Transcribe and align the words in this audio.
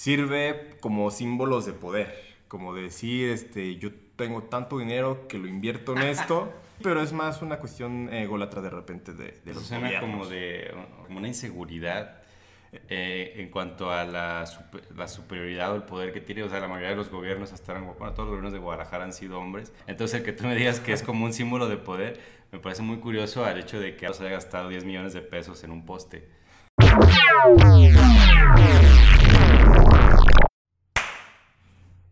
sirve 0.00 0.76
como 0.80 1.10
símbolos 1.10 1.64
de 1.64 1.72
poder, 1.72 2.14
como 2.48 2.74
decir, 2.74 3.30
este, 3.30 3.76
yo 3.76 3.88
tengo 4.16 4.42
tanto 4.42 4.78
dinero 4.78 5.26
que 5.26 5.38
lo 5.38 5.48
invierto 5.48 5.92
en 5.96 6.02
esto, 6.02 6.52
pero 6.82 7.00
es 7.00 7.14
más 7.14 7.40
una 7.40 7.56
cuestión 7.60 8.12
ególatra 8.12 8.60
de 8.60 8.68
repente 8.68 9.14
de, 9.14 9.40
de 9.42 9.54
los 9.54 9.62
suena 9.64 9.86
gobiernos. 9.86 10.10
como 10.10 10.26
de 10.26 10.70
como 11.06 11.18
una 11.18 11.28
inseguridad 11.28 12.18
eh, 12.90 13.32
en 13.36 13.48
cuanto 13.48 13.90
a 13.90 14.04
la, 14.04 14.44
super- 14.44 14.84
la 14.94 15.08
superioridad 15.08 15.72
o 15.72 15.76
el 15.76 15.84
poder 15.84 16.12
que 16.12 16.20
tiene. 16.20 16.42
O 16.42 16.50
sea, 16.50 16.60
la 16.60 16.68
mayoría 16.68 16.90
de 16.90 16.96
los 16.96 17.08
gobiernos, 17.10 17.54
hasta 17.54 17.72
ahora, 17.72 17.84
bueno, 17.98 18.12
todos 18.12 18.26
los 18.26 18.28
gobiernos 18.32 18.52
de 18.52 18.58
Guadalajara 18.58 19.04
han 19.04 19.14
sido 19.14 19.38
hombres. 19.40 19.72
Entonces, 19.86 20.18
el 20.20 20.26
que 20.26 20.32
tú 20.34 20.44
me 20.44 20.54
digas 20.56 20.78
que 20.78 20.92
es 20.92 21.02
como 21.02 21.24
un 21.24 21.32
símbolo 21.32 21.68
de 21.68 21.78
poder, 21.78 22.20
me 22.52 22.58
parece 22.58 22.82
muy 22.82 22.98
curioso 22.98 23.46
al 23.46 23.58
hecho 23.58 23.80
de 23.80 23.96
que 23.96 24.12
se 24.12 24.24
haya 24.24 24.32
gastado 24.34 24.68
10 24.68 24.84
millones 24.84 25.14
de 25.14 25.22
pesos 25.22 25.64
en 25.64 25.70
un 25.70 25.86
poste. 25.86 26.28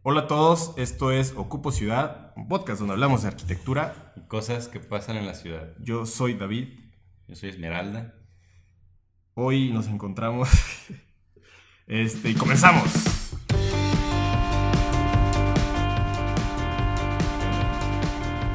Hola 0.07 0.21
a 0.21 0.27
todos, 0.27 0.75
esto 0.77 1.13
es 1.13 1.33
Ocupo 1.35 1.73
Ciudad, 1.73 2.35
un 2.37 2.47
podcast 2.47 2.79
donde 2.79 2.93
hablamos 2.93 3.23
de 3.23 3.29
arquitectura. 3.29 4.13
Y 4.17 4.21
cosas 4.29 4.69
que 4.69 4.79
pasan 4.79 5.17
en 5.17 5.25
la 5.25 5.33
ciudad. 5.33 5.73
Yo 5.81 6.05
soy 6.05 6.35
David, 6.35 6.69
Yo 7.27 7.35
soy 7.35 7.49
Esmeralda. 7.49 8.13
hoy 9.33 9.71
nos 9.71 9.87
encontramos 9.87 10.51
este, 11.87 12.29
y 12.29 12.35
comenzamos. 12.35 12.85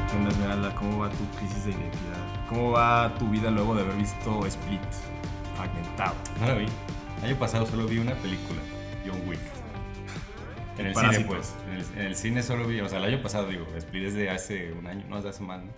¿Qué 0.08 0.16
onda, 0.16 0.30
Esmeralda? 0.30 0.72
¿Cómo 0.76 0.98
va 1.00 1.10
tu 1.10 1.28
crisis 1.36 1.64
de 1.64 1.72
identidad? 1.72 2.46
¿Cómo 2.48 2.70
va 2.70 3.12
tu 3.18 3.28
vida 3.28 3.50
luego 3.50 3.74
de 3.74 3.82
haber 3.82 3.96
visto 3.96 4.46
Split 4.46 4.80
fragmentado? 5.56 6.14
No 6.38 6.46
la 6.46 6.54
vi. 6.54 6.66
El 7.18 7.30
año 7.30 7.38
pasado 7.40 7.66
solo 7.66 7.88
vi 7.88 7.98
una 7.98 8.14
película, 8.14 8.60
John 9.04 9.20
Wick. 9.28 9.59
En 10.80 10.86
el 10.86 10.94
cine, 10.94 11.06
Parásitos. 11.08 11.26
pues. 11.36 11.54
En 11.68 11.72
el, 11.74 12.00
en 12.00 12.06
el 12.06 12.16
cine 12.16 12.42
solo 12.42 12.66
vi, 12.66 12.80
o 12.80 12.88
sea, 12.88 12.98
el 12.98 13.04
año 13.04 13.22
pasado, 13.22 13.48
digo, 13.48 13.66
Split 13.76 14.04
es 14.04 14.14
de 14.14 14.30
hace 14.30 14.72
un 14.72 14.86
año, 14.86 15.04
no, 15.08 15.16
hace 15.16 15.42
más, 15.42 15.62
¿no? 15.62 15.70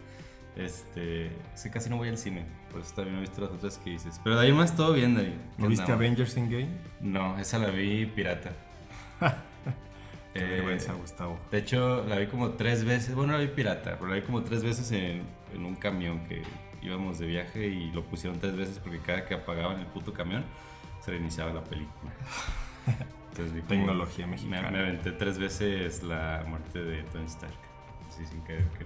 Este, 0.56 1.31
sí, 1.55 1.70
casi 1.70 1.89
no 1.89 1.97
voy 1.97 2.11
al 2.11 2.19
cine, 2.19 2.45
por 2.70 2.81
eso 2.83 2.95
también 2.95 3.17
he 3.17 3.20
visto 3.20 3.41
las 3.41 3.50
otras 3.50 3.78
que 3.78 3.91
dices. 3.91 4.20
Pero 4.23 4.36
de 4.39 4.47
ahí 4.47 4.53
más 4.53 4.77
todo 4.77 4.92
bien, 4.92 5.14
David. 5.14 5.30
¿Qué 5.56 5.62
¿No 5.62 5.69
viste 5.69 5.84
andamos? 5.84 6.00
Avengers 6.00 6.36
Endgame? 6.36 6.69
No, 7.00 7.39
esa 7.39 7.58
la 7.58 7.70
vi 7.70 8.05
pirata. 8.06 8.53
Qué 10.34 10.41
Eh, 10.41 10.45
vergüenza, 10.45 10.92
Gustavo. 10.95 11.39
De 11.50 11.58
hecho, 11.58 12.05
la 12.06 12.19
vi 12.19 12.27
como 12.27 12.50
tres 12.53 12.84
veces, 12.84 13.14
bueno, 13.14 13.33
la 13.34 13.39
vi 13.41 13.48
pirata, 13.48 13.97
pero 13.98 14.08
la 14.08 14.14
vi 14.17 14.23
como 14.23 14.42
tres 14.42 14.62
veces 14.62 14.91
en, 14.92 15.23
en 15.55 15.64
un 15.64 15.75
camión 15.77 16.27
que 16.27 16.42
íbamos 16.83 17.19
de 17.19 17.27
viaje 17.27 17.67
y 17.67 17.91
lo 17.92 18.03
pusieron 18.05 18.39
tres 18.41 18.56
veces 18.56 18.78
porque 18.78 18.98
cada 18.98 19.25
que 19.27 19.34
apagaban 19.34 19.78
el 19.80 19.86
puto 19.86 20.12
camión 20.12 20.45
se 21.00 21.11
reiniciaba 21.12 21.53
la 21.53 21.62
película. 21.64 22.12
Entonces, 23.33 23.55
como- 23.55 23.69
Tecnología 23.69 24.27
me, 24.27 24.33
mexicana. 24.33 24.70
me 24.70 24.78
aventé 24.78 25.12
tres 25.12 25.38
veces 25.38 26.02
la 26.02 26.44
muerte 26.47 26.83
de 26.83 27.02
Tony 27.05 27.25
Stark. 27.27 27.55
Así 28.08 28.27
sin 28.27 28.42
querer 28.42 28.64
que 28.78 28.84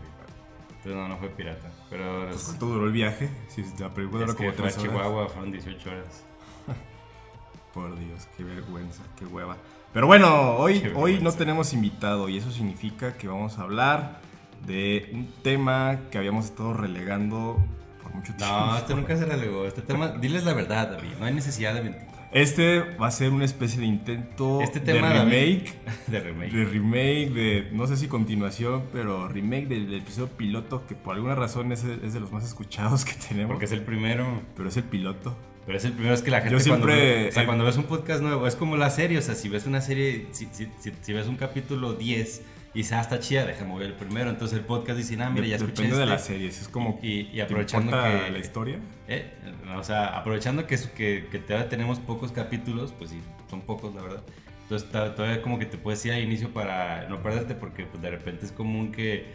Entonces 0.69 0.95
no, 0.95 1.09
no 1.09 1.17
fue 1.19 1.29
pirata. 1.31 1.71
Pero 1.91 2.27
Pues, 2.27 2.37
es, 2.37 2.45
¿Cuánto 2.45 2.67
duró 2.67 2.87
el 2.87 2.93
viaje? 2.93 3.29
Si 3.49 3.65
la 3.79 3.93
película 3.93 4.25
que 4.27 4.35
como 4.35 4.53
tres 4.53 4.79
horas. 4.79 4.83
Chihuahua, 4.83 5.29
fueron 5.29 5.51
18 5.53 5.91
horas. 5.91 6.25
Por 7.75 7.99
Dios, 7.99 8.29
qué 8.37 8.45
vergüenza, 8.45 9.03
qué 9.19 9.27
hueva. 9.27 9.57
Pero 9.93 10.07
bueno, 10.07 10.53
hoy, 10.57 10.93
hoy 10.95 11.19
no 11.21 11.33
tenemos 11.33 11.73
invitado 11.73 12.29
y 12.29 12.37
eso 12.37 12.51
significa 12.53 13.17
que 13.17 13.29
vamos 13.29 13.59
a 13.59 13.63
hablar 13.63 14.21
de 14.67 15.11
un 15.13 15.33
tema 15.43 16.01
que 16.11 16.19
habíamos 16.19 16.47
estado 16.47 16.73
relegando 16.75 17.57
por 18.03 18.15
mucho 18.15 18.35
tiempo. 18.35 18.55
No, 18.57 18.77
este 18.79 18.95
nunca 18.95 19.17
se 19.17 19.25
relegó. 19.25 19.65
Este 19.67 19.83
tema, 19.83 20.09
diles 20.09 20.45
la 20.45 20.53
verdad, 20.55 20.91
David. 20.93 21.13
No 21.19 21.27
hay 21.27 21.35
necesidad 21.35 21.75
de 21.75 21.83
mentir. 21.83 22.07
Este 22.33 22.81
va 23.01 23.07
a 23.07 23.11
ser 23.11 23.31
una 23.31 23.45
especie 23.45 23.81
de 23.81 23.87
intento 23.87 24.61
Este 24.61 24.81
tema, 24.81 25.09
de 25.13 25.21
remake, 25.25 25.73
De 26.09 26.21
remake. 26.21 26.53
de 26.53 26.65
remake, 26.65 27.31
de 27.31 27.69
no 27.73 27.87
sé 27.87 27.97
si 27.97 28.09
continuación, 28.09 28.85
pero 28.93 29.29
remake 29.29 29.67
del, 29.69 29.87
del 29.91 30.01
episodio 30.01 30.29
piloto 30.29 30.87
que 30.87 30.95
por 30.95 31.15
alguna 31.15 31.35
razón 31.35 31.73
es, 31.73 31.85
es 31.85 32.13
de 32.15 32.21
los 32.21 32.33
más 32.33 32.45
escuchados 32.45 33.05
que 33.05 33.13
tenemos. 33.15 33.51
Porque 33.53 33.65
es 33.67 33.73
el 33.73 33.83
primero. 33.83 34.43
Pero 34.57 34.69
es 34.69 34.77
el 34.77 34.85
piloto. 34.85 35.37
Pero 35.65 35.79
es 35.79 35.85
el 35.85 35.93
primero, 35.93 36.15
es 36.15 36.23
que 36.23 36.31
la 36.31 36.39
gente 36.41 36.53
Yo 36.53 36.61
siempre- 36.61 36.93
cuando, 36.95 37.05
ve- 37.05 37.29
o 37.29 37.33
sea, 37.33 37.43
eh, 37.43 37.47
cuando 37.47 37.65
ves 37.65 37.77
un 37.77 37.85
podcast 37.85 38.23
nuevo, 38.23 38.47
es 38.47 38.55
como 38.55 38.77
la 38.77 38.91
serie, 38.91 39.19
o 39.19 39.23
sea, 39.23 39.35
si 39.35 39.49
ves 39.49 39.67
una 39.67 39.81
serie, 39.81 40.27
si, 40.31 40.47
si, 40.53 40.69
si, 40.79 40.93
si 41.01 41.13
ves 41.13 41.27
un 41.27 41.37
capítulo 41.37 41.95
10 41.95 42.43
y 42.79 42.85
ah, 42.93 43.01
está 43.01 43.19
chida, 43.21 43.45
déjame 43.47 43.75
ver 43.79 43.87
el 43.89 43.95
primero, 43.95 44.29
entonces 44.31 44.59
el 44.59 44.65
podcast 44.65 44.99
dice, 44.99 45.17
ah, 45.23 45.31
mira, 45.31 45.47
ya 45.47 45.57
escuché 45.57 45.83
Depende 45.85 45.97
de 45.97 46.03
este". 46.03 46.13
las 46.15 46.25
series, 46.25 46.61
es 46.61 46.69
como 46.69 46.99
Y, 47.03 47.21
y 47.21 47.25
¿te 47.37 47.43
aprovechando 47.43 47.91
que... 47.93 48.31
la 48.31 48.39
historia. 48.39 48.79
Eh, 49.09 49.33
o 49.77 49.83
sea, 49.83 50.17
aprovechando 50.19 50.67
que, 50.67 50.77
que, 50.97 51.27
que 51.31 51.39
todavía 51.39 51.69
tenemos 51.69 51.99
pocos 52.01 52.33
capítulos, 52.33 52.93
pues 52.97 53.11
sí, 53.11 53.21
son 53.49 53.63
pocos, 53.63 53.95
la 53.95 54.03
verdad. 54.03 54.23
Entonces 54.63 54.91
todavía 54.91 55.43
como 55.43 55.59
que 55.61 55.67
te 55.67 55.79
puedes 55.79 56.05
ir 56.07 56.13
al 56.13 56.21
inicio 56.23 56.51
para 56.53 57.09
no 57.09 57.23
perderte, 57.23 57.55
porque 57.55 57.85
pues, 57.87 58.03
de 58.03 58.11
repente 58.11 58.47
es 58.47 58.53
común 58.53 58.91
que 58.93 59.27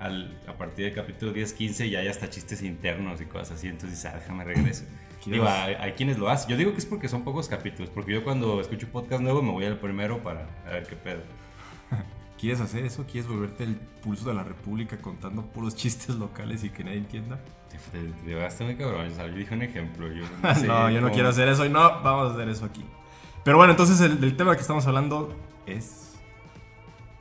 al, 0.00 0.38
a 0.46 0.54
partir 0.54 0.86
del 0.86 0.94
capítulo 0.94 1.32
10, 1.32 1.52
15 1.52 1.90
ya 1.90 1.98
hay 1.98 2.08
hasta 2.08 2.30
chistes 2.30 2.62
internos 2.62 3.20
y 3.20 3.26
cosas 3.26 3.52
así, 3.58 3.68
entonces 3.68 4.02
ah, 4.06 4.14
déjame 4.14 4.44
regreso. 4.44 4.84
¿Quieres- 5.22 5.26
Digo, 5.26 5.46
hay, 5.46 5.74
hay 5.74 5.92
quienes 5.92 6.16
lo 6.18 6.28
hacen. 6.30 6.48
Yo 6.50 6.56
digo 6.56 6.72
que 6.72 6.78
es 6.78 6.86
porque 6.86 7.06
son 7.08 7.22
pocos 7.22 7.48
capítulos, 7.48 7.90
porque 7.90 8.12
yo 8.12 8.24
cuando 8.24 8.60
escucho 8.60 8.86
un 8.86 8.92
podcast 8.92 9.20
nuevo 9.22 9.42
me 9.42 9.50
voy 9.52 9.66
al 9.66 9.78
primero 9.78 10.22
para 10.22 10.48
a 10.66 10.70
ver 10.70 10.84
qué 10.86 10.96
pedo. 10.96 11.20
¿Quieres 12.38 12.60
hacer 12.60 12.84
eso? 12.84 13.04
¿Quieres 13.10 13.28
volverte 13.28 13.64
el 13.64 13.74
pulso 13.74 14.28
de 14.28 14.34
la 14.34 14.44
república 14.44 14.96
contando 14.98 15.42
puros 15.42 15.74
chistes 15.74 16.14
locales 16.14 16.62
y 16.62 16.70
que 16.70 16.84
nadie 16.84 16.98
entienda? 16.98 17.40
Te, 17.68 17.78
te, 17.78 18.12
te 18.12 18.26
llevaste 18.26 18.64
muy 18.64 18.76
cabrón, 18.76 19.08
o 19.08 19.14
sea, 19.14 19.26
yo 19.26 19.34
dije 19.34 19.54
un 19.54 19.62
ejemplo. 19.62 20.06
Yo 20.12 20.24
no, 20.42 20.54
sé 20.54 20.66
yo 20.66 21.00
no 21.00 21.10
quiero 21.10 21.28
hacer 21.28 21.48
eso 21.48 21.66
y 21.66 21.68
no, 21.68 21.80
vamos 22.02 22.30
a 22.30 22.34
hacer 22.34 22.48
eso 22.48 22.64
aquí. 22.64 22.84
Pero 23.44 23.56
bueno, 23.56 23.72
entonces 23.72 24.00
el, 24.00 24.22
el 24.22 24.36
tema 24.36 24.54
que 24.54 24.60
estamos 24.60 24.86
hablando 24.86 25.34
es 25.66 26.14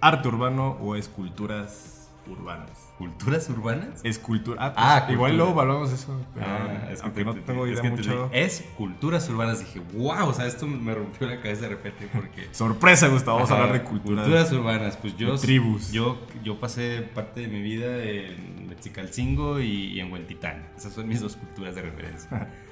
arte 0.01 0.27
urbano 0.27 0.77
o 0.81 0.95
esculturas 0.95 1.96
urbanas. 2.29 2.89
¿Culturas 2.97 3.49
urbanas? 3.49 4.01
Escultura. 4.03 4.57
Ah, 4.61 4.73
pues, 4.73 4.85
Ah, 4.85 5.11
igual 5.11 5.31
cultura. 5.37 5.65
luego 5.65 5.87
de 5.87 5.95
eso. 5.95 6.21
Ah, 6.39 6.87
es 6.91 6.99
que 6.99 7.05
aunque 7.05 7.19
te- 7.21 7.25
no 7.25 7.33
te- 7.33 7.41
tengo 7.41 7.65
es 7.65 7.71
idea 7.73 7.81
que 7.83 7.89
te- 7.89 7.95
mucho. 7.97 8.29
Es 8.33 8.63
culturas 8.75 9.29
urbanas. 9.29 9.59
Dije, 9.59 9.79
wow, 9.93 10.27
o 10.29 10.33
sea, 10.33 10.45
esto 10.47 10.65
me 10.67 10.93
rompió 10.93 11.27
la 11.27 11.39
cabeza 11.41 11.61
de 11.63 11.69
repente 11.69 12.07
porque. 12.13 12.47
Sorpresa, 12.51 13.07
Gustavo, 13.07 13.37
vamos 13.37 13.51
a 13.51 13.55
hablar 13.55 13.73
de 13.73 13.83
culturas. 13.83 14.23
Culturas 14.25 14.51
urbanas. 14.51 14.97
Pues 14.97 15.15
yo. 15.17 15.35
tribus. 15.37 15.91
Yo, 15.91 16.19
yo 16.43 16.59
pasé 16.59 17.01
parte 17.13 17.41
de 17.41 17.47
mi 17.47 17.61
vida 17.61 18.03
en 18.03 18.67
Mexicalcingo 18.67 19.59
y, 19.59 19.93
y 19.93 19.99
en 19.99 20.11
Huentitán. 20.11 20.67
Esas 20.77 20.93
son 20.93 21.07
mis 21.07 21.21
dos 21.21 21.35
culturas 21.35 21.75
de 21.75 21.81
referencia. 21.83 22.49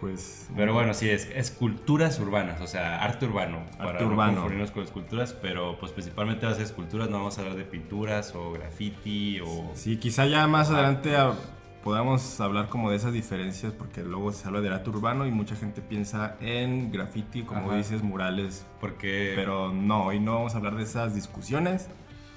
Pues. 0.00 0.48
Pero 0.54 0.72
bueno, 0.74 0.94
sí, 0.94 1.08
es, 1.10 1.28
es 1.34 1.50
culturas 1.50 2.18
urbanas, 2.20 2.60
o 2.60 2.66
sea, 2.66 3.02
arte 3.02 3.26
urbano. 3.26 3.64
para 3.76 3.90
Arte 3.90 4.04
no 4.04 4.10
urbano. 4.10 4.32
confundirnos 4.34 4.70
con 4.70 4.84
esculturas, 4.84 5.32
pero 5.32 5.78
pues 5.78 5.92
principalmente 5.92 6.46
a 6.46 6.54
ser 6.54 6.62
esculturas, 6.64 7.10
no 7.10 7.18
vamos 7.18 7.36
a 7.38 7.40
hablar 7.40 7.56
de 7.56 7.64
pinturas 7.64 8.34
o 8.34 8.52
graffiti 8.52 9.40
o. 9.40 9.70
Sí, 9.74 9.96
quizá 9.96 10.26
ya 10.26 10.46
más 10.46 10.68
Ajá. 10.70 10.78
adelante 10.78 11.16
ah, 11.16 11.32
podamos 11.82 12.40
hablar 12.40 12.68
como 12.68 12.90
de 12.90 12.96
esas 12.96 13.12
diferencias 13.12 13.72
porque 13.72 14.02
luego 14.02 14.30
se 14.32 14.46
habla 14.46 14.60
de 14.60 14.68
arte 14.68 14.90
urbano 14.90 15.26
y 15.26 15.30
mucha 15.30 15.56
gente 15.56 15.80
piensa 15.80 16.36
en 16.40 16.92
graffiti, 16.92 17.42
como 17.42 17.68
Ajá. 17.68 17.76
dices, 17.76 18.02
murales. 18.02 18.66
Porque. 18.80 19.32
Pero 19.34 19.72
no, 19.72 20.04
hoy 20.06 20.20
no 20.20 20.34
vamos 20.34 20.54
a 20.54 20.58
hablar 20.58 20.76
de 20.76 20.84
esas 20.84 21.14
discusiones. 21.14 21.88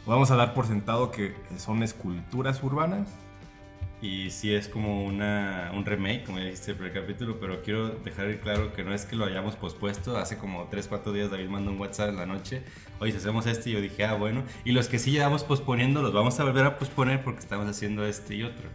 Vamos 0.08 0.32
a 0.32 0.36
dar 0.36 0.56
por 0.56 0.66
sentado 0.66 1.12
que 1.12 1.36
son 1.58 1.84
esculturas 1.84 2.64
urbanas. 2.64 3.08
Y 4.02 4.32
sí 4.32 4.54
es 4.54 4.68
como 4.68 5.06
una, 5.06 5.72
un 5.76 5.86
remake, 5.86 6.24
como 6.24 6.40
ya 6.40 6.46
dijiste 6.46 6.72
el 6.72 6.78
primer 6.78 6.94
capítulo, 6.94 7.40
pero 7.40 7.62
quiero 7.62 7.90
dejar 7.90 8.36
claro 8.40 8.74
que 8.74 8.84
no 8.84 8.96
es 8.96 9.06
que 9.06 9.16
lo 9.16 9.26
hayamos 9.26 9.56
pospuesto. 9.56 10.18
Hace 10.18 10.38
como 10.38 10.68
3, 10.72 10.88
4 10.88 11.14
días 11.14 11.30
David 11.30 11.50
mandó 11.50 11.70
un 11.72 11.80
WhatsApp 11.80 12.10
en 12.10 12.18
la 12.18 12.26
noche. 12.26 12.64
Oye, 13.00 13.12
si 13.12 13.20
hacemos 13.20 13.46
este, 13.46 13.70
y 13.70 13.74
yo 13.74 13.82
dije, 13.82 14.04
ah, 14.06 14.16
bueno. 14.16 14.44
Y 14.66 14.72
los 14.72 14.88
que 14.88 14.98
sí 14.98 15.12
llevamos 15.12 15.44
posponiendo, 15.44 16.02
los 16.02 16.14
vamos 16.14 16.40
a 16.40 16.44
volver 16.44 16.66
a 16.66 16.80
posponer 16.80 17.24
porque 17.24 17.42
estamos 17.42 17.68
haciendo 17.68 18.04
este 18.04 18.34
y 18.34 18.44
otro. 18.44 18.70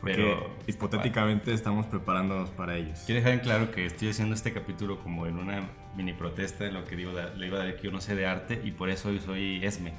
Porque 0.00 0.16
Pero 0.16 0.50
hipotéticamente 0.66 1.52
estamos 1.54 1.86
preparándonos 1.86 2.50
para 2.50 2.76
ellos. 2.76 3.00
Quiero 3.06 3.20
dejar 3.20 3.32
en 3.32 3.40
claro 3.40 3.70
que 3.70 3.86
estoy 3.86 4.10
haciendo 4.10 4.34
este 4.34 4.52
capítulo 4.52 5.02
como 5.02 5.26
en 5.26 5.38
una 5.38 5.66
mini 5.96 6.12
protesta 6.12 6.66
en 6.66 6.74
lo 6.74 6.84
que 6.84 6.94
digo, 6.94 7.12
le 7.36 7.46
iba 7.46 7.60
a 7.60 7.64
dar 7.64 7.74
que 7.74 7.84
yo 7.84 7.90
no 7.90 8.00
sé 8.00 8.14
de 8.14 8.26
arte 8.26 8.60
y 8.62 8.70
por 8.70 8.90
eso 8.90 9.08
hoy 9.08 9.18
soy 9.18 9.64
Esme. 9.64 9.94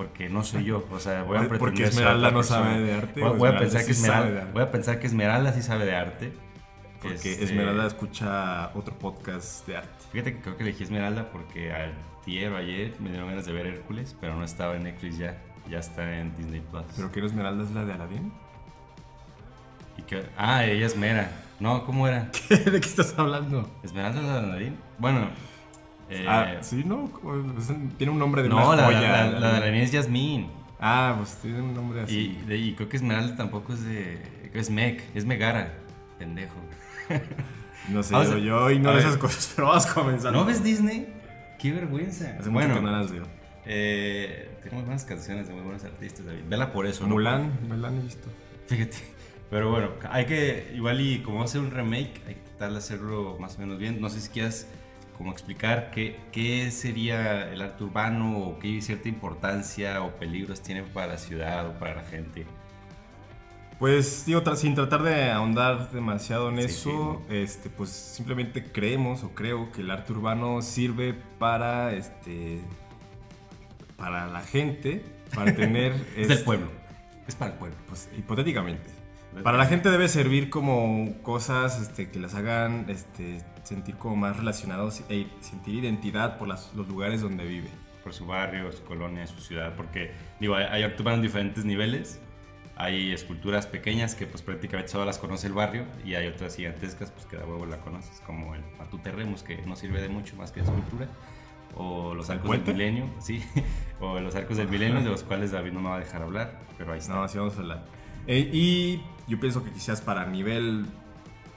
Porque 0.00 0.30
no 0.30 0.42
soy 0.42 0.64
yo, 0.64 0.82
o 0.90 0.98
sea, 0.98 1.24
voy 1.24 1.36
a 1.36 1.40
pretender 1.40 1.58
Porque 1.58 1.84
Esmeralda 1.84 2.30
no 2.30 2.42
sabe 2.42 2.80
de 2.80 2.94
arte. 2.94 3.20
Voy, 3.20 3.50
a 3.50 3.58
pensar 3.58 3.84
que 3.84 3.92
sí 3.92 4.00
Esmeralda, 4.00 4.48
voy 4.50 4.62
a 4.62 4.70
pensar 4.70 4.98
que 4.98 5.06
Esmeralda 5.06 5.52
sí 5.52 5.60
sabe 5.60 5.84
de 5.84 5.94
arte. 5.94 6.32
Porque 7.02 7.32
Este, 7.32 7.44
Esmeralda 7.44 7.86
escucha 7.86 8.70
otro 8.74 8.98
podcast 8.98 9.66
de 9.66 9.76
arte. 9.76 10.04
Fíjate 10.10 10.32
que 10.32 10.40
creo 10.40 10.56
que 10.56 10.62
elegí 10.62 10.84
Esmeralda 10.84 11.30
porque 11.30 11.74
ayer 11.74 12.50
o 12.50 12.56
ayer 12.56 12.94
me 12.98 13.10
dieron 13.10 13.28
ganas 13.28 13.44
de 13.44 13.52
ver 13.52 13.66
Hércules, 13.66 14.16
pero 14.18 14.34
no 14.36 14.42
estaba 14.42 14.74
en 14.74 14.84
Netflix 14.84 15.18
ya, 15.18 15.36
ya 15.68 15.80
está 15.80 16.18
en 16.18 16.34
Disney 16.34 16.62
Plus. 16.62 16.84
¿Pero 16.96 17.12
que 17.12 17.20
Esmeralda 17.20 17.62
es 17.62 17.70
la 17.72 17.84
de 17.84 17.92
Aladdin? 17.92 18.32
Y 19.98 20.14
ah, 20.38 20.64
ella 20.64 20.86
es 20.86 20.96
Mera. 20.96 21.30
No, 21.58 21.84
¿cómo 21.84 22.08
era? 22.08 22.30
¿De 22.48 22.80
qué 22.80 22.88
estás 22.88 23.18
hablando? 23.18 23.70
¿Esmeralda 23.82 24.22
la 24.22 24.40
de 24.40 24.46
Aladdin? 24.46 24.78
Bueno, 24.96 25.28
eh, 26.10 26.24
ah, 26.28 26.56
sí, 26.60 26.82
¿no? 26.84 27.10
Tiene 27.96 28.12
un 28.12 28.18
nombre 28.18 28.42
de 28.42 28.48
no, 28.48 28.56
una 28.68 28.76
la, 28.76 28.84
joya. 28.86 29.00
la, 29.00 29.26
la, 29.30 29.40
la 29.40 29.50
de 29.52 29.56
Aladdin 29.58 29.74
es 29.82 29.92
Yasmín. 29.92 30.48
Ah, 30.80 31.14
pues 31.18 31.36
tiene 31.36 31.60
un 31.62 31.74
nombre 31.74 32.02
así. 32.02 32.38
Y, 32.42 32.46
de- 32.46 32.56
y 32.58 32.74
creo 32.74 32.88
que 32.88 32.96
Esmeralda 32.96 33.36
tampoco 33.36 33.72
es 33.74 33.84
de. 33.84 34.18
Es 34.54 34.70
Meg, 34.70 35.02
es 35.14 35.24
Megara. 35.24 35.72
Pendejo. 36.18 36.56
No 37.88 38.02
sé, 38.02 38.12
Vamos 38.12 38.28
yo, 38.30 38.36
a- 38.36 38.38
yo 38.38 38.70
ignoro 38.70 38.98
esas 38.98 39.16
cosas, 39.16 39.50
pero 39.56 39.68
vamos 39.68 39.86
comenzando. 39.86 40.38
¿No 40.38 40.44
ves 40.44 40.62
Disney? 40.62 41.08
qué 41.58 41.72
vergüenza. 41.72 42.36
Hace 42.38 42.48
bueno, 42.50 42.74
mucho 42.74 42.80
que 42.80 42.86
no 42.86 42.92
las 42.98 43.10
veo. 43.10 43.24
eh, 43.64 44.58
tengo 44.62 44.76
muy 44.76 44.84
buenas 44.84 45.04
canciones 45.04 45.48
de 45.48 45.54
muy 45.54 45.62
buenos 45.62 45.82
artistas, 45.84 46.26
David. 46.26 46.42
Vela 46.48 46.72
por 46.72 46.86
eso, 46.86 47.04
¿no? 47.04 47.14
Mulan, 47.14 47.50
Mulan 47.68 47.98
he 47.98 48.02
visto. 48.02 48.28
Fíjate. 48.66 48.98
Pero 49.50 49.70
bueno, 49.70 49.88
hay 50.10 50.26
que, 50.26 50.72
igual 50.76 51.00
y 51.00 51.20
como 51.22 51.42
hacer 51.42 51.60
un 51.62 51.70
remake, 51.70 52.20
hay 52.28 52.34
que 52.34 52.40
tratar 52.50 52.72
de 52.72 52.78
hacerlo 52.78 53.36
más 53.40 53.56
o 53.56 53.60
menos 53.60 53.78
bien. 53.78 54.00
No 54.00 54.08
sé 54.08 54.20
si 54.20 54.28
quieras 54.28 54.68
como 55.20 55.32
explicar 55.32 55.90
qué, 55.90 56.18
qué 56.32 56.70
sería 56.70 57.52
el 57.52 57.60
arte 57.60 57.84
urbano 57.84 58.38
o 58.38 58.58
qué 58.58 58.80
cierta 58.80 59.06
importancia 59.10 60.00
o 60.00 60.12
peligros 60.12 60.62
tiene 60.62 60.82
para 60.82 61.08
la 61.08 61.18
ciudad 61.18 61.66
o 61.66 61.78
para 61.78 61.96
la 61.96 62.04
gente. 62.04 62.46
Pues 63.78 64.24
digo, 64.24 64.42
tra- 64.42 64.56
sin 64.56 64.74
tratar 64.74 65.02
de 65.02 65.30
ahondar 65.30 65.90
demasiado 65.90 66.48
en 66.48 66.56
Sí, 66.56 66.64
eso, 66.64 67.20
sí, 67.28 67.36
este, 67.36 67.68
pues 67.68 67.90
simplemente 67.90 68.72
creemos 68.72 69.22
o 69.22 69.34
creo 69.34 69.70
que 69.72 69.82
el 69.82 69.90
arte 69.90 70.10
urbano 70.14 70.62
sirve 70.62 71.12
para, 71.38 71.92
este, 71.92 72.62
para 73.98 74.26
la 74.26 74.40
gente, 74.40 75.04
para 75.34 75.54
tener... 75.54 75.92
Es 76.16 76.28
del 76.28 76.32
este, 76.32 76.44
pueblo. 76.44 76.68
Es 77.28 77.34
para 77.34 77.52
el 77.52 77.58
pueblo. 77.58 77.76
Pues 77.88 78.08
hipotéticamente. 78.16 78.88
Para 79.42 79.56
la 79.58 79.66
gente 79.66 79.90
debe 79.90 80.08
servir 80.08 80.50
como 80.50 81.14
cosas 81.22 81.80
este, 81.80 82.10
que 82.10 82.18
las 82.18 82.34
hagan 82.34 82.86
este, 82.88 83.42
sentir 83.62 83.96
como 83.96 84.16
más 84.16 84.36
relacionados 84.36 85.02
e 85.08 85.26
sentir 85.40 85.76
identidad 85.76 86.36
por 86.38 86.48
las- 86.48 86.74
los 86.74 86.88
lugares 86.88 87.20
donde 87.22 87.44
vive. 87.44 87.68
por 88.02 88.14
su 88.14 88.24
barrio, 88.24 88.72
su 88.72 88.82
colonia, 88.84 89.26
su 89.26 89.40
ciudad, 89.42 89.74
porque 89.76 90.12
digo, 90.40 90.54
hay, 90.56 90.82
arte 90.82 91.02
en 91.06 91.20
diferentes 91.20 91.66
niveles. 91.66 92.18
Hay 92.76 93.12
esculturas 93.12 93.66
pequeñas 93.66 94.14
que 94.14 94.26
pues 94.26 94.40
prácticamente 94.42 94.90
solo 94.90 95.04
las 95.04 95.18
conoce 95.18 95.48
el 95.48 95.52
barrio 95.52 95.84
y 96.02 96.14
hay 96.14 96.26
otras 96.26 96.56
gigantescas 96.56 97.10
pues 97.10 97.26
que 97.26 97.36
de 97.36 97.44
huevo 97.44 97.66
la 97.66 97.76
conoces, 97.76 98.22
como 98.24 98.54
el 98.54 98.62
Matute 98.78 99.12
Remus 99.12 99.42
que 99.42 99.58
no 99.66 99.76
sirve 99.76 100.00
de 100.00 100.08
mucho 100.08 100.34
más 100.36 100.50
que 100.50 100.60
de 100.60 100.66
escultura, 100.66 101.08
o 101.76 102.14
los 102.14 102.30
¿El 102.30 102.38
arcos 102.38 102.50
del 102.64 102.74
milenio, 102.74 103.04
sí, 103.20 103.44
o 104.00 104.18
los 104.18 104.34
arcos 104.34 104.56
del 104.56 104.68
milenio 104.68 105.00
de 105.02 105.10
los 105.10 105.22
cuales 105.22 105.52
David 105.52 105.72
no 105.72 105.80
me 105.80 105.90
va 105.90 105.96
a 105.96 106.00
dejar 106.00 106.22
hablar, 106.22 106.58
pero 106.78 106.92
ahí 106.92 107.00
está. 107.00 107.14
No, 107.14 107.22
así 107.24 107.36
vamos 107.36 107.54
a 107.56 107.60
hablar. 107.60 107.84
Eh, 108.32 108.48
y 108.52 109.02
yo 109.26 109.40
pienso 109.40 109.64
que 109.64 109.70
quizás 109.72 110.00
para 110.00 110.24
nivel 110.26 110.86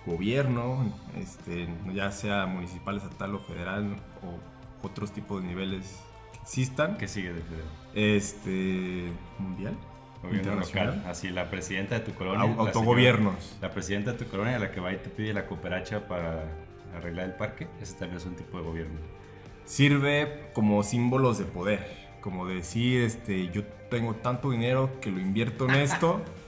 gobierno, 0.07 0.91
este, 1.19 1.67
ya 1.93 2.11
sea 2.11 2.45
municipal, 2.47 2.97
estatal 2.97 3.35
o 3.35 3.39
federal, 3.39 3.95
o 4.23 4.85
otros 4.87 5.11
tipos 5.11 5.41
de 5.41 5.47
niveles 5.49 5.99
que 6.33 6.39
existan, 6.39 6.97
¿Qué 6.97 7.07
sigue 7.07 7.31
de 7.31 7.41
Fidel? 7.41 7.63
este, 7.93 9.11
mundial, 9.39 9.77
Gobierno 10.23 10.55
local, 10.55 11.03
así 11.05 11.29
la 11.29 11.49
presidenta 11.49 11.95
de 11.95 12.01
tu 12.05 12.13
colonia. 12.13 12.41
Au- 12.41 12.47
la 12.47 12.53
señora- 12.55 12.67
autogobiernos. 12.71 13.57
La 13.61 13.69
presidenta 13.71 14.13
de 14.13 14.17
tu 14.17 14.25
colonia, 14.31 14.57
la 14.57 14.71
que 14.71 14.79
va 14.79 14.93
y 14.93 14.97
te 14.97 15.09
pide 15.09 15.33
la 15.33 15.45
cooperacha 15.45 16.07
para 16.07 16.45
arreglar 16.95 17.25
el 17.27 17.33
parque, 17.35 17.67
ese 17.81 17.93
también 17.95 18.17
es 18.17 18.25
un 18.25 18.35
tipo 18.35 18.57
de 18.57 18.63
gobierno. 18.63 18.99
sirve 19.65 20.49
como 20.53 20.81
símbolos 20.83 21.37
de 21.37 21.45
poder, 21.45 21.87
como 22.19 22.45
decir, 22.47 23.01
este, 23.03 23.49
yo 23.49 23.63
tengo 23.89 24.13
tanto 24.15 24.51
dinero 24.51 24.89
que 25.01 25.09
lo 25.11 25.19
invierto 25.21 25.65
en 25.69 25.75
esto 25.75 26.21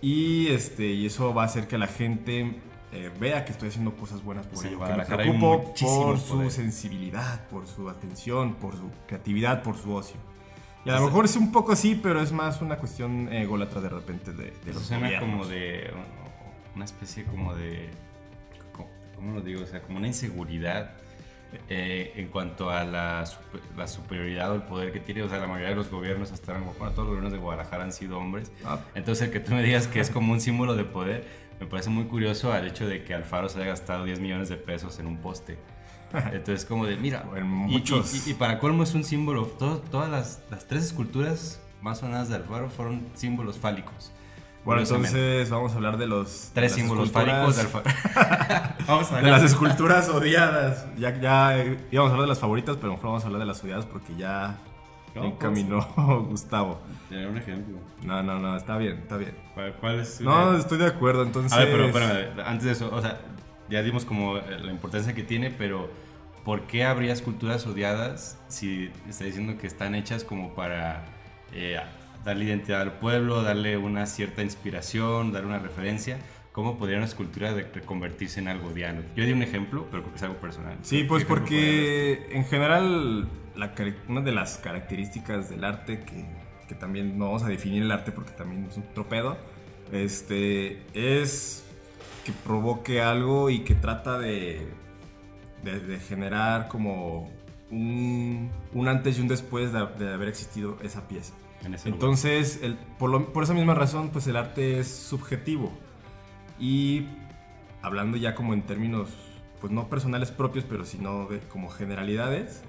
y, 0.00 0.48
este, 0.48 0.86
y 0.86 1.06
eso 1.06 1.32
va 1.34 1.42
a 1.42 1.46
hacer 1.46 1.68
que 1.68 1.76
la 1.78 1.86
gente 1.86 2.60
eh, 2.92 3.10
vea 3.20 3.44
que 3.44 3.52
estoy 3.52 3.68
haciendo 3.68 3.94
cosas 3.96 4.22
buenas 4.24 4.46
por 4.46 4.58
Sí, 4.58 4.68
ello, 4.68 4.78
que 4.84 4.92
me 4.94 5.04
preocupo 5.04 5.74
por 5.74 6.18
su 6.18 6.36
poder. 6.36 6.50
sensibilidad, 6.50 7.46
por 7.48 7.66
su 7.66 7.88
atención, 7.88 8.54
por 8.54 8.74
su 8.76 8.90
creatividad, 9.06 9.62
por 9.62 9.76
su 9.76 9.94
ocio. 9.94 10.16
Y 10.84 10.90
a 10.90 10.94
lo 10.98 11.04
mejor 11.04 11.26
es 11.26 11.36
un 11.36 11.52
poco 11.52 11.72
así, 11.72 11.94
pero 12.02 12.22
es 12.22 12.32
más 12.32 12.62
una 12.62 12.76
cuestión 12.78 13.28
eh, 13.32 13.42
ególatra 13.42 13.80
de 13.82 13.90
repente 13.90 14.32
de, 14.32 14.52
de 14.64 14.72
los 14.72 14.82
suena 14.82 15.06
gobiernos. 15.06 15.30
como 15.30 15.46
de 15.46 15.90
una 16.74 16.84
especie 16.86 17.24
como 17.24 17.54
de, 17.54 17.90
¿cómo 19.14 19.34
lo 19.34 19.42
digo? 19.42 19.62
O 19.62 19.66
sea, 19.66 19.82
como 19.82 19.98
una 19.98 20.06
inseguridad 20.06 20.92
eh, 21.68 22.12
en 22.16 22.28
cuanto 22.28 22.70
a 22.70 22.84
la, 22.84 23.26
super- 23.26 23.60
la 23.76 23.86
superioridad 23.86 24.52
o 24.52 24.54
el 24.54 24.62
poder 24.62 24.92
que 24.92 25.00
tiene. 25.00 25.22
O 25.22 25.28
sea, 25.28 25.38
la 25.38 25.46
mayoría 25.46 25.70
de 25.70 25.74
los 25.76 25.90
gobiernos, 25.90 26.32
hasta 26.32 26.52
ahora, 26.52 26.64
bueno, 26.64 26.92
todos 26.92 26.96
los 26.98 27.06
gobiernos 27.08 27.32
de 27.32 27.38
Guadalajara 27.38 27.84
han 27.84 27.92
sido 27.92 28.18
hombres. 28.18 28.50
Ah, 28.64 28.78
Entonces, 28.94 29.26
el 29.28 29.32
que 29.32 29.40
tú 29.40 29.52
me 29.54 29.62
digas 29.62 29.86
que 29.86 30.00
es 30.00 30.10
como 30.10 30.32
un 30.32 30.40
símbolo 30.40 30.74
de 30.76 30.84
poder, 30.84 31.26
me 31.60 31.66
parece 31.66 31.90
muy 31.90 32.04
curioso 32.04 32.52
al 32.52 32.66
hecho 32.66 32.86
de 32.88 33.04
que 33.04 33.14
Alfaro 33.14 33.48
se 33.48 33.58
haya 33.58 33.68
gastado 33.68 34.04
10 34.04 34.20
millones 34.20 34.48
de 34.48 34.56
pesos 34.56 34.98
en 34.98 35.06
un 35.06 35.18
poste. 35.18 35.58
Entonces, 36.32 36.64
como 36.64 36.86
de, 36.86 36.96
mira, 36.96 37.24
En 37.36 37.44
y- 37.44 37.72
muchos. 37.72 38.26
Y, 38.26 38.30
y 38.30 38.34
para 38.34 38.58
colmo 38.58 38.82
es 38.82 38.94
un 38.94 39.04
símbolo, 39.04 39.46
todo- 39.46 39.78
todas 39.80 40.08
las, 40.10 40.42
las 40.50 40.66
tres 40.66 40.84
esculturas 40.84 41.60
más 41.82 41.98
sonadas 41.98 42.28
de 42.28 42.36
Alfaro 42.36 42.68
fueron 42.70 43.06
símbolos 43.14 43.58
fálicos. 43.58 44.12
Bueno, 44.64 44.82
entonces 44.82 45.48
vamos 45.50 45.72
a 45.72 45.76
hablar 45.76 45.96
de 45.96 46.06
los... 46.06 46.50
Tres 46.52 46.74
de 46.74 46.80
símbolos. 46.80 47.10
Vamos 48.86 49.12
a 49.12 49.20
De 49.20 49.30
las 49.30 49.42
esculturas 49.42 50.08
odiadas. 50.08 50.86
Ya, 50.96 51.18
ya 51.18 51.58
eh, 51.58 51.78
íbamos 51.90 52.10
a 52.10 52.14
hablar 52.14 52.26
de 52.26 52.28
las 52.28 52.38
favoritas, 52.38 52.76
pero 52.76 52.92
mejor 52.92 53.06
vamos 53.06 53.22
a 53.22 53.26
hablar 53.26 53.40
de 53.40 53.46
las 53.46 53.62
odiadas 53.62 53.86
porque 53.86 54.14
ya 54.16 54.58
No, 55.14 55.24
encaminó 55.24 55.80
Gustavo. 56.28 56.80
Tener 57.08 57.28
un 57.28 57.38
ejemplo. 57.38 57.78
No, 58.02 58.22
no, 58.22 58.38
no, 58.38 58.56
está 58.56 58.76
bien, 58.76 58.98
está 58.98 59.16
bien. 59.16 59.34
¿Cuál, 59.54 59.74
cuál 59.74 60.00
es? 60.00 60.20
No, 60.20 60.56
estoy 60.56 60.78
de 60.78 60.86
acuerdo, 60.86 61.22
entonces... 61.22 61.52
A 61.52 61.58
ver, 61.58 61.70
pero 61.70 61.86
espérame, 61.86 62.40
antes 62.44 62.64
de 62.66 62.72
eso, 62.72 62.90
o 62.92 63.00
sea, 63.00 63.20
ya 63.68 63.82
dimos 63.82 64.04
como 64.04 64.36
la 64.36 64.70
importancia 64.72 65.14
que 65.14 65.22
tiene, 65.22 65.50
pero 65.50 65.90
¿por 66.44 66.62
qué 66.62 66.84
habría 66.84 67.12
esculturas 67.12 67.66
odiadas 67.66 68.38
si 68.48 68.90
está 69.08 69.24
diciendo 69.24 69.56
que 69.58 69.66
están 69.66 69.94
hechas 69.94 70.24
como 70.24 70.54
para 70.54 71.04
eh, 71.52 71.78
darle 72.24 72.44
identidad 72.46 72.80
al 72.82 72.92
pueblo, 72.98 73.42
darle 73.42 73.76
una 73.76 74.06
cierta 74.06 74.42
inspiración, 74.42 75.32
darle 75.32 75.48
una 75.48 75.58
referencia? 75.58 76.18
¿Cómo 76.52 76.78
podría 76.78 76.96
una 76.96 77.06
escultura 77.06 77.52
de- 77.54 77.62
reconvertirse 77.62 78.40
en 78.40 78.48
algo 78.48 78.68
odiano? 78.70 79.02
Yo 79.16 79.24
di 79.24 79.32
un 79.32 79.42
ejemplo, 79.42 79.86
pero 79.90 80.02
creo 80.02 80.12
que 80.12 80.16
es 80.18 80.22
algo 80.24 80.36
personal. 80.40 80.76
Sí, 80.82 81.02
¿Qué 81.02 81.04
pues 81.08 81.24
porque 81.24 82.26
en 82.32 82.44
general 82.44 83.28
la 83.56 83.72
una 84.08 84.20
de 84.20 84.32
las 84.32 84.58
características 84.58 85.48
del 85.48 85.64
arte 85.64 86.00
que, 86.00 86.24
que 86.68 86.74
también 86.74 87.18
no 87.18 87.26
vamos 87.26 87.42
a 87.44 87.48
definir 87.48 87.82
el 87.82 87.90
arte 87.92 88.10
porque 88.12 88.32
también 88.32 88.64
es 88.68 88.76
un 88.76 88.84
tropedo, 88.94 89.38
este, 89.92 90.82
es 90.94 91.64
que 92.24 92.32
provoque 92.32 93.00
algo 93.00 93.50
y 93.50 93.60
que 93.60 93.74
trata 93.74 94.18
de, 94.18 94.66
de, 95.62 95.80
de 95.80 95.98
generar 96.00 96.68
como 96.68 97.30
un, 97.70 98.50
un 98.74 98.88
antes 98.88 99.18
y 99.18 99.20
un 99.20 99.28
después 99.28 99.72
de, 99.72 99.86
de 99.98 100.12
haber 100.12 100.28
existido 100.28 100.78
esa 100.82 101.06
pieza. 101.08 101.34
En 101.64 101.74
ese. 101.74 101.88
Entonces, 101.88 102.60
el- 102.62 102.76
por, 102.98 103.10
lo- 103.10 103.32
por 103.32 103.44
esa 103.44 103.54
misma 103.54 103.74
razón, 103.74 104.10
pues 104.10 104.26
el 104.26 104.36
arte 104.36 104.78
es 104.80 104.88
subjetivo. 104.88 105.70
Y 106.58 107.06
hablando 107.82 108.16
ya 108.16 108.34
como 108.34 108.54
en 108.54 108.62
términos, 108.62 109.10
pues 109.60 109.72
no 109.72 109.88
personales 109.88 110.30
propios, 110.30 110.64
pero 110.68 110.84
sino 110.84 111.26
de, 111.26 111.38
como 111.40 111.68
generalidades, 111.68 112.62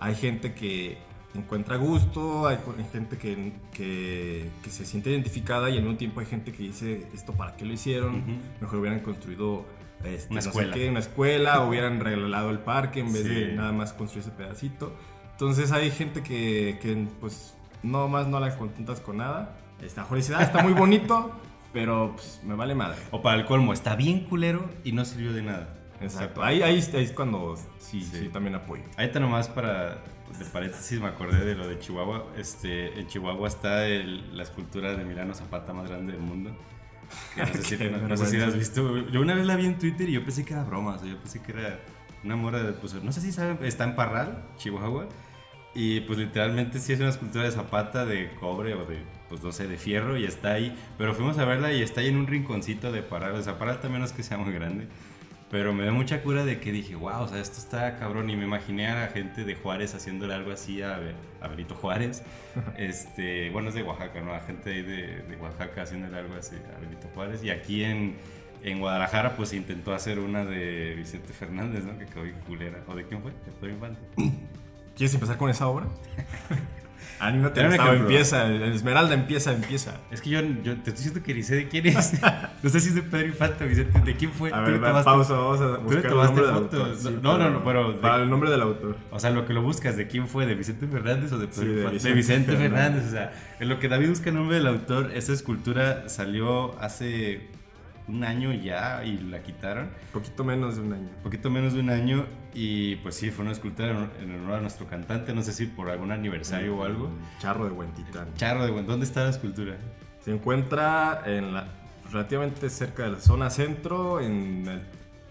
hay 0.00 0.14
gente 0.14 0.54
que 0.54 0.98
encuentra 1.34 1.76
gusto, 1.76 2.46
hay 2.46 2.58
gente 2.92 3.16
que, 3.18 3.52
que, 3.72 4.48
que 4.62 4.70
se 4.70 4.84
siente 4.86 5.10
identificada 5.10 5.68
y 5.70 5.76
al 5.78 5.82
mismo 5.82 5.96
tiempo 5.98 6.20
hay 6.20 6.26
gente 6.26 6.52
que 6.52 6.62
dice, 6.62 7.06
¿esto 7.14 7.32
para 7.32 7.56
qué 7.56 7.64
lo 7.64 7.72
hicieron? 7.72 8.16
Ujú. 8.20 8.32
Mejor 8.60 8.78
hubieran 8.78 9.00
construido 9.00 9.64
este, 10.04 10.28
Una 10.32 10.36
no 10.36 10.42
sé 10.42 10.48
escuela. 10.50 10.74
qué, 10.74 10.88
una 10.90 11.00
escuela, 11.00 11.60
hubieran 11.66 11.98
regalado 12.00 12.50
el 12.50 12.58
parque 12.60 13.00
en 13.00 13.12
vez 13.12 13.22
Sí. 13.22 13.28
de 13.28 13.52
nada 13.54 13.72
más 13.72 13.92
construir 13.94 14.22
ese 14.26 14.30
pedacito. 14.36 14.92
Entonces 15.32 15.72
hay 15.72 15.90
gente 15.90 16.22
que, 16.22 16.78
que, 16.80 17.06
pues 17.20 17.54
no 17.84 18.08
más 18.08 18.26
no 18.26 18.40
la 18.40 18.56
contentas 18.56 19.00
con 19.00 19.18
nada. 19.18 19.56
Está, 19.80 20.02
mejor 20.02 20.16
dice, 20.18 20.34
"Ah, 20.34 20.42
está 20.42 20.62
muy 20.62 20.72
bonito, 20.72 21.30
pero 21.72 22.12
pues, 22.14 22.40
me 22.44 22.54
vale 22.54 22.74
madre. 22.74 22.98
O 23.10 23.20
para 23.22 23.38
el 23.38 23.44
colmo, 23.46 23.72
está 23.72 23.94
bien 23.96 24.20
culero 24.24 24.68
y 24.84 24.92
no 24.92 25.04
sirvió 25.04 25.32
de 25.32 25.42
nada. 25.42 25.68
Exacto. 26.00 26.42
Ahí, 26.42 26.62
ahí, 26.62 26.74
ahí 26.94 27.02
es 27.04 27.12
cuando 27.12 27.56
sí, 27.78 28.02
Sí. 28.02 28.18
sí, 28.20 28.28
también 28.28 28.54
apoyo. 28.56 28.82
Ahí 28.96 29.06
está 29.06 29.20
nomás 29.20 29.48
para, 29.48 30.02
pues, 30.26 30.38
de 30.38 30.44
paréntesis, 30.46 31.00
me 31.00 31.06
acordé 31.08 31.44
de 31.44 31.54
lo 31.54 31.66
de 31.68 31.78
Chihuahua. 31.78 32.26
Este, 32.36 32.98
en 33.00 33.06
Chihuahua 33.06 33.46
está 33.48 33.86
el- 33.86 34.36
la 34.36 34.42
escultura 34.42 34.94
de 34.96 35.04
Milano 35.04 35.34
Zapata 35.34 35.72
más 35.72 35.88
grande 35.88 36.12
del 36.12 36.20
mundo. 36.22 36.50
Que 37.34 37.42
no, 37.42 37.46
sé 37.46 37.62
si, 37.78 37.84
no- 37.90 38.08
no 38.08 38.16
sé 38.16 38.26
si 38.26 38.36
la 38.38 38.46
has 38.48 38.56
visto. 38.58 38.98
Yo 39.08 39.20
una 39.20 39.34
vez 39.34 39.46
la 39.46 39.56
vi 39.56 39.66
en 39.66 39.78
Twitter 39.78 40.08
y 40.08 40.12
yo 40.12 40.22
pensé 40.24 40.44
que 40.44 40.52
era 40.54 40.64
broma. 40.64 40.94
O 40.96 40.98
sea, 40.98 41.08
yo 41.08 41.16
pensé 41.18 41.40
que 41.40 41.52
era 41.52 41.78
una 42.24 42.36
mora 42.36 42.62
de... 42.62 42.72
Pues, 42.72 42.94
no 43.02 43.12
sé 43.12 43.20
si 43.20 43.30
saben, 43.32 43.58
está 43.62 43.84
en 43.84 43.94
Parral, 43.94 44.42
Chihuahua. 44.56 45.06
Y 45.74 46.00
pues 46.02 46.18
literalmente 46.18 46.78
sí 46.78 46.92
es 46.92 47.00
una 47.00 47.08
escultura 47.08 47.44
de 47.44 47.50
Zapata 47.50 48.06
de 48.06 48.30
cobre 48.38 48.74
o 48.74 48.84
de, 48.84 48.98
pues 49.28 49.42
no 49.42 49.50
sé, 49.50 49.66
de 49.66 49.76
fierro 49.76 50.16
y 50.16 50.24
está 50.24 50.52
ahí. 50.52 50.76
Pero 50.96 51.14
fuimos 51.14 51.36
a 51.38 51.44
verla 51.44 51.72
y 51.72 51.82
está 51.82 52.00
ahí 52.00 52.08
en 52.08 52.16
un 52.16 52.28
rinconcito 52.28 52.92
de 52.92 53.02
Parral. 53.02 53.34
O 53.34 53.42
sea, 53.42 53.58
Parral 53.58 53.80
también 53.80 54.00
no 54.00 54.06
es 54.06 54.12
que 54.12 54.22
sea 54.22 54.38
muy 54.38 54.52
grande. 54.52 54.86
Pero 55.50 55.72
me 55.74 55.84
da 55.84 55.92
mucha 55.92 56.22
cura 56.22 56.44
de 56.44 56.58
que 56.58 56.72
dije, 56.72 56.94
wow, 56.94 57.22
o 57.22 57.28
sea, 57.28 57.40
esto 57.40 57.58
está 57.58 57.96
cabrón. 57.96 58.30
Y 58.30 58.36
me 58.36 58.44
imaginé 58.44 58.86
a 58.88 59.00
la 59.00 59.08
gente 59.08 59.44
de 59.44 59.56
Juárez 59.56 59.94
haciéndole 59.94 60.32
algo 60.34 60.52
así 60.52 60.80
a, 60.80 61.00
a 61.40 61.48
Benito 61.48 61.74
Juárez. 61.74 62.22
Este, 62.78 63.50
bueno, 63.50 63.68
es 63.68 63.74
de 63.74 63.82
Oaxaca, 63.82 64.20
¿no? 64.20 64.32
La 64.32 64.40
gente 64.40 64.70
ahí 64.70 64.82
de, 64.82 65.22
de 65.22 65.36
Oaxaca 65.36 65.82
haciéndole 65.82 66.18
algo 66.18 66.36
así 66.36 66.54
a 66.54 66.80
Benito 66.80 67.08
Juárez. 67.14 67.42
Y 67.42 67.50
aquí 67.50 67.82
en, 67.82 68.14
en 68.62 68.78
Guadalajara, 68.78 69.36
pues 69.36 69.52
intentó 69.52 69.92
hacer 69.92 70.20
una 70.20 70.44
de 70.44 70.94
Vicente 70.96 71.32
Fernández, 71.32 71.84
¿no? 71.84 71.98
Que 71.98 72.06
quedó 72.06 72.22
bien 72.22 72.38
culera. 72.46 72.82
¿O 72.86 72.94
de 72.94 73.04
quién 73.04 73.20
fue? 73.22 73.32
De 73.32 73.52
Pedro 73.60 73.72
Infante. 73.74 74.00
¿Quieres 74.96 75.14
empezar 75.14 75.36
con 75.36 75.50
esa 75.50 75.66
obra? 75.66 75.86
Anímate, 77.20 77.66
Gustavo, 77.66 77.92
empieza. 77.92 78.46
el 78.46 78.62
Esmeralda 78.64 79.14
empieza, 79.14 79.52
empieza. 79.52 79.94
Es 80.10 80.20
que 80.20 80.30
yo, 80.30 80.40
yo 80.62 80.74
te 80.74 80.90
estoy 80.90 80.92
diciendo 80.94 81.22
que 81.22 81.32
ni 81.32 81.42
sé 81.42 81.54
de 81.54 81.68
quién 81.68 81.86
es. 81.86 82.20
no 82.62 82.68
sé 82.68 82.80
si 82.80 82.88
es 82.88 82.94
de 82.96 83.02
Pedro 83.02 83.28
Infante, 83.28 83.64
Vicente. 83.66 83.98
¿De 84.00 84.14
quién 84.16 84.30
fue? 84.32 84.52
A 84.52 84.62
Tú 84.64 84.70
ver, 84.72 84.82
va, 84.82 84.88
tomaste- 84.90 85.04
pausa, 85.04 85.32
vamos 85.34 85.60
a 85.60 85.76
Tú 85.76 85.82
buscar 85.84 86.04
el 86.04 86.10
tomaste 86.10 86.34
nombre 86.40 86.46
del 86.46 86.54
fotos. 86.54 86.98
Sí, 87.00 87.18
No, 87.22 87.32
no, 87.32 87.38
para- 87.38 87.50
no, 87.50 87.64
pero 87.64 87.92
de- 87.92 87.98
Para 87.98 88.22
el 88.24 88.28
nombre 88.30 88.50
del 88.50 88.60
autor. 88.60 88.96
O 89.10 89.18
sea, 89.20 89.30
lo 89.30 89.46
que 89.46 89.54
lo 89.54 89.62
buscas, 89.62 89.96
¿de 89.96 90.06
quién 90.06 90.28
fue? 90.28 90.44
¿De 90.44 90.54
Vicente 90.54 90.86
Fernández 90.86 91.32
o 91.32 91.38
de 91.38 91.46
Pedro 91.46 91.62
Sí, 91.62 91.66
de 91.68 91.74
Infante? 91.76 91.94
Vicente 91.94 92.14
Vicente 92.16 92.56
Fernández. 92.56 93.04
Fernández. 93.04 93.08
O 93.08 93.10
sea, 93.12 93.32
en 93.60 93.68
lo 93.68 93.78
que 93.78 93.88
David 93.88 94.08
busca 94.10 94.28
el 94.30 94.34
nombre 94.36 94.56
del 94.56 94.66
autor, 94.66 95.12
esa 95.14 95.32
escultura 95.32 96.08
salió 96.10 96.78
hace 96.80 97.48
un 98.06 98.22
año 98.24 98.52
ya 98.52 99.02
y 99.04 99.16
la 99.18 99.42
quitaron. 99.42 99.90
Poquito 100.12 100.44
menos 100.44 100.76
de 100.76 100.82
un 100.82 100.92
año. 100.92 101.08
poquito 101.22 101.48
menos 101.50 101.72
de 101.72 101.80
un 101.80 101.90
año 101.90 102.26
y 102.52 102.96
pues 102.96 103.14
sí, 103.16 103.30
fue 103.30 103.44
una 103.44 103.52
escultura 103.52 104.10
en, 104.20 104.34
honor 104.34 104.58
a 104.58 104.60
nuestro 104.60 104.86
cantante, 104.86 105.32
no 105.34 105.42
sé 105.42 105.52
si 105.52 105.66
por 105.66 105.88
algún 105.90 106.12
aniversario 106.12 106.76
o 106.76 106.84
algo. 106.84 107.10
Charro 107.38 107.64
de 107.64 107.70
Huentitán. 107.72 108.28
Charro 108.36 108.64
de 108.64 108.70
buen, 108.70 108.86
¿dónde 108.86 109.06
está 109.06 109.24
la 109.24 109.30
escultura? 109.30 109.76
Se 110.24 110.32
encuentra 110.32 111.22
en 111.26 111.54
la, 111.54 111.66
relativamente 112.12 112.68
cerca 112.70 113.04
de 113.04 113.10
la 113.12 113.20
zona 113.20 113.50
centro, 113.50 114.20
en, 114.20 114.66
el- 114.68 114.82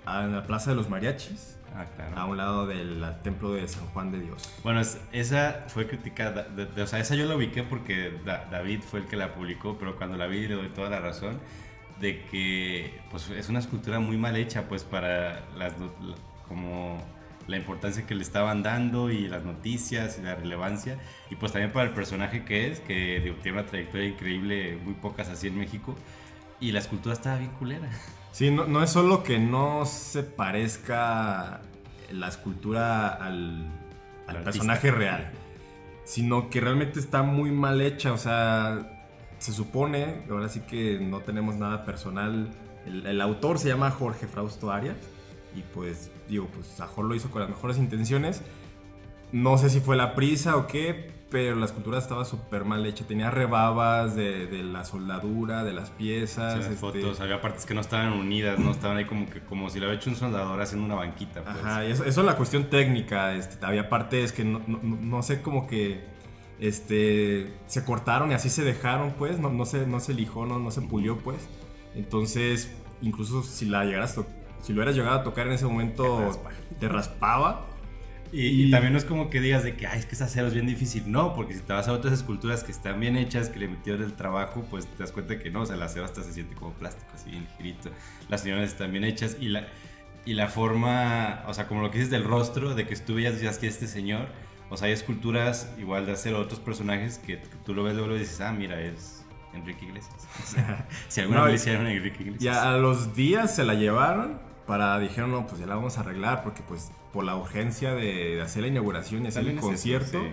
en 0.05 0.31
la 0.35 0.43
Plaza 0.43 0.71
de 0.71 0.75
los 0.75 0.89
Mariachis, 0.89 1.51
Ah, 1.75 1.85
claro. 1.95 2.15
a 2.17 2.25
un 2.25 2.37
lado 2.37 2.67
del 2.67 3.03
templo 3.23 3.51
de 3.53 3.67
San 3.67 3.85
Juan 3.87 4.11
de 4.11 4.19
Dios. 4.19 4.47
Bueno, 4.63 4.79
es- 4.81 4.99
esa 5.11 5.63
fue 5.69 5.87
criticada, 5.87 6.43
de- 6.43 6.65
de- 6.67 6.81
o 6.83 6.87
sea, 6.87 6.99
esa 6.99 7.15
yo 7.15 7.25
la 7.25 7.35
ubiqué 7.35 7.63
porque 7.63 8.19
Da- 8.25 8.45
David 8.51 8.81
fue 8.81 8.99
el 8.99 9.05
que 9.07 9.15
la 9.15 9.33
publicó, 9.33 9.77
pero 9.79 9.95
cuando 9.95 10.17
la 10.17 10.27
vi 10.27 10.47
le 10.47 10.53
doy 10.55 10.69
toda 10.69 10.89
la 10.89 10.99
razón 10.99 11.39
de 11.99 12.23
que 12.25 13.01
pues 13.11 13.29
es 13.29 13.49
una 13.49 13.59
escultura 13.59 13.99
muy 13.99 14.17
mal 14.17 14.35
hecha 14.35 14.67
pues 14.67 14.83
para 14.83 15.45
las 15.55 15.73
como 16.47 17.01
la 17.47 17.57
importancia 17.57 18.05
que 18.05 18.15
le 18.15 18.23
estaban 18.23 18.63
dando 18.63 19.11
y 19.11 19.27
las 19.27 19.43
noticias 19.43 20.17
y 20.19 20.23
la 20.23 20.35
relevancia. 20.35 20.97
Y 21.29 21.35
pues 21.35 21.51
también 21.51 21.71
para 21.71 21.87
el 21.87 21.93
personaje 21.93 22.45
que 22.45 22.71
es 22.71 22.79
que 22.79 23.19
digo, 23.19 23.35
tiene 23.41 23.59
una 23.59 23.67
trayectoria 23.67 24.07
increíble 24.07 24.77
muy 24.83 24.93
pocas 24.93 25.29
así 25.29 25.47
en 25.47 25.57
México. 25.57 25.95
Y 26.59 26.71
la 26.71 26.79
escultura 26.79 27.13
estaba 27.13 27.37
bien 27.37 27.51
culera. 27.51 27.89
Sí, 28.31 28.49
no, 28.49 28.65
no 28.65 28.81
es 28.81 28.89
solo 28.89 29.23
que 29.23 29.37
no 29.37 29.85
se 29.85 30.23
parezca 30.23 31.61
la 32.11 32.27
escultura 32.29 33.09
al, 33.09 33.67
al 34.27 34.43
personaje 34.43 34.91
real, 34.91 35.31
sino 36.05 36.49
que 36.49 36.61
realmente 36.61 36.99
está 36.99 37.23
muy 37.23 37.51
mal 37.51 37.81
hecha. 37.81 38.13
O 38.13 38.17
sea, 38.17 39.02
se 39.43 39.53
supone, 39.53 40.23
ahora 40.29 40.49
sí 40.49 40.61
que 40.61 40.99
no 40.99 41.19
tenemos 41.19 41.55
nada 41.55 41.85
personal. 41.85 42.49
El, 42.85 43.05
el 43.05 43.21
autor 43.21 43.59
se 43.59 43.67
llama 43.69 43.91
Jorge 43.91 44.27
Frausto 44.27 44.71
Arias 44.71 44.95
y 45.55 45.61
pues 45.73 46.11
digo, 46.27 46.47
pues 46.53 46.67
Sajol 46.67 47.09
lo 47.09 47.15
hizo 47.15 47.29
con 47.29 47.41
las 47.41 47.49
mejores 47.49 47.77
intenciones. 47.77 48.41
No 49.31 49.57
sé 49.57 49.69
si 49.69 49.79
fue 49.79 49.95
la 49.95 50.13
prisa 50.15 50.57
o 50.57 50.67
qué, 50.67 51.11
pero 51.31 51.55
la 51.55 51.65
escultura 51.65 51.97
estaba 51.97 52.23
súper 52.23 52.65
mal 52.65 52.85
hecha. 52.85 53.03
Tenía 53.07 53.31
rebabas 53.31 54.15
de, 54.15 54.45
de 54.45 54.61
la 54.63 54.85
soldadura, 54.85 55.63
de 55.63 55.73
las 55.73 55.89
piezas. 55.89 56.53
Esas 56.59 56.65
este, 56.73 56.75
fotos 56.77 57.19
había 57.19 57.41
partes 57.41 57.65
que 57.65 57.73
no 57.73 57.81
estaban 57.81 58.13
unidas 58.13 58.59
no 58.59 58.69
estaban 58.71 58.97
ahí 58.97 59.05
como 59.05 59.27
que 59.29 59.39
como 59.41 59.69
si 59.71 59.79
lo 59.79 59.87
había 59.87 59.97
hecho 59.97 60.09
un 60.11 60.15
soldador 60.15 60.61
haciendo 60.61 60.85
una 60.85 60.95
banquita 60.95 61.43
pues. 61.43 61.57
Ajá, 61.57 61.85
y 61.85 61.91
eso, 61.91 62.05
eso 62.05 62.19
es 62.21 62.25
la 62.27 62.35
cuestión 62.37 62.69
técnica. 62.69 63.33
Este, 63.33 63.65
había 63.65 63.89
partes 63.89 64.31
que 64.31 64.45
no, 64.45 64.61
no- 64.67 64.79
no- 64.83 64.97
no 65.01 65.23
sé 65.23 65.41
cómo 65.41 65.65
que 65.65 66.12
este, 66.59 67.53
se 67.67 67.83
cortaron 67.83 68.31
y 68.31 68.33
así 68.33 68.49
se 68.49 68.63
dejaron, 68.63 69.13
pues. 69.13 69.39
No, 69.39 69.49
no, 69.49 69.65
se, 69.65 69.85
no 69.87 69.99
se 69.99 70.13
lijó, 70.13 70.45
no, 70.45 70.59
no 70.59 70.71
se 70.71 70.81
pulió, 70.81 71.17
pues. 71.17 71.47
Entonces, 71.95 72.71
incluso 73.01 73.43
si 73.43 73.65
la 73.65 73.85
llegaras 73.85 74.19
si 74.61 74.71
lo 74.71 74.77
hubieras 74.79 74.95
llegado 74.95 75.19
a 75.19 75.23
tocar 75.23 75.47
en 75.47 75.53
ese 75.53 75.65
momento, 75.65 76.17
Te 76.17 76.25
raspa. 76.25 76.49
te 76.79 76.87
raspaba. 76.89 77.67
Y, 78.31 78.63
y 78.63 78.71
también 78.71 78.93
no 78.93 78.97
es 78.97 79.05
como 79.05 79.29
que 79.29 79.39
digas 79.41 79.63
de 79.63 79.75
que, 79.75 79.85
ay, 79.85 79.99
es 79.99 80.05
que 80.07 80.15
esa 80.15 80.25
acero 80.25 80.47
es 80.47 80.53
bien 80.55 80.65
difícil. 80.65 81.11
No, 81.11 81.35
porque 81.35 81.53
si 81.53 81.59
te 81.59 81.71
vas 81.73 81.87
a 81.87 81.93
otras 81.93 82.13
esculturas 82.13 82.63
que 82.63 82.71
están 82.71 82.99
bien 82.99 83.15
hechas, 83.15 83.49
que 83.49 83.59
le 83.59 83.67
metieron 83.67 84.01
el 84.01 84.13
trabajo, 84.13 84.65
pues 84.71 84.87
te 84.87 84.97
das 85.03 85.11
cuenta 85.11 85.37
que 85.37 85.51
no, 85.51 85.61
o 85.61 85.65
sea, 85.67 85.75
el 85.75 85.81
acero 85.83 86.05
hasta 86.05 86.23
se 86.23 86.33
siente 86.33 86.55
como 86.55 86.71
plástico, 86.73 87.11
así 87.13 87.29
bien 87.29 87.43
ligerito. 87.43 87.91
Las 88.29 88.41
señoras 88.41 88.69
están 88.69 88.91
bien 88.91 89.03
hechas 89.03 89.37
y 89.39 89.49
la, 89.49 89.67
y 90.25 90.33
la 90.33 90.47
forma, 90.47 91.43
o 91.47 91.53
sea, 91.53 91.67
como 91.67 91.81
lo 91.81 91.91
que 91.91 91.97
dices 91.99 92.09
del 92.09 92.23
rostro, 92.23 92.73
de 92.73 92.87
que 92.87 92.95
tú 92.95 93.15
veías, 93.15 93.35
que 93.59 93.67
este 93.67 93.85
señor, 93.87 94.27
o 94.73 94.77
sea, 94.77 94.87
hay 94.87 94.93
esculturas 94.93 95.71
igual 95.79 96.05
de 96.05 96.13
acero, 96.13 96.39
otros 96.39 96.59
personajes 96.59 97.17
que 97.19 97.37
tú 97.65 97.73
lo 97.73 97.83
ves 97.83 97.95
luego 97.95 98.15
y 98.15 98.19
dices, 98.19 98.41
ah, 98.41 98.51
mira, 98.51 98.81
es 98.81 99.23
Enrique 99.53 99.85
Iglesias. 99.85 100.27
O 100.43 100.47
sea, 100.47 100.87
si 101.07 101.21
alguna 101.21 101.41
No, 101.41 101.45
vez 101.45 101.61
hicieron 101.61 101.87
Enrique 101.87 102.23
Iglesias. 102.23 102.57
a, 102.57 102.73
a 102.73 102.77
los 102.77 103.15
días 103.15 103.55
se 103.55 103.63
la 103.63 103.75
llevaron 103.75 104.39
para, 104.67 104.97
dijeron, 104.99 105.31
no, 105.31 105.45
pues 105.47 105.59
ya 105.59 105.67
la 105.67 105.75
vamos 105.75 105.97
a 105.97 106.01
arreglar, 106.01 106.43
porque 106.43 106.61
pues 106.67 106.91
por 107.11 107.23
la 107.23 107.35
urgencia 107.35 107.93
de, 107.93 108.35
de 108.35 108.41
hacer 108.41 108.63
la 108.63 108.69
inauguración 108.69 109.23
y 109.25 109.27
hacer 109.27 109.43
el 109.47 109.57
eso, 109.57 109.61
concierto, 109.61 110.21
sí. 110.21 110.29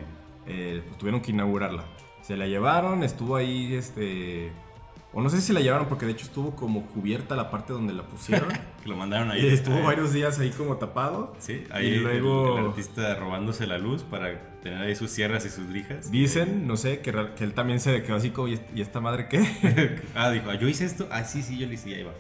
eh, 0.47 0.83
pues, 0.87 0.99
tuvieron 0.99 1.21
que 1.21 1.33
inaugurarla. 1.33 1.85
Se 2.23 2.37
la 2.37 2.47
llevaron, 2.47 3.03
estuvo 3.03 3.37
ahí, 3.37 3.75
este... 3.75 4.53
O 5.13 5.21
no 5.21 5.29
sé 5.29 5.41
si 5.41 5.53
la 5.53 5.59
llevaron 5.61 5.89
porque 5.89 6.07
de 6.07 6.13
hecho 6.13 6.25
estuvo 6.25 6.55
como 6.55 6.87
cubierta 6.87 7.35
la 7.35 7.51
parte 7.51 7.73
donde 7.73 7.93
la 7.93 8.05
pusieron. 8.05 8.49
Que 8.81 8.89
lo 8.89 8.97
mandaron 8.97 9.31
ahí. 9.31 9.45
y 9.45 9.49
estuvo 9.49 9.77
ahí. 9.77 9.83
varios 9.83 10.13
días 10.15 10.39
ahí 10.39 10.51
como 10.51 10.77
tapado. 10.77 11.35
Sí, 11.39 11.65
ahí 11.71 11.89
Y 11.89 11.95
el- 11.97 12.03
luego- 12.03 12.59
el, 12.59 12.67
artista 12.69 13.15
robándose 13.17 13.67
la 13.67 13.77
luz 13.77 14.03
para 14.05 14.41
tener 14.63 14.81
ahí 14.81 14.95
sus 14.97 15.11
sierras 15.11 15.45
y 15.45 15.51
sus 15.51 15.67
lijas. 15.69 16.11
Dicen, 16.11 16.67
no 16.67 16.77
sé, 16.79 17.01
que, 17.01 17.11
él 17.41 17.53
también 17.53 17.79
se 17.81 18.03
quedó 18.03 18.17
así 18.17 18.31
como, 18.31 18.49
¿y 18.49 18.55
est- 18.55 18.71
¿y 18.75 18.81
esta 18.81 19.01
madre 19.01 19.27
qué? 19.29 20.01
ah, 20.15 20.31
dijo, 20.31 20.49
"Ah, 20.49 20.55
yo 20.55 20.67
hice 20.69 20.87
esto. 20.87 21.09
Ah, 21.11 21.25
sí, 21.25 21.43
sí, 21.43 21.59
yo 21.59 21.67
lo 21.67 21.73
hice, 21.75 21.91
y 21.91 21.95
ahí 21.95 22.03
va. 22.05 22.13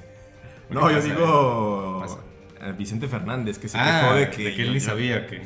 no, 0.68 0.86
¿Qué 0.88 0.94
yo 0.94 1.00
pasa? 1.00 1.08
digo 1.14 1.98
Pasa. 2.02 2.18
eh, 2.60 2.74
Vicente 2.76 3.08
Fernández, 3.08 3.58
que 3.58 3.68
se 3.68 3.78
ah, 3.78 4.00
quejó 4.02 4.14
de 4.16 4.30
que... 4.30 4.44
de 4.44 4.54
que 4.54 4.62
él 4.64 4.72
ni 4.74 4.80
sabía 4.80 5.26
que, 5.26 5.40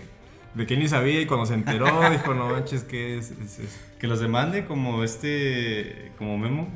De 0.55 0.67
que 0.67 0.75
él 0.75 0.81
ni 0.81 0.89
sabía 0.89 1.21
y 1.21 1.27
cuando 1.27 1.47
se 1.47 1.55
enteró 1.55 1.87
dijo, 2.11 2.35
no 2.35 2.49
manches, 2.49 2.83
que 2.83 3.19
es? 3.19 3.31
es- 3.31 3.59
es- 3.61 3.81
que 4.01 4.09
los 4.09 4.19
demande 4.19 4.65
como 4.65 5.05
este, 5.05 6.11
como 6.19 6.37
Memo, 6.39 6.69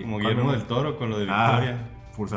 como 0.00 0.18
¿cuál 0.18 0.22
Guillermo 0.34 0.52
del 0.52 0.62
Toro 0.64 0.96
con 0.96 1.10
lo 1.10 1.18
de 1.18 1.26
Ah, 1.30 1.58
Victoria. 1.60 1.88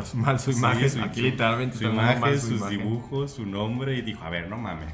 su- 0.03 0.17
mal 0.17 0.39
su 0.39 0.51
Sí, 0.51 0.59
imagen. 0.59 0.89
su- 0.89 1.01
Aquí 1.01 1.21
literalmente 1.21 1.77
su 1.77 1.83
dando 1.85 2.01
mal 2.01 2.17
imagen, 2.17 2.39
su 2.41 2.47
sus 2.47 2.57
imagen. 2.59 2.77
dibujos, 2.79 3.31
su 3.31 3.45
nombre 3.45 3.95
y 3.97 4.01
dijo, 4.01 4.23
a 4.23 4.29
ver, 4.29 4.49
no 4.49 4.57
mames, 4.57 4.93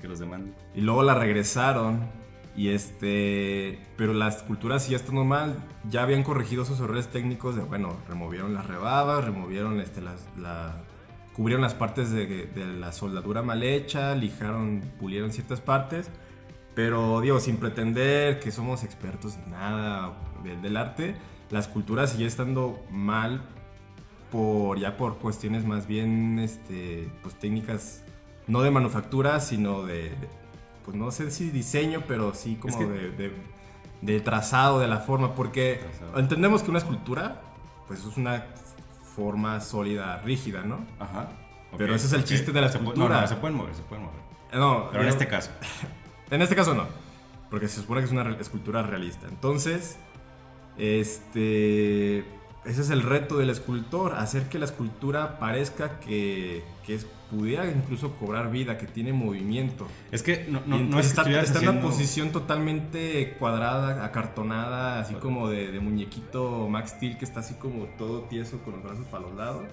que 0.00 0.08
los 0.08 0.18
demande. 0.18 0.52
Y 0.74 0.80
luego 0.82 1.02
la 1.02 1.14
regresaron. 1.14 2.00
Y 2.56 2.70
este. 2.70 3.78
Pero 3.96 4.12
la 4.12 4.28
escultura 4.28 4.80
sí 4.80 4.90
ya 4.90 4.96
está 4.96 5.12
normal. 5.12 5.56
Ya 5.88 6.02
habían 6.02 6.24
corregido 6.24 6.64
sus 6.64 6.80
errores 6.80 7.08
técnicos 7.08 7.54
de, 7.54 7.62
bueno, 7.62 7.96
removieron 8.08 8.54
las 8.54 8.66
rebabas, 8.66 9.24
removieron 9.24 9.80
este, 9.80 10.00
las, 10.00 10.28
la. 10.36 10.74
Cubrieron 11.32 11.62
las 11.62 11.74
partes 11.74 12.10
de, 12.10 12.26
de 12.26 12.66
la 12.66 12.92
soldadura 12.92 13.40
mal 13.42 13.62
hecha, 13.62 14.14
lijaron, 14.16 14.82
pulieron 14.98 15.30
ciertas 15.30 15.60
partes. 15.60 16.10
Pero 16.74 17.20
digo, 17.20 17.38
sin 17.40 17.56
pretender 17.56 18.40
que 18.40 18.50
somos 18.50 18.82
expertos 18.84 19.36
en 19.36 19.52
nada 19.52 20.12
del, 20.42 20.60
del 20.60 20.76
arte, 20.76 21.14
la 21.50 21.58
escultura 21.58 22.06
sigue 22.06 22.26
estando 22.26 22.80
mal 22.90 23.42
por 24.30 24.78
ya 24.78 24.96
por 24.96 25.18
cuestiones 25.18 25.64
más 25.64 25.86
bien 25.86 26.38
este, 26.38 27.08
pues 27.22 27.34
técnicas 27.38 28.02
no 28.46 28.62
de 28.62 28.70
manufactura, 28.70 29.40
sino 29.40 29.82
de, 29.82 30.10
de, 30.10 30.28
pues 30.84 30.96
no 30.96 31.10
sé 31.10 31.30
si 31.30 31.50
diseño, 31.50 32.04
pero 32.06 32.34
sí 32.34 32.56
como 32.56 32.72
Es 32.74 32.78
que- 32.78 32.86
de, 32.86 33.10
de- 33.10 33.32
de 34.02 34.18
trazado 34.20 34.78
de 34.80 34.88
la 34.88 34.98
forma, 35.00 35.34
porque 35.34 35.82
Trazado. 35.82 36.18
entendemos 36.20 36.62
que 36.62 36.70
una 36.70 36.78
escultura 36.78 37.42
pues 37.86 38.00
es 38.04 38.16
una 38.16 38.46
forma 39.14 39.60
sólida, 39.60 40.22
rígida, 40.22 40.62
¿no? 40.62 40.78
Ajá. 40.98 41.28
Pero 41.76 41.94
ese 41.94 42.06
es 42.06 42.12
el 42.14 42.24
chiste 42.24 42.50
de 42.52 42.60
la 42.62 42.68
escultura. 42.68 43.14
No, 43.16 43.20
no, 43.20 43.26
se 43.26 43.36
pueden 43.36 43.56
mover, 43.56 43.74
se 43.74 43.82
pueden 43.82 44.04
mover. 44.06 44.20
No, 44.54 44.88
Pero 44.90 45.02
en 45.02 45.08
este 45.10 45.26
caso. 45.28 45.50
en 46.30 46.40
este 46.42 46.56
caso 46.56 46.74
no, 46.74 46.86
porque 47.50 47.68
se 47.68 47.80
supone 47.80 48.00
que 48.00 48.06
es 48.06 48.12
una 48.12 48.22
escultura 48.40 48.82
realista. 48.82 49.26
Entonces, 49.28 49.98
este, 50.80 52.18
ese 52.64 52.80
es 52.82 52.90
el 52.90 53.02
reto 53.02 53.38
del 53.38 53.50
escultor, 53.50 54.14
hacer 54.14 54.48
que 54.48 54.58
la 54.58 54.64
escultura 54.64 55.38
parezca 55.38 56.00
que, 56.00 56.62
que 56.86 56.94
es, 56.94 57.06
pudiera 57.30 57.70
incluso 57.70 58.14
cobrar 58.16 58.50
vida, 58.50 58.76
que 58.76 58.86
tiene 58.86 59.12
movimiento. 59.12 59.86
Es 60.10 60.22
que 60.22 60.46
no, 60.48 60.62
no, 60.66 60.78
Y 60.78 60.82
no 60.82 60.98
es 60.98 61.12
que 61.12 61.20
está, 61.20 61.60
en 61.60 61.68
una 61.68 61.80
posición 61.80 62.32
totalmente 62.32 63.36
cuadrada, 63.38 64.04
acartonada, 64.04 65.00
así 65.00 65.14
como 65.14 65.48
de, 65.48 65.70
de 65.70 65.80
muñequito 65.80 66.68
Max 66.68 66.90
Steel 66.90 67.18
que 67.18 67.24
está 67.24 67.40
así 67.40 67.54
como 67.54 67.84
todo 67.98 68.22
tieso 68.22 68.58
con 68.64 68.74
los 68.74 68.82
brazos 68.82 69.06
para 69.06 69.24
los 69.24 69.34
lados. 69.36 69.64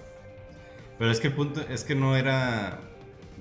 Pero 0.98 1.10
es 1.10 1.20
que 1.20 1.28
el 1.28 1.34
punto 1.34 1.60
es 1.60 1.84
que 1.84 1.94
no 1.94 2.16
era 2.16 2.80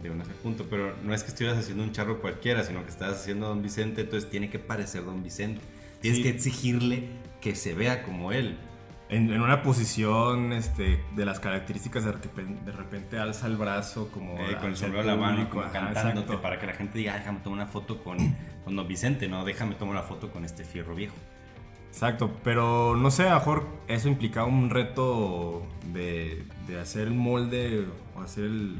de 0.01 0.11
un 0.11 0.21
punto, 0.43 0.65
pero 0.69 0.93
no 1.03 1.13
es 1.13 1.23
que 1.23 1.29
estuvieras 1.29 1.57
haciendo 1.57 1.83
un 1.83 1.91
charro 1.91 2.21
cualquiera, 2.21 2.63
sino 2.63 2.83
que 2.83 2.89
estabas 2.89 3.17
haciendo 3.17 3.47
a 3.47 3.49
Don 3.49 3.61
Vicente, 3.61 4.01
entonces 4.01 4.29
tiene 4.29 4.49
que 4.49 4.59
parecer 4.59 5.03
Don 5.05 5.23
Vicente. 5.23 5.61
Tienes 6.01 6.17
Sí. 6.17 6.23
que 6.23 6.29
exigirle 6.29 7.09
que 7.49 7.55
se 7.55 7.73
vea 7.73 8.03
como 8.03 8.31
él. 8.31 8.57
En, 9.09 9.31
en 9.31 9.41
una 9.41 9.61
posición 9.63 10.51
este, 10.51 11.01
de 11.15 11.25
las 11.25 11.39
características 11.39 12.03
de 12.03 12.11
repente, 12.11 12.65
de 12.65 12.71
repente 12.73 13.17
alza 13.17 13.47
el 13.47 13.55
brazo 13.55 14.09
como 14.11 14.37
Eh, 14.37 14.57
con 14.59 14.71
el 14.71 14.75
sombrero 14.75 15.03
a 15.03 15.05
la 15.05 15.15
mano 15.15 15.49
como 15.49 15.63
cantándote 15.71 16.19
exacto. 16.19 16.41
para 16.41 16.59
que 16.59 16.65
la 16.67 16.73
gente 16.73 16.97
diga, 16.97 17.13
"Ah, 17.13 17.19
déjame 17.19 17.39
tomar 17.39 17.59
una 17.59 17.67
foto 17.67 17.99
con, 18.03 18.17
con 18.65 18.75
Don 18.75 18.85
Vicente, 18.85 19.29
no, 19.29 19.45
déjame 19.45 19.75
tomar 19.75 19.93
una 19.95 20.03
foto 20.03 20.29
con 20.29 20.43
este 20.43 20.65
fierro 20.65 20.93
viejo. 20.93 21.15
Exacto, 21.89 22.31
pero 22.43 22.97
no 22.97 23.09
sé, 23.09 23.29
a 23.29 23.35
mejor 23.35 23.65
eso 23.87 24.09
implicaba 24.09 24.45
un 24.47 24.69
reto 24.69 25.65
de, 25.93 26.43
de 26.67 26.79
hacer 26.81 27.07
el 27.07 27.13
molde 27.13 27.85
o 28.13 28.19
hacer 28.21 28.43
el... 28.43 28.75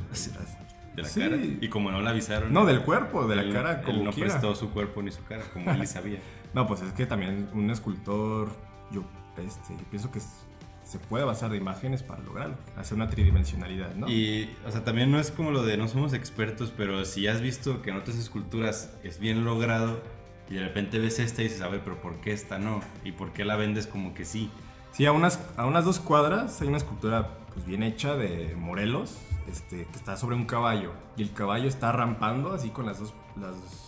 de 0.96 1.02
la 1.04 1.08
Sí. 1.08 1.20
cara. 1.22 1.38
Y 1.62 1.70
como 1.70 1.90
no 1.90 2.02
la 2.02 2.10
avisaron. 2.10 2.52
No, 2.52 2.66
del 2.66 2.82
cuerpo, 2.82 3.28
de 3.28 3.36
la 3.38 3.54
cara, 3.54 3.82
como 3.82 4.00
él 4.00 4.04
no 4.04 4.12
quiera. 4.12 4.30
prestó 4.32 4.56
su 4.56 4.72
cuerpo 4.72 5.02
ni 5.02 5.12
su 5.12 5.24
cara, 5.24 5.44
como 5.54 5.72
él 5.72 5.88
sabía. 5.88 6.20
No, 6.58 6.66
pues 6.66 6.82
es 6.82 6.92
que 6.94 7.06
también 7.06 7.52
un 7.54 7.70
escultor, 7.70 8.50
yo, 8.90 9.04
este, 9.38 9.78
yo 9.78 9.84
pienso 9.92 10.12
que 10.12 10.20
se 10.20 10.98
puede 10.98 11.24
basar 11.24 11.52
de 11.52 11.58
imágenes 11.58 12.02
para 12.02 12.24
lograrlo, 12.24 12.58
hacer 12.76 12.96
una 12.96 13.12
tridimensionalidad, 13.12 13.94
¿no? 13.94 14.10
Y, 14.10 14.50
o 14.66 14.72
sea, 14.72 14.84
también 14.84 15.12
no 15.12 15.20
es 15.20 15.30
como 15.30 15.52
lo 15.52 15.62
de 15.62 15.78
no 15.78 15.88
somos 15.88 16.14
expertos, 16.14 16.74
pero 16.76 17.06
si 17.06 17.28
has 17.28 17.42
visto 17.42 17.84
que 17.84 17.92
en 17.92 17.98
otras 17.98 18.18
esculturas 18.18 18.92
es 19.04 19.20
bien 19.20 19.46
logrado 19.46 20.02
y 20.50 20.56
de 20.56 20.62
repente 20.62 20.98
ves 20.98 21.20
esta 21.20 21.42
y 21.42 21.44
dices, 21.44 21.62
a 21.62 21.68
ver, 21.68 21.82
pero 21.84 22.02
¿por 22.02 22.22
qué 22.22 22.32
esta 22.32 22.58
no? 22.58 22.82
¿Y 23.04 23.12
por 23.12 23.34
qué 23.34 23.46
la 23.46 23.56
vendes 23.56 23.86
como 23.86 24.16
que 24.16 24.26
sí? 24.26 24.50
Sí, 24.94 25.06
a 25.06 25.12
unas, 25.12 25.40
a 25.58 25.68
unas 25.68 25.86
dos 25.86 26.00
cuadras 26.00 26.60
hay 26.60 26.70
una 26.70 26.78
escultura 26.78 27.38
pues, 27.54 27.68
bien 27.68 27.84
hecha 27.84 28.16
de 28.16 28.56
Morelos, 28.56 29.16
este, 29.48 29.86
que 29.86 29.96
está 29.96 30.18
sobre 30.18 30.36
un 30.36 30.46
caballo. 30.46 30.94
Y 31.18 31.22
el 31.22 31.34
caballo 31.34 31.70
está 31.70 31.92
rampando 31.92 32.52
así 32.52 32.72
con 32.72 32.88
las 32.88 33.00
dos, 33.00 33.14
las, 33.40 33.87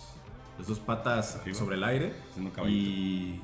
las 0.60 0.68
dos 0.68 0.78
patas 0.80 1.36
Arriba. 1.36 1.58
sobre 1.58 1.76
el 1.76 1.84
aire. 1.84 2.12
Y, 2.68 3.40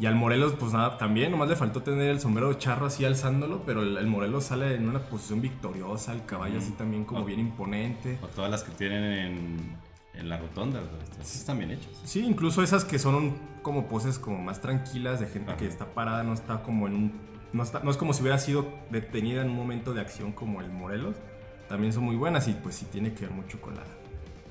y 0.00 0.06
al 0.06 0.14
Morelos, 0.14 0.54
pues 0.58 0.72
nada, 0.72 0.96
también, 0.98 1.30
nomás 1.32 1.48
le 1.48 1.56
faltó 1.56 1.82
tener 1.82 2.08
el 2.10 2.20
sombrero 2.20 2.52
charro 2.54 2.86
así 2.86 3.04
alzándolo, 3.04 3.62
pero 3.66 3.82
el, 3.82 3.96
el 3.96 4.06
Morelos 4.06 4.44
sale 4.44 4.74
en 4.74 4.88
una 4.88 5.00
posición 5.00 5.40
victoriosa, 5.40 6.12
el 6.12 6.24
caballo 6.24 6.58
así 6.58 6.70
también 6.72 7.04
como 7.04 7.24
bien 7.24 7.40
imponente. 7.40 8.18
O 8.22 8.26
todas 8.28 8.50
las 8.50 8.62
que 8.62 8.70
tienen 8.72 9.02
en, 9.04 9.76
en 10.14 10.28
la 10.28 10.36
rotonda, 10.38 10.80
¿verdad? 10.80 10.98
Estas 11.10 11.34
están 11.36 11.58
bien 11.58 11.72
hechas. 11.72 11.90
Sí, 12.04 12.24
incluso 12.24 12.62
esas 12.62 12.84
que 12.84 12.98
son 12.98 13.36
como 13.62 13.86
poses 13.88 14.18
como 14.18 14.38
más 14.38 14.60
tranquilas 14.60 15.18
de 15.20 15.26
gente 15.26 15.50
Ajá. 15.50 15.58
que 15.58 15.66
está 15.66 15.86
parada, 15.94 16.22
no 16.22 16.32
está 16.32 16.62
como 16.62 16.86
en 16.86 16.94
un... 16.94 17.12
No, 17.52 17.62
está, 17.62 17.80
no 17.80 17.90
es 17.90 17.96
como 17.96 18.12
si 18.12 18.20
hubiera 18.22 18.38
sido 18.38 18.66
detenida 18.90 19.40
en 19.42 19.48
un 19.50 19.56
momento 19.56 19.94
de 19.94 20.00
acción 20.02 20.32
como 20.32 20.60
el 20.60 20.70
Morelos. 20.70 21.16
También 21.68 21.92
son 21.92 22.04
muy 22.04 22.14
buenas 22.16 22.46
y 22.46 22.52
pues 22.52 22.76
sí 22.76 22.86
tiene 22.92 23.14
que 23.14 23.22
ver 23.22 23.30
mucho 23.30 23.60
con 23.60 23.74
la, 23.74 23.82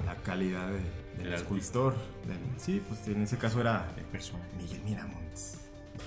la 0.05 0.15
calidad 0.23 0.67
de- 0.67 1.06
del 1.17 1.33
escultor. 1.33 1.95
del- 2.27 2.37
sí, 2.59 2.81
pues 2.87 3.07
en 3.07 3.21
ese 3.23 3.37
caso 3.37 3.61
era 3.61 3.87
El 3.97 4.03
personaje. 4.05 4.49
Miguel 4.57 4.81
Miramontes. 4.83 5.53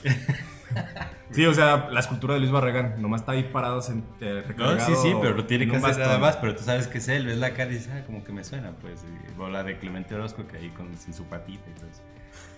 sí, 1.33 1.45
o 1.47 1.52
sea, 1.52 1.88
la 1.90 2.00
escultura 2.00 2.35
de 2.35 2.40
Luis 2.40 2.52
Barragán, 2.52 3.00
nomás 3.02 3.23
está 3.23 3.33
ahí 3.33 3.43
parado 3.45 3.81
en, 3.90 4.05
eh, 4.21 4.45
No, 4.57 4.79
sí, 4.81 4.93
sí, 5.02 5.12
pero 5.21 5.35
no 5.35 5.45
tiene 5.45 5.64
en 5.64 5.71
que 5.71 5.76
hacer 5.76 5.99
nada 5.99 6.19
más, 6.19 6.37
pero 6.37 6.55
tú 6.55 6.62
sabes 6.62 6.87
que 6.87 6.99
es 6.99 7.09
él, 7.09 7.26
ves 7.26 7.38
la 7.38 7.52
cara 7.55 7.71
y 7.71 7.75
dices, 7.75 7.90
ah, 7.93 8.02
como 8.07 8.23
que 8.25 8.33
me 8.33 8.45
suena, 8.45 8.71
pues. 8.81 9.05
O 9.38 9.49
la 9.49 9.62
de 9.64 9.79
Clemente 9.79 10.14
Orozco 10.14 10.47
que 10.47 10.57
ahí 10.59 10.69
con, 10.71 10.97
sin 10.97 11.12
su 11.12 11.25
patita 11.25 11.64
y 11.69 11.75
todo 11.75 11.88
eso. 11.90 12.02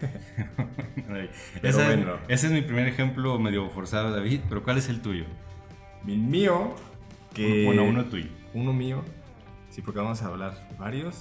Esa- 1.62 1.84
bueno. 1.86 2.16
Ese 2.28 2.46
es 2.46 2.52
mi 2.52 2.62
primer 2.62 2.86
ejemplo 2.86 3.38
medio 3.38 3.68
forzado, 3.70 4.14
David, 4.14 4.40
pero 4.48 4.62
¿cuál 4.62 4.78
es 4.78 4.88
el 4.88 5.00
tuyo? 5.00 5.24
El 6.06 6.18
mío, 6.18 6.74
que... 7.34 7.64
Bueno, 7.64 7.84
uno 7.84 8.04
tuyo. 8.04 8.28
Uno 8.54 8.72
mío. 8.72 9.02
Sí, 9.70 9.80
porque 9.80 10.00
vamos 10.00 10.20
a 10.22 10.26
hablar 10.26 10.68
varios. 10.78 11.16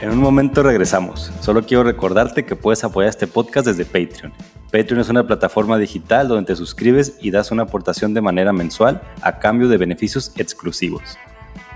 En 0.00 0.10
un 0.10 0.20
momento 0.20 0.62
regresamos. 0.62 1.32
Solo 1.40 1.62
quiero 1.62 1.82
recordarte 1.82 2.44
que 2.44 2.54
puedes 2.54 2.84
apoyar 2.84 3.08
este 3.08 3.26
podcast 3.26 3.66
desde 3.66 3.84
Patreon. 3.84 4.32
Patreon 4.70 5.00
es 5.00 5.08
una 5.08 5.26
plataforma 5.26 5.76
digital 5.76 6.28
donde 6.28 6.46
te 6.46 6.54
suscribes 6.54 7.16
y 7.20 7.32
das 7.32 7.50
una 7.50 7.64
aportación 7.64 8.14
de 8.14 8.20
manera 8.20 8.52
mensual 8.52 9.02
a 9.22 9.40
cambio 9.40 9.66
de 9.68 9.76
beneficios 9.76 10.32
exclusivos. 10.36 11.18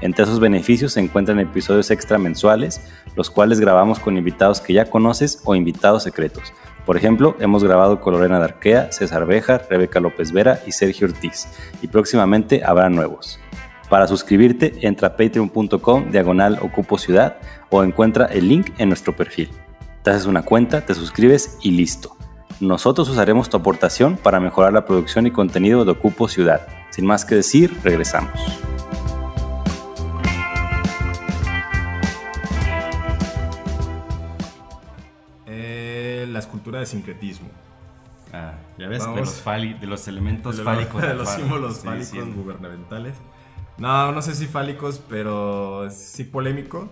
Entre 0.02 0.24
esos 0.24 0.38
beneficios 0.38 0.92
se 0.92 1.00
encuentran 1.00 1.40
episodios 1.40 1.90
extra 1.90 2.16
mensuales, 2.16 2.80
los 3.16 3.28
cuales 3.28 3.58
grabamos 3.58 3.98
con 3.98 4.16
invitados 4.16 4.60
que 4.60 4.72
ya 4.72 4.88
conoces 4.88 5.40
o 5.44 5.56
invitados 5.56 6.04
secretos. 6.04 6.52
Por 6.86 6.96
ejemplo, 6.96 7.36
hemos 7.40 7.64
grabado 7.64 8.00
con 8.00 8.14
Lorena 8.14 8.38
Darquea, 8.38 8.92
César 8.92 9.26
Bejar, 9.26 9.66
Rebeca 9.68 9.98
López 9.98 10.30
Vera 10.30 10.60
y 10.64 10.70
Sergio 10.70 11.08
Ortiz, 11.08 11.48
y 11.82 11.88
próximamente 11.88 12.62
habrá 12.64 12.88
nuevos. 12.88 13.40
Para 13.92 14.06
suscribirte, 14.06 14.72
entra 14.88 15.08
a 15.08 15.16
patreon.com 15.18 16.10
diagonal 16.10 16.58
Ocupo 16.62 16.96
Ciudad 16.96 17.36
o 17.68 17.84
encuentra 17.84 18.24
el 18.24 18.48
link 18.48 18.70
en 18.78 18.88
nuestro 18.88 19.14
perfil. 19.14 19.50
Te 20.02 20.08
haces 20.12 20.24
una 20.24 20.40
cuenta, 20.42 20.80
te 20.80 20.94
suscribes 20.94 21.58
y 21.60 21.72
listo. 21.72 22.16
Nosotros 22.58 23.10
usaremos 23.10 23.50
tu 23.50 23.58
aportación 23.58 24.16
para 24.16 24.40
mejorar 24.40 24.72
la 24.72 24.86
producción 24.86 25.26
y 25.26 25.30
contenido 25.30 25.84
de 25.84 25.90
Ocupo 25.90 26.26
Ciudad. 26.26 26.66
Sin 26.88 27.04
más 27.04 27.26
que 27.26 27.34
decir, 27.34 27.76
regresamos. 27.84 28.32
Eh, 35.46 36.26
la 36.30 36.38
escultura 36.38 36.80
de 36.80 36.86
sincretismo. 36.86 37.48
Ah, 38.32 38.54
ya 38.78 38.88
ves, 38.88 39.00
Vamos. 39.00 39.16
de 39.16 39.20
los, 39.22 39.44
fali- 39.44 39.78
de 39.78 39.86
los 39.86 40.08
elementos 40.08 40.56
de, 40.56 40.64
fálicos. 40.64 41.02
de 41.02 41.14
los 41.14 41.28
símbolos 41.28 41.76
Sí, 41.78 41.84
fálicos 41.86 42.08
sí. 42.24 42.32
gubernamentales. 42.34 43.14
No, 43.82 44.12
no 44.12 44.22
sé 44.22 44.36
si 44.36 44.46
fálicos, 44.46 45.02
pero 45.08 45.90
sí 45.90 46.22
polémico. 46.22 46.88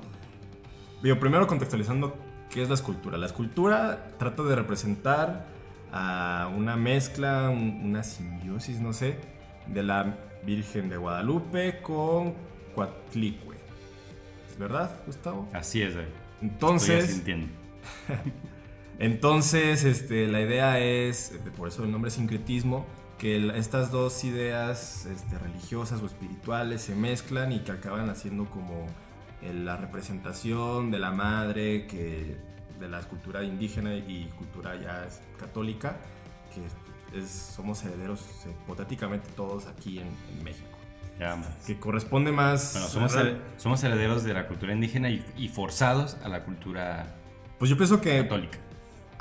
Digo, 1.05 1.20
primero 1.20 1.46
contextualizando 1.46 2.16
qué 2.50 2.62
es 2.62 2.68
la 2.68 2.74
escultura. 2.74 3.16
La 3.16 3.26
escultura 3.26 4.09
trata 4.18 4.42
de 4.42 4.57
representar 4.57 5.46
a 5.92 6.50
una 6.53 6.74
mezcla, 6.74 7.48
un- 7.48 7.81
una 7.85 8.03
simbiosis, 8.03 8.81
no 8.81 8.92
sé, 8.92 9.18
de 9.68 9.85
la 9.85 10.16
Virgen 10.44 10.88
de 10.88 10.96
Guadalupe 10.96 11.81
con 11.81 12.35
Coatlicue. 12.74 13.55
¿Es 14.50 14.59
verdad, 14.59 14.90
Gustavo? 15.07 15.48
Así 15.53 15.83
es. 15.83 15.90
Estoy 15.90 16.07
Entonces, 16.42 17.22
entonces, 18.98 19.85
este, 19.85 20.26
la 20.26 20.40
idea 20.40 20.81
es, 20.81 21.38
por 21.57 21.68
eso 21.68 21.85
el 21.85 21.92
nombre 21.92 22.11
sincretismo, 22.11 22.85
que 23.20 23.37
el- 23.37 23.50
estas 23.50 23.90
dos 23.92 24.24
ideas 24.24 25.04
este, 25.06 25.38
religiosas 25.38 26.00
o 26.02 26.06
espirituales 26.06 26.80
se 26.80 26.94
mezclan 26.94 27.52
y 27.52 27.61
que 27.61 27.70
acaban 27.72 28.09
haciendo 28.09 28.46
como 28.46 28.87
el- 29.42 29.66
la 29.66 29.76
representación 29.76 30.90
de 30.90 30.98
la 30.98 31.11
madre, 31.11 31.87
que 31.87 32.38
de 32.80 32.88
la 32.88 33.00
cultura 33.02 33.44
indígena 33.44 33.94
y 33.94 34.30
cultura 34.38 34.74
ya 34.80 35.06
católica, 35.38 35.98
que 36.54 36.62
es- 37.18 37.30
somos 37.30 37.85
herederos 37.85 38.20
eh, 38.46 38.54
hipotéticamente 38.64 39.28
todos 39.37 39.66
aquí 39.66 39.98
en, 39.98 40.06
en 40.38 40.42
México. 40.44 40.66
Que 41.66 41.78
corresponde 41.78 42.33
más... 42.33 42.72
Bueno, 42.72 42.88
somos, 42.88 43.12
real- 43.14 43.26
her- 43.37 43.61
somos 43.61 43.85
herederos 43.85 44.24
de 44.24 44.33
la 44.33 44.46
cultura 44.48 44.72
indígena 44.72 45.11
y, 45.11 45.22
y 45.37 45.48
forzados 45.48 46.16
a 46.24 46.28
la 46.30 46.44
cultura 46.44 47.14
Pues 47.59 47.68
yo 47.70 47.76
pienso 47.76 48.00
que 48.00 48.22
católica. 48.22 48.59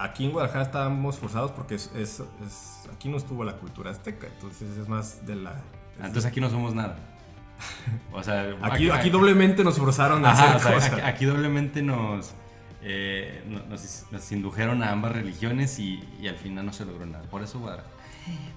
Aquí 0.01 0.25
en 0.25 0.31
Guadalajara 0.31 0.63
estábamos 0.65 1.17
forzados 1.17 1.51
porque 1.51 1.75
es, 1.75 1.91
es- 1.95 2.21
es- 2.45 2.89
aquí 2.93 3.09
no 3.09 3.17
estuvo 3.17 3.43
la 3.43 3.53
cultura 3.57 3.91
azteca, 3.91 4.27
entonces 4.27 4.77
es 4.77 4.87
más 4.87 5.25
de 5.25 5.35
la... 5.35 5.51
Ah, 6.01 6.05
Entonces 6.07 6.25
aquí 6.25 6.39
no 6.41 6.49
somos 6.49 6.73
nada. 6.73 6.95
O 8.13 8.23
sea, 8.23 8.55
aquí, 8.61 8.89
aquí 8.89 9.09
doblemente 9.09 9.63
nos 9.63 9.77
forzaron 9.77 10.25
a 10.25 10.31
Ajá, 10.31 10.43
hacer 10.43 10.55
o 10.55 10.59
sea, 10.59 10.73
cosas. 10.75 10.91
aquí, 10.93 11.01
aquí 11.01 11.25
doblemente 11.25 11.81
nos, 11.81 12.31
eh, 12.81 13.43
no- 13.47 13.65
nos, 13.65 14.05
nos 14.11 14.31
indujeron 14.31 14.81
a 14.83 14.91
ambas 14.91 15.11
religiones 15.11 15.77
y, 15.79 16.01
y 16.21 16.27
al 16.27 16.37
final 16.37 16.65
no 16.65 16.71
se 16.73 16.85
logró 16.85 17.05
nada. 17.05 17.23
Por 17.29 17.43
eso 17.43 17.59
Guadalajara, 17.59 17.93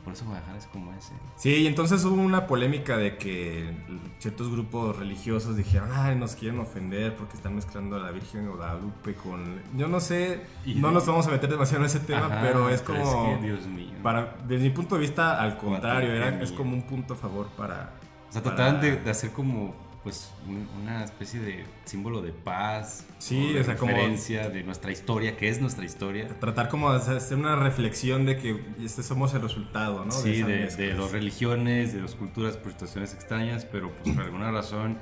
por 0.04 0.12
eso 0.12 0.24
Guadalajara 0.24 0.58
es 0.58 0.66
como 0.66 0.92
ese. 0.94 1.12
Sí, 1.36 1.50
y 1.54 1.66
entonces 1.66 2.04
hubo 2.04 2.20
una 2.20 2.46
polémica 2.46 2.96
de 2.96 3.16
que 3.16 3.74
ciertos 4.18 4.50
grupos 4.50 4.98
religiosos 4.98 5.56
dijeron, 5.56 5.90
ay, 5.92 6.16
nos 6.16 6.34
quieren 6.34 6.58
ofender 6.60 7.14
porque 7.16 7.36
están 7.36 7.54
mezclando 7.54 7.96
a 7.96 8.00
la 8.00 8.10
Virgen 8.10 8.44
de 8.44 8.50
Guadalupe 8.50 9.14
con... 9.14 9.60
Yo 9.76 9.88
no 9.88 10.00
sé, 10.00 10.44
Y- 10.64 10.74
no 10.74 10.90
nos 10.90 11.06
vamos 11.06 11.26
a 11.26 11.30
meter 11.30 11.48
demasiado 11.50 11.82
en 11.82 11.86
ese 11.86 12.00
tema, 12.00 12.26
Ajá, 12.26 12.40
pero 12.42 12.68
es 12.68 12.82
pero 12.82 13.00
como... 13.02 13.40
que, 13.40 13.46
Dios 13.46 13.66
mío. 13.66 13.92
para, 14.02 14.36
desde 14.46 14.64
mi 14.64 14.70
punto 14.70 14.96
de 14.96 15.00
vista, 15.02 15.40
al 15.40 15.56
contrario, 15.56 16.12
era, 16.12 16.42
es 16.42 16.52
como 16.52 16.74
un 16.74 16.82
punto 16.82 17.14
a 17.14 17.16
favor 17.16 17.46
para... 17.56 17.94
o 18.28 18.32
sea, 18.32 18.42
para- 18.42 18.56
trataban 18.56 18.80
de, 18.80 18.96
de 18.96 19.10
hacer 19.10 19.30
como 19.32 19.74
pues 20.02 20.32
un- 20.48 20.68
una 20.82 21.04
especie 21.04 21.38
de 21.40 21.64
símbolo 21.84 22.22
de 22.22 22.32
paz. 22.32 23.06
Sí, 23.18 23.52
de 23.52 23.60
o 23.60 23.64
sea, 23.64 23.76
como- 23.76 23.92
referencia 23.92 24.48
de 24.48 24.64
nuestra 24.64 24.90
historia, 24.90 25.36
que 25.36 25.48
es 25.48 25.60
nuestra 25.60 25.84
historia. 25.84 26.28
Tratar 26.40 26.68
como 26.68 26.92
de 26.92 26.98
hacer 27.16 27.38
una 27.38 27.54
reflexión 27.56 28.26
de 28.26 28.36
que 28.36 28.60
este 28.84 29.02
somos 29.04 29.32
el 29.34 29.42
resultado, 29.42 30.04
¿no? 30.04 30.10
Sí, 30.10 30.42
de, 30.42 30.66
de 30.66 30.94
dos 30.94 31.12
religiones, 31.12 31.92
de 31.92 32.00
dos 32.00 32.14
culturas 32.16 32.56
por 32.56 32.72
situaciones 32.72 33.14
extrañas, 33.14 33.64
pero 33.64 33.92
pues, 34.02 34.14
por 34.14 34.24
alguna 34.24 34.50
razón 34.50 34.98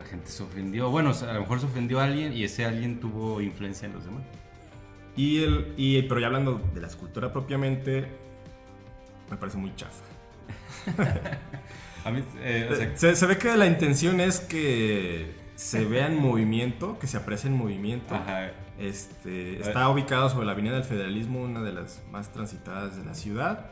la 0.00 0.04
gente 0.04 0.28
se 0.30 0.42
ofendió. 0.42 0.90
Bueno, 0.90 1.10
o 1.10 1.14
sea, 1.14 1.30
a 1.30 1.34
lo 1.34 1.40
mejor 1.42 1.60
se 1.60 1.66
ofendió 1.66 2.00
a 2.00 2.04
alguien 2.04 2.32
y 2.32 2.42
ese 2.42 2.64
alguien 2.64 2.98
tuvo 2.98 3.40
influencia 3.40 3.86
en 3.86 3.92
los 3.94 4.04
demás. 4.04 4.24
Y 5.14 5.42
el, 5.44 5.74
y, 5.76 6.02
pero 6.02 6.18
ya 6.20 6.26
hablando 6.26 6.60
de 6.74 6.80
la 6.80 6.86
escultura 6.88 7.32
propiamente, 7.32 8.06
me 9.30 9.36
parece 9.36 9.58
muy 9.58 9.72
chafa. 9.76 10.02
A 12.04 12.10
mí, 12.10 12.22
eh, 12.38 12.68
o 12.70 12.74
sea, 12.74 12.96
se, 12.96 13.16
se 13.16 13.26
ve 13.26 13.38
que 13.38 13.56
la 13.56 13.66
intención 13.66 14.20
es 14.20 14.40
que 14.40 15.34
se 15.54 15.84
vea 15.86 16.06
en 16.06 16.20
movimiento, 16.20 16.98
que 16.98 17.06
se 17.06 17.16
aprecie 17.16 17.50
en 17.50 17.56
movimiento. 17.56 18.14
ajá, 18.14 18.52
Este, 18.78 19.60
está 19.60 19.88
ubicado 19.90 20.30
sobre 20.30 20.46
la 20.46 20.52
Avenida 20.52 20.74
del 20.74 20.84
Federalismo, 20.84 21.42
una 21.42 21.62
de 21.62 21.72
las 21.72 22.02
más 22.10 22.32
transitadas 22.32 22.96
de 22.96 23.04
la 23.04 23.14
ciudad. 23.14 23.66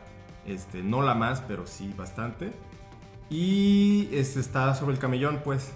Este, 0.45 0.83
no 0.83 1.01
la 1.01 1.15
más, 1.15 1.41
pero 1.41 1.65
sí 1.67 1.93
bastante. 1.97 2.53
Y 3.29 4.09
este, 4.11 4.39
está 4.39 4.73
sobre 4.75 4.93
el 4.93 4.99
camellón, 4.99 5.41
pues. 5.43 5.71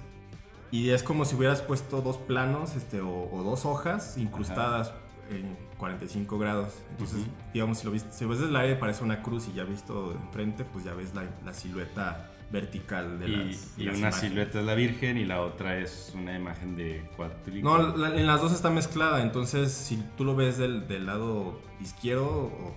Y 0.71 0.89
es 0.89 1.03
como 1.03 1.25
si 1.25 1.35
hubieras 1.35 1.61
puesto 1.61 2.01
dos 2.01 2.17
planos 2.17 2.75
este, 2.75 3.01
o, 3.01 3.29
o 3.31 3.43
dos 3.43 3.65
hojas 3.65 4.17
incrustadas 4.17 4.91
en 5.29 5.55
45 5.77 6.39
grados. 6.39 6.73
Entonces, 6.91 7.19
digamos, 7.53 7.77
si 7.77 7.85
lo 7.85 7.91
ves, 7.91 8.05
si 8.09 8.25
ves 8.25 8.39
el 8.39 8.55
aire 8.55 8.75
parece 8.75 9.03
una 9.03 9.21
cruz 9.21 9.47
y 9.47 9.53
ya 9.53 9.63
visto 9.65 10.09
de 10.09 10.15
enfrente, 10.15 10.63
pues 10.65 10.83
ya 10.83 10.93
ves 10.95 11.13
la, 11.13 11.25
la 11.45 11.53
silueta 11.53 12.31
vertical 12.53 13.19
de 13.19 13.27
y, 13.27 13.35
las 13.35 13.73
y 13.77 13.83
las 13.83 13.97
una 13.97 14.07
imágenes. 14.07 14.29
silueta 14.29 14.59
es 14.61 14.65
la 14.65 14.75
Virgen 14.75 15.17
y 15.17 15.25
la 15.25 15.41
otra 15.41 15.77
es 15.79 16.13
una 16.15 16.33
imagen 16.37 16.77
de 16.77 17.03
cuatro. 17.17 17.53
No, 17.61 17.97
la- 17.97 18.15
en 18.15 18.25
las 18.27 18.39
dos 18.41 18.53
está 18.53 18.69
mezclada, 18.69 19.21
entonces 19.21 19.73
si 19.73 20.01
tú 20.15 20.23
lo 20.23 20.35
ves 20.35 20.57
del, 20.57 20.87
del 20.87 21.05
lado 21.07 21.59
izquierdo 21.81 22.27
o 22.27 22.73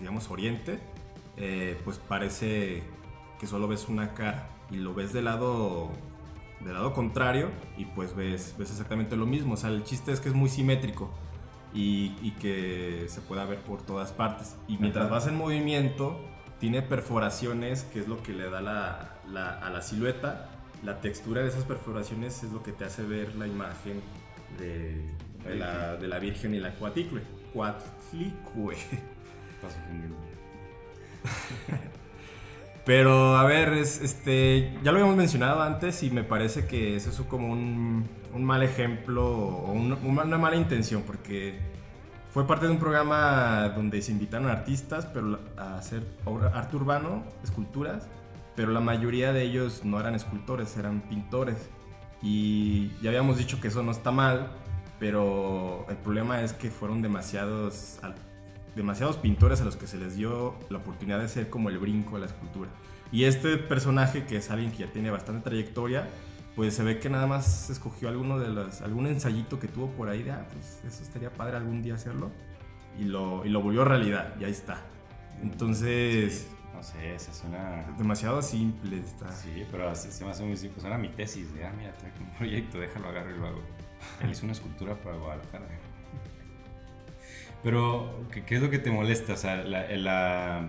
digamos 0.00 0.28
oriente, 0.30 0.80
eh, 1.36 1.78
pues 1.84 1.98
parece 1.98 2.82
que 3.38 3.46
solo 3.46 3.68
ves 3.68 3.86
una 3.88 4.14
cara 4.14 4.48
y 4.70 4.76
lo 4.76 4.94
ves 4.94 5.12
del 5.12 5.26
lado 5.26 5.90
del 6.64 6.74
lado 6.74 6.92
contrario 6.92 7.48
y 7.78 7.84
pues 7.86 8.14
ves, 8.16 8.54
ves 8.58 8.70
exactamente 8.70 9.16
lo 9.16 9.24
mismo. 9.26 9.54
O 9.54 9.56
sea, 9.56 9.70
el 9.70 9.84
chiste 9.84 10.12
es 10.12 10.20
que 10.20 10.28
es 10.28 10.34
muy 10.34 10.48
simétrico 10.50 11.10
y, 11.72 12.12
y 12.22 12.32
que 12.40 13.06
se 13.08 13.20
pueda 13.22 13.44
ver 13.46 13.60
por 13.60 13.80
todas 13.82 14.12
partes. 14.12 14.56
Y 14.68 14.76
mientras 14.78 15.06
Ajá. 15.06 15.14
vas 15.14 15.26
en 15.26 15.36
movimiento, 15.36 16.20
tiene 16.58 16.82
perforaciones, 16.82 17.84
que 17.84 18.00
es 18.00 18.08
lo 18.08 18.22
que 18.22 18.32
le 18.34 18.50
da 18.50 18.60
la, 18.60 19.09
la- 19.32 19.58
a 19.58 19.70
la 19.70 19.82
silueta. 19.82 20.48
La 20.82 21.00
textura 21.00 21.42
de 21.42 21.48
esas 21.48 21.64
perforaciones 21.64 22.42
es 22.42 22.52
lo 22.52 22.62
que 22.62 22.72
te 22.72 22.84
hace 22.84 23.02
ver 23.02 23.34
la 23.36 23.46
imagen 23.46 24.00
de, 24.58 25.04
de 25.44 25.54
la, 25.56 25.96
de 25.96 26.08
la 26.08 26.18
Virgen 26.18 26.54
y 26.54 26.60
la 26.60 26.72
Cuatlicue. 26.74 27.22
Cuatlicue. 27.52 28.76
Pero 32.84 33.36
a 33.36 33.44
ver, 33.44 33.74
es, 33.74 34.00
este, 34.00 34.72
ya 34.82 34.90
lo 34.90 34.98
habíamos 34.98 35.16
mencionado 35.16 35.62
antes 35.62 36.02
y 36.02 36.10
me 36.10 36.24
parece 36.24 36.66
que 36.66 36.96
eso 36.96 37.10
es 37.10 37.20
como 37.28 37.52
un, 37.52 38.08
un 38.34 38.44
mal 38.44 38.62
ejemplo 38.62 39.26
o 39.28 39.70
un- 39.72 39.92
una 40.02 40.38
mala 40.38 40.56
intención 40.56 41.02
porque 41.02 41.58
fue 42.32 42.46
parte 42.46 42.66
de 42.66 42.72
un 42.72 42.78
programa 42.78 43.68
donde 43.76 44.00
se 44.00 44.12
invitaron 44.12 44.48
artistas 44.48 45.06
pero 45.12 45.38
a 45.58 45.76
hacer 45.76 46.02
arte 46.54 46.76
urbano, 46.76 47.22
esculturas, 47.44 48.08
pero 48.60 48.72
la 48.72 48.80
mayoría 48.80 49.32
de 49.32 49.42
ellos 49.42 49.86
no 49.86 49.98
eran 49.98 50.14
escultores, 50.14 50.76
eran 50.76 51.00
pintores. 51.00 51.70
Y 52.20 52.90
ya 53.00 53.08
habíamos 53.08 53.38
dicho 53.38 53.58
que 53.58 53.68
eso 53.68 53.82
no 53.82 53.90
está 53.90 54.10
mal, 54.10 54.52
pero 54.98 55.86
el 55.88 55.96
problema 55.96 56.42
es 56.42 56.52
que 56.52 56.70
fueron 56.70 57.00
demasiados, 57.00 57.98
demasiados 58.76 59.16
pintores 59.16 59.62
a 59.62 59.64
los 59.64 59.76
que 59.78 59.86
se 59.86 59.96
les 59.96 60.14
dio 60.14 60.56
la 60.68 60.76
oportunidad 60.76 61.20
de 61.20 61.28
ser 61.28 61.48
como 61.48 61.70
el 61.70 61.78
brinco 61.78 62.16
de 62.16 62.20
la 62.20 62.26
escultura. 62.26 62.68
Y 63.10 63.24
este 63.24 63.56
personaje, 63.56 64.26
que 64.26 64.36
es 64.36 64.50
alguien 64.50 64.72
que 64.72 64.80
ya 64.80 64.92
tiene 64.92 65.10
bastante 65.10 65.40
trayectoria, 65.40 66.06
pues 66.54 66.74
se 66.74 66.82
ve 66.82 66.98
que 66.98 67.08
nada 67.08 67.26
más 67.26 67.70
escogió 67.70 68.10
alguno 68.10 68.38
de 68.38 68.48
los, 68.48 68.82
algún 68.82 69.06
ensayito 69.06 69.58
que 69.58 69.68
tuvo 69.68 69.86
por 69.92 70.10
ahí 70.10 70.22
de, 70.22 70.32
ah, 70.32 70.46
pues 70.52 70.82
eso 70.86 71.02
estaría 71.02 71.32
padre 71.32 71.56
algún 71.56 71.80
día 71.80 71.94
hacerlo. 71.94 72.30
Y 72.98 73.04
lo, 73.04 73.42
y 73.46 73.48
lo 73.48 73.62
volvió 73.62 73.86
realidad, 73.86 74.34
y 74.38 74.44
ahí 74.44 74.50
está. 74.50 74.82
Entonces, 75.40 76.46
no 76.80 76.84
sé, 76.86 77.18
se 77.18 77.34
suena. 77.34 77.84
demasiado 77.98 78.40
simple 78.40 79.00
está. 79.00 79.30
Sí, 79.32 79.66
pero 79.70 79.90
así 79.90 80.10
se 80.10 80.24
me 80.24 80.30
hace 80.30 80.44
muy 80.44 80.56
simple. 80.56 80.80
Suena 80.80 80.96
mi 80.96 81.08
tesis 81.10 81.52
de, 81.52 81.62
ah, 81.66 81.72
mira, 81.76 81.92
traigo 81.92 82.16
un 82.20 82.30
proyecto, 82.38 82.78
déjalo 82.80 83.08
agarro 83.08 83.36
y 83.36 83.38
lo 83.38 83.46
hago. 83.48 83.60
Él 84.22 84.30
hizo 84.30 84.44
una 84.44 84.52
escultura 84.52 84.94
para 84.94 85.16
Guadalajara. 85.16 85.66
Pero, 87.62 88.10
¿qué, 88.32 88.44
qué 88.44 88.56
es 88.56 88.62
lo 88.62 88.70
que 88.70 88.78
te 88.78 88.90
molesta? 88.90 89.34
O 89.34 89.36
sea, 89.36 89.56
la, 89.56 89.86
la, 89.94 90.68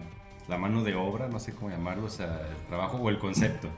la 0.50 0.58
mano 0.58 0.84
de 0.84 0.96
obra, 0.96 1.30
no 1.30 1.40
sé 1.40 1.54
cómo 1.54 1.70
llamarlo, 1.70 2.06
o 2.08 2.10
sea, 2.10 2.42
el 2.50 2.66
trabajo 2.68 2.98
o 2.98 3.10
el 3.10 3.18
concepto. 3.18 3.70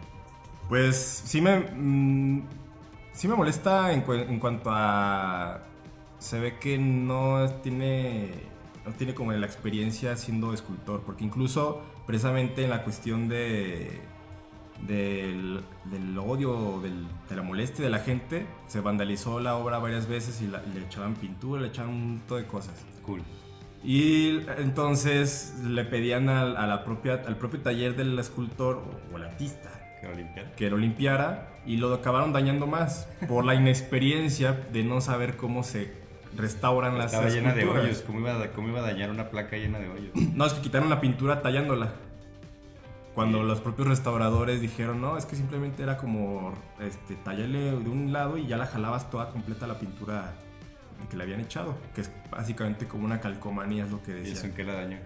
Pues 0.69 0.95
sí 1.25 1.39
me, 1.39 1.59
mm, 1.59 2.47
sí 3.13 3.27
me 3.27 3.35
molesta 3.35 3.93
en, 3.93 4.01
cu- 4.01 4.13
en 4.13 4.39
cuanto 4.39 4.71
a... 4.73 5.61
Se 6.17 6.39
ve 6.39 6.57
que 6.57 6.77
no 6.79 7.47
tiene, 7.61 8.31
no 8.85 8.93
tiene 8.93 9.13
como 9.13 9.31
la 9.33 9.45
experiencia 9.45 10.15
siendo 10.17 10.51
escultor, 10.53 11.01
porque 11.05 11.23
incluso 11.25 11.83
precisamente 12.05 12.63
en 12.63 12.69
la 12.69 12.83
cuestión 12.83 13.27
de, 13.29 14.01
del, 14.87 15.61
del 15.85 16.17
odio, 16.17 16.79
del- 16.81 17.07
de 17.29 17.35
la 17.35 17.41
molestia 17.41 17.83
de 17.85 17.91
la 17.91 17.99
gente, 17.99 18.45
se 18.67 18.81
vandalizó 18.81 19.39
la 19.39 19.55
obra 19.55 19.77
varias 19.79 20.07
veces 20.07 20.41
y, 20.41 20.47
la- 20.47 20.61
y 20.69 20.77
le 20.77 20.85
echaban 20.85 21.13
pintura, 21.15 21.61
le 21.61 21.67
echaban 21.69 21.91
un 21.91 22.09
montón 22.17 22.41
de 22.41 22.47
cosas. 22.47 22.75
Cool. 23.05 23.21
Y 23.83 24.39
entonces 24.57 25.55
le 25.63 25.83
pedían 25.83 26.29
al, 26.29 26.55
a 26.57 26.67
la 26.67 26.83
propia, 26.85 27.21
al 27.27 27.37
propio 27.37 27.59
taller 27.61 27.95
del 27.95 28.17
escultor 28.17 28.77
o, 28.77 29.13
o 29.13 29.17
el 29.17 29.23
artista 29.25 29.69
¿Que 29.99 30.07
lo 30.09 30.15
que 30.57 30.69
lo 30.69 30.77
limpiara 30.77 31.49
y 31.65 31.77
lo 31.77 31.93
acabaron 31.93 32.33
dañando 32.33 32.67
más 32.67 33.07
por 33.27 33.45
la 33.45 33.55
inexperiencia 33.55 34.51
de 34.73 34.83
no 34.83 34.99
saber 34.99 35.37
cómo 35.37 35.63
se 35.63 35.93
restauran 36.35 36.97
las 36.97 37.13
Estaba 37.13 37.29
llena 37.29 37.53
de 37.53 37.65
hoyos. 37.65 38.01
¿Cómo 38.05 38.19
iba, 38.19 38.41
a, 38.41 38.51
¿Cómo 38.51 38.67
iba 38.69 38.79
a 38.79 38.83
dañar 38.83 39.09
una 39.11 39.29
placa 39.29 39.55
llena 39.57 39.79
de 39.79 39.89
hoyos? 39.89 40.11
No, 40.35 40.45
es 40.45 40.53
que 40.53 40.61
quitaron 40.61 40.89
la 40.89 40.99
pintura 41.01 41.41
tallándola. 41.41 41.93
Cuando 43.15 43.41
Sí. 43.41 43.47
los 43.47 43.61
propios 43.61 43.87
restauradores 43.87 44.59
dijeron, 44.59 44.99
no, 44.99 45.17
es 45.17 45.25
que 45.27 45.35
simplemente 45.35 45.83
era 45.83 45.97
como 45.97 46.53
este, 46.81 47.15
tallarle 47.15 47.59
de 47.71 47.89
un 47.89 48.11
lado 48.11 48.37
y 48.37 48.47
ya 48.47 48.57
la 48.57 48.65
jalabas 48.65 49.09
toda 49.11 49.29
completa 49.29 49.67
la 49.67 49.77
pintura 49.77 50.33
que 51.11 51.17
le 51.17 51.23
habían 51.23 51.41
echado, 51.41 51.75
que 51.93 52.01
es 52.01 52.11
básicamente 52.31 52.87
como 52.87 53.05
una 53.05 53.19
calcomanía, 53.19 53.83
es 53.85 53.91
lo 53.91 54.01
que 54.01 54.23
¿Y 54.27 54.31
eso 54.31 54.45
en 54.47 54.53
qué 54.53 54.63
la 54.63 54.73
dañó? 54.73 54.97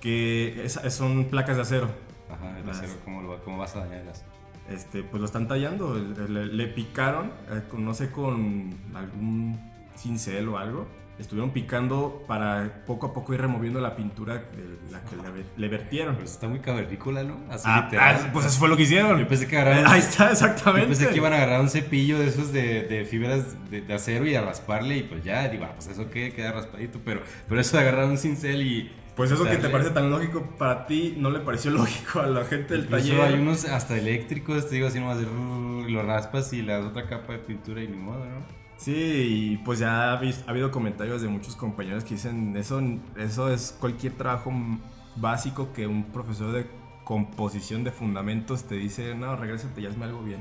Que 0.00 0.64
es- 0.66 0.78
son 0.90 1.24
placas 1.26 1.56
de 1.56 1.62
acero. 1.62 1.88
Ajá, 2.30 2.58
el 2.58 2.66
Las- 2.66 2.78
acero, 2.80 2.94
¿cómo, 3.04 3.22
lo, 3.22 3.42
¿cómo 3.42 3.56
vas 3.58 3.74
a 3.76 3.80
dañar 3.80 4.00
el 4.02 4.08
acero? 4.10 4.28
este, 4.68 5.02
pues 5.02 5.20
lo 5.20 5.26
están 5.26 5.46
tallando. 5.46 5.94
Le, 5.94 6.46
le 6.46 6.66
picaron, 6.68 7.32
eh, 7.50 7.62
con- 7.70 7.84
no 7.84 7.92
sé, 7.94 8.10
con 8.10 8.70
algún 8.94 9.58
cincel 9.96 10.48
o 10.48 10.58
algo. 10.58 10.86
Estuvieron 11.16 11.52
picando 11.52 12.24
para 12.26 12.82
poco 12.86 13.06
a 13.06 13.12
poco 13.12 13.32
ir 13.34 13.40
removiendo 13.40 13.80
la 13.80 13.94
pintura 13.94 14.34
de 14.34 14.90
la 14.90 15.00
que 15.04 15.14
le, 15.14 15.44
le 15.56 15.68
vertieron. 15.68 16.16
Pues 16.16 16.32
está 16.32 16.48
muy 16.48 16.58
cavernícola, 16.58 17.22
¿no? 17.22 17.36
Así 17.48 17.62
Ah, 17.68 17.82
literal. 17.84 18.16
ah, 18.20 18.30
pues 18.32 18.46
eso 18.46 18.58
fue 18.58 18.68
lo 18.68 18.76
que 18.76 18.82
hicieron. 18.82 19.16
Yo 19.20 19.28
pensé 19.28 19.46
que 19.46 19.56
agarraron. 19.56 19.86
Ahí 19.86 20.00
está, 20.00 20.26
Yo 20.26 20.32
exactamente. 20.32 20.88
pensé 20.88 21.08
que 21.10 21.16
iban 21.16 21.32
a 21.32 21.36
agarrar 21.36 21.60
un 21.60 21.70
cepillo 21.70 22.18
de 22.18 22.26
esos 22.26 22.52
de, 22.52 22.82
de 22.82 23.04
fibras 23.04 23.70
de, 23.70 23.82
de 23.82 23.94
acero 23.94 24.26
y 24.26 24.34
a 24.34 24.42
rasparle 24.42 24.96
y 24.96 25.02
pues 25.04 25.22
ya, 25.22 25.46
digo, 25.48 25.64
ah, 25.64 25.72
pues 25.76 25.86
eso 25.86 26.10
qué, 26.10 26.32
queda 26.32 26.50
raspadito, 26.50 26.98
pero, 27.04 27.22
pero 27.48 27.60
eso 27.60 27.76
de 27.76 27.82
agarrar 27.84 28.06
un 28.06 28.18
cincel 28.18 28.62
y... 28.62 28.90
Pues 29.14 29.30
eso 29.30 29.44
que 29.44 29.58
te 29.58 29.68
parece 29.68 29.90
tan 29.90 30.10
lógico 30.10 30.42
para 30.58 30.86
ti 30.86 31.14
no 31.16 31.30
le 31.30 31.38
pareció 31.38 31.70
lógico 31.70 32.22
a 32.22 32.26
la 32.26 32.44
gente 32.44 32.74
del 32.74 32.86
Incluso 32.86 33.10
taller. 33.10 33.20
hay 33.20 33.34
unos 33.40 33.64
hasta 33.66 33.96
eléctricos, 33.96 34.68
te 34.68 34.74
digo 34.74 34.88
así 34.88 34.98
nomás 34.98 35.18
de... 35.18 35.26
Lo 35.92 36.02
raspas 36.02 36.52
y 36.52 36.62
le 36.62 36.72
das 36.72 36.84
otra 36.86 37.06
capa 37.06 37.34
de 37.34 37.38
pintura 37.38 37.80
y 37.84 37.86
ni 37.86 37.96
modo, 37.96 38.24
¿no? 38.24 38.63
Sí, 38.76 38.92
y 38.92 39.56
pues 39.58 39.78
ya 39.78 40.12
ha, 40.12 40.20
habido 40.46 40.70
comentarios 40.70 41.22
de 41.22 41.28
muchos 41.28 41.56
compañeros 41.56 42.04
que 42.04 42.14
dicen, 42.14 42.56
eso, 42.56 42.82
eso 43.16 43.50
es 43.50 43.76
cualquier 43.78 44.14
trabajo 44.14 44.52
básico 45.16 45.72
que 45.72 45.86
un 45.86 46.04
profesor 46.04 46.52
de 46.52 46.66
composición 47.04 47.84
de 47.84 47.92
fundamentos 47.92 48.64
te 48.64 48.74
dice, 48.74 49.14
no, 49.14 49.36
regrésate 49.36 49.80
y 49.80 49.86
hazme 49.86 50.04
algo 50.04 50.22
bien. 50.22 50.40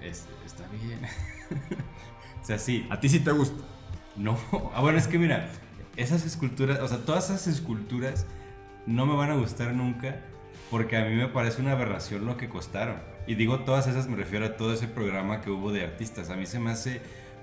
Eh, 0.00 0.08
Es, 0.08 0.26
está 0.44 0.66
bien. 0.68 1.00
o 2.42 2.44
sea, 2.44 2.58
sí, 2.58 2.86
A 2.90 3.00
ti 3.00 3.08
sí 3.08 3.20
te 3.20 3.32
gusta. 3.32 3.64
No, 4.16 4.38
ah, 4.74 4.80
bueno, 4.80 4.98
es 4.98 5.08
que 5.08 5.18
mira, 5.18 5.50
esas 5.96 6.24
esculturas, 6.24 6.80
o 6.80 6.88
sea, 6.88 6.98
todas 7.04 7.30
esas 7.30 7.46
esculturas 7.46 8.26
no 8.86 9.06
me 9.06 9.16
van 9.16 9.30
a 9.30 9.34
gustar 9.34 9.74
nunca 9.74 10.20
porque 10.70 10.96
a 10.96 11.04
mí 11.04 11.14
me 11.14 11.28
parece 11.28 11.60
una 11.62 11.72
aberración 11.72 12.26
lo 12.26 12.36
que 12.36 12.48
costaron. 12.48 12.96
Y 13.26 13.34
digo 13.36 13.60
todas 13.60 13.86
esas, 13.86 14.08
me 14.08 14.16
refiero 14.16 14.44
a 14.46 14.56
todo 14.56 14.72
ese 14.74 14.88
programa 14.88 15.40
que 15.40 15.50
hubo 15.50 15.72
de 15.72 15.82
artistas. 15.84 16.30
A 16.30 16.36
mí 16.36 16.46
se 16.46 16.58
me 16.58 16.70
hace 16.70 17.00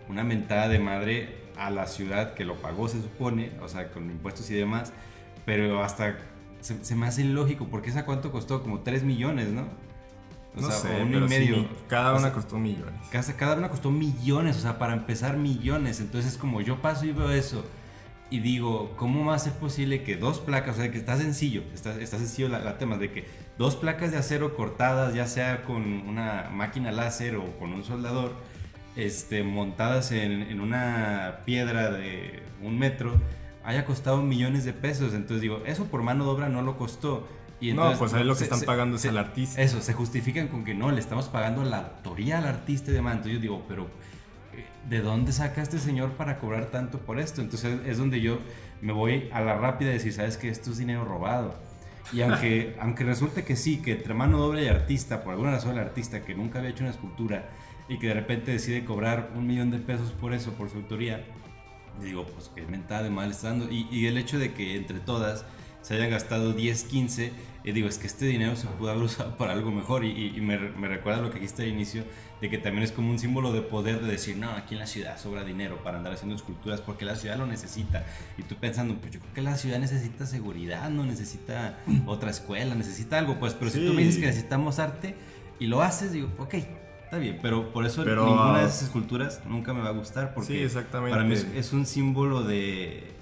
una 0.10 0.24
mentada 0.24 0.68
de 0.68 0.80
madre 0.80 1.38
a 1.58 1.70
la 1.70 1.88
ciudad 1.88 2.34
que 2.34 2.46
lo 2.46 2.56
pagó, 2.56 2.88
se 2.88 3.02
supone, 3.02 3.52
o 3.62 3.68
sea, 3.68 3.92
con 3.92 4.10
impuestos 4.10 4.50
y 4.52 4.56
demás, 4.56 4.92
pero 5.46 5.84
hasta 5.84 6.18
se, 6.60 6.84
se 6.84 6.96
me 6.96 7.08
hace 7.08 7.22
ilógico 7.22 7.68
porque 7.70 7.90
esa 7.90 8.06
cuánto 8.06 8.32
costó, 8.32 8.62
como 8.62 8.80
3 8.82 9.04
millones, 9.04 9.50
¿no? 9.50 9.68
O 10.56 10.62
no 10.62 10.68
sea, 10.68 10.78
sé, 10.78 11.02
uno 11.02 11.12
pero 11.14 11.26
y 11.26 11.30
sí, 11.30 11.40
medio. 11.40 11.58
mi- 11.58 11.70
cada 11.88 12.14
O 12.14 12.18
una 12.18 12.34
costó 12.34 12.58
millones. 12.60 12.94
Cada, 13.10 13.34
cada 13.38 13.56
una 13.56 13.70
costó 13.70 13.90
millones, 13.90 14.58
o 14.58 14.60
sea, 14.60 14.78
para 14.78 14.94
empezar 14.94 15.38
millones. 15.38 16.00
Entonces, 16.02 16.38
como 16.38 16.62
yo 16.62 16.82
paso 16.82 17.06
y 17.06 17.12
veo 17.14 17.32
eso 17.32 17.64
y 18.32 18.40
digo, 18.40 18.94
¿cómo 18.98 19.26
va 19.26 19.36
a 19.36 19.40
ser 19.40 19.54
posible 19.54 20.02
que 20.04 20.16
dos 20.18 20.40
placas, 20.40 20.78
o 20.78 20.82
sea, 20.82 20.90
que 20.92 20.98
está 20.98 21.18
sencillo, 21.18 21.62
está, 21.74 22.00
está 22.02 22.18
sencillo 22.18 22.48
la, 22.50 22.60
la 22.60 22.78
tema 22.80 22.98
de 22.98 23.12
que 23.12 23.26
dos 23.60 23.76
placas 23.76 24.10
de 24.12 24.18
acero 24.18 24.56
cortadas, 24.56 25.14
ya 25.14 25.28
sea 25.28 25.64
con 25.64 25.84
una 26.08 26.50
máquina 26.52 26.92
láser 26.92 27.36
o 27.36 27.46
con 27.60 27.74
un 27.74 27.84
soldador, 27.84 28.34
este, 28.96 29.44
montadas 29.44 30.12
en, 30.12 30.44
en 30.44 30.60
una 30.62 31.42
piedra 31.46 31.92
de 31.92 32.42
un 32.64 32.80
metro, 32.80 33.14
haya 33.64 33.86
costado 33.86 34.22
millones 34.22 34.66
de 34.66 34.74
pesos? 34.74 35.14
Entonces 35.14 35.42
digo, 35.42 35.62
eso 35.66 35.86
por 35.86 36.02
mano 36.02 36.24
de 36.26 36.32
obra 36.32 36.50
no 36.50 36.62
lo 36.62 36.78
costó. 36.78 37.28
Y 37.60 37.68
no, 37.74 37.92
entonces, 37.92 38.00
pues 38.00 38.14
ahí 38.14 38.24
lo 38.24 38.34
que 38.34 38.40
se- 38.40 38.44
están 38.46 38.60
se- 38.60 38.66
pagando 38.66 38.96
es 38.98 39.06
al 39.06 39.18
artista. 39.20 39.62
eso, 39.62 39.82
se 39.82 39.94
justifican 39.94 40.48
con 40.48 40.64
que 40.66 40.74
no, 40.74 40.90
le 40.92 41.00
estamos 41.00 41.28
pagando 41.28 41.64
la 41.64 41.78
autoría 41.78 42.40
al 42.40 42.46
artista 42.48 42.90
y 42.90 42.94
demás. 42.96 43.14
Entonces 43.18 43.34
yo 43.36 43.40
digo, 43.42 43.66
pero 43.68 43.88
¿de 44.90 45.02
dónde 45.02 45.32
saca 45.32 45.62
este 45.62 45.80
señor 45.80 46.12
para 46.14 46.40
cobrar 46.40 46.66
tanto 46.68 47.00
por 47.00 47.20
esto? 47.20 47.42
Entonces 47.42 47.80
es 47.86 47.98
donde 47.98 48.22
yo 48.22 48.40
me 48.82 48.94
voy 48.94 49.30
a 49.32 49.42
la 49.42 49.58
rápida 49.58 49.92
y 49.92 49.94
decir, 49.94 50.14
¿sabes 50.14 50.38
que 50.38 50.50
Esto 50.50 50.72
es 50.72 50.78
dinero 50.78 51.06
robado. 51.06 51.56
Y 52.12 52.22
aunque, 52.22 52.76
aunque 52.82 53.04
resulte 53.04 53.44
que 53.44 53.56
sí, 53.56 53.82
que 53.82 53.94
entre 53.94 54.14
mano 54.14 54.38
doble 54.38 54.64
y 54.64 54.68
artista, 54.68 55.24
por 55.24 55.34
alguna 55.34 55.52
razón 55.52 55.74
el 55.74 55.80
artista 55.80 56.24
que 56.24 56.36
nunca 56.36 56.60
había 56.60 56.72
hecho 56.72 56.84
una 56.84 56.92
escultura 56.92 57.50
y 57.88 58.00
que 58.00 58.08
de 58.08 58.14
repente 58.14 58.52
decide 58.52 58.86
cobrar 58.86 59.32
un 59.36 59.48
millón 59.48 59.72
de 59.72 59.80
pesos 59.80 60.12
por 60.12 60.34
eso, 60.34 60.54
por 60.54 60.70
su 60.70 60.78
autoría, 60.78 61.26
digo, 62.02 62.26
pues 62.26 62.50
que 62.50 62.66
mentada 62.66 63.04
de 63.04 63.10
mal 63.10 63.32
estando. 63.32 63.70
Y, 63.70 63.88
y 63.92 64.08
el 64.08 64.18
hecho 64.18 64.40
de 64.40 64.54
que 64.54 64.76
entre 64.76 65.00
todas 65.00 65.46
se 65.82 65.96
hayan 65.96 66.10
gastado 66.10 66.54
10, 66.54 66.84
15, 66.86 67.32
y 67.64 67.72
digo, 67.74 67.88
es 67.88 67.98
que 68.00 68.08
este 68.08 68.26
dinero 68.26 68.56
se 68.56 68.68
pudo 68.68 68.90
haber 68.90 69.04
usado 69.04 69.38
para 69.38 69.54
algo 69.54 69.72
mejor. 69.72 70.04
Y, 70.04 70.36
y 70.36 70.42
me, 70.42 70.58
me, 70.58 70.88
recuerda 70.88 71.22
lo 71.22 71.30
que 71.30 71.36
dijiste 71.36 71.64
al 71.64 71.70
inicio, 71.70 72.04
de 72.42 72.50
que 72.50 72.58
también 72.58 72.84
es 72.84 72.92
como 72.92 73.12
un 73.12 73.20
símbolo 73.20 73.54
de 73.54 73.62
poder 73.62 74.02
de 74.02 74.12
decir, 74.12 74.38
no, 74.38 74.50
aquí 74.52 74.74
en 74.74 74.80
la 74.80 74.88
ciudad 74.88 75.18
sobra 75.18 75.44
dinero 75.44 75.84
para 75.84 75.98
andar 75.98 76.14
haciendo 76.14 76.36
esculturas 76.36 76.82
porque 76.82 77.06
la 77.06 77.16
ciudad 77.16 77.38
lo 77.38 77.46
necesita. 77.46 78.06
Y 78.38 78.44
tú 78.44 78.56
pensando, 78.56 78.96
pues 78.96 79.12
yo 79.12 79.20
creo 79.20 79.34
que 79.34 79.42
la 79.42 79.56
ciudad 79.58 79.80
necesita 79.80 80.26
seguridad, 80.26 80.90
no 80.90 81.06
necesita 81.06 81.78
otra 82.08 82.32
escuela, 82.32 82.74
necesita 82.74 83.20
algo. 83.20 83.40
Pues, 83.40 83.54
pero 83.54 83.70
si 83.70 83.86
tú 83.86 83.94
me 83.94 84.02
dices 84.02 84.20
que 84.20 84.26
necesitamos 84.26 84.80
arte 84.80 85.16
y 85.60 85.68
lo 85.68 85.84
haces, 85.84 86.12
digo, 86.12 86.30
ok, 86.40 86.56
está 87.12 87.20
bien, 87.20 87.40
pero 87.42 87.72
por 87.72 87.86
eso 87.86 88.04
ninguna 88.04 88.60
de 88.60 88.66
esas 88.66 88.84
esculturas 88.84 89.42
nunca 89.46 89.74
me 89.74 89.82
va 89.82 89.90
a 89.90 89.92
gustar 89.92 90.34
porque 90.34 90.54
sí, 90.54 90.60
exactamente. 90.60 91.12
para 91.12 91.28
mí 91.28 91.36
es, 91.36 91.74
un 91.74 91.86
símbolo 91.86 92.42
de, 92.42 93.14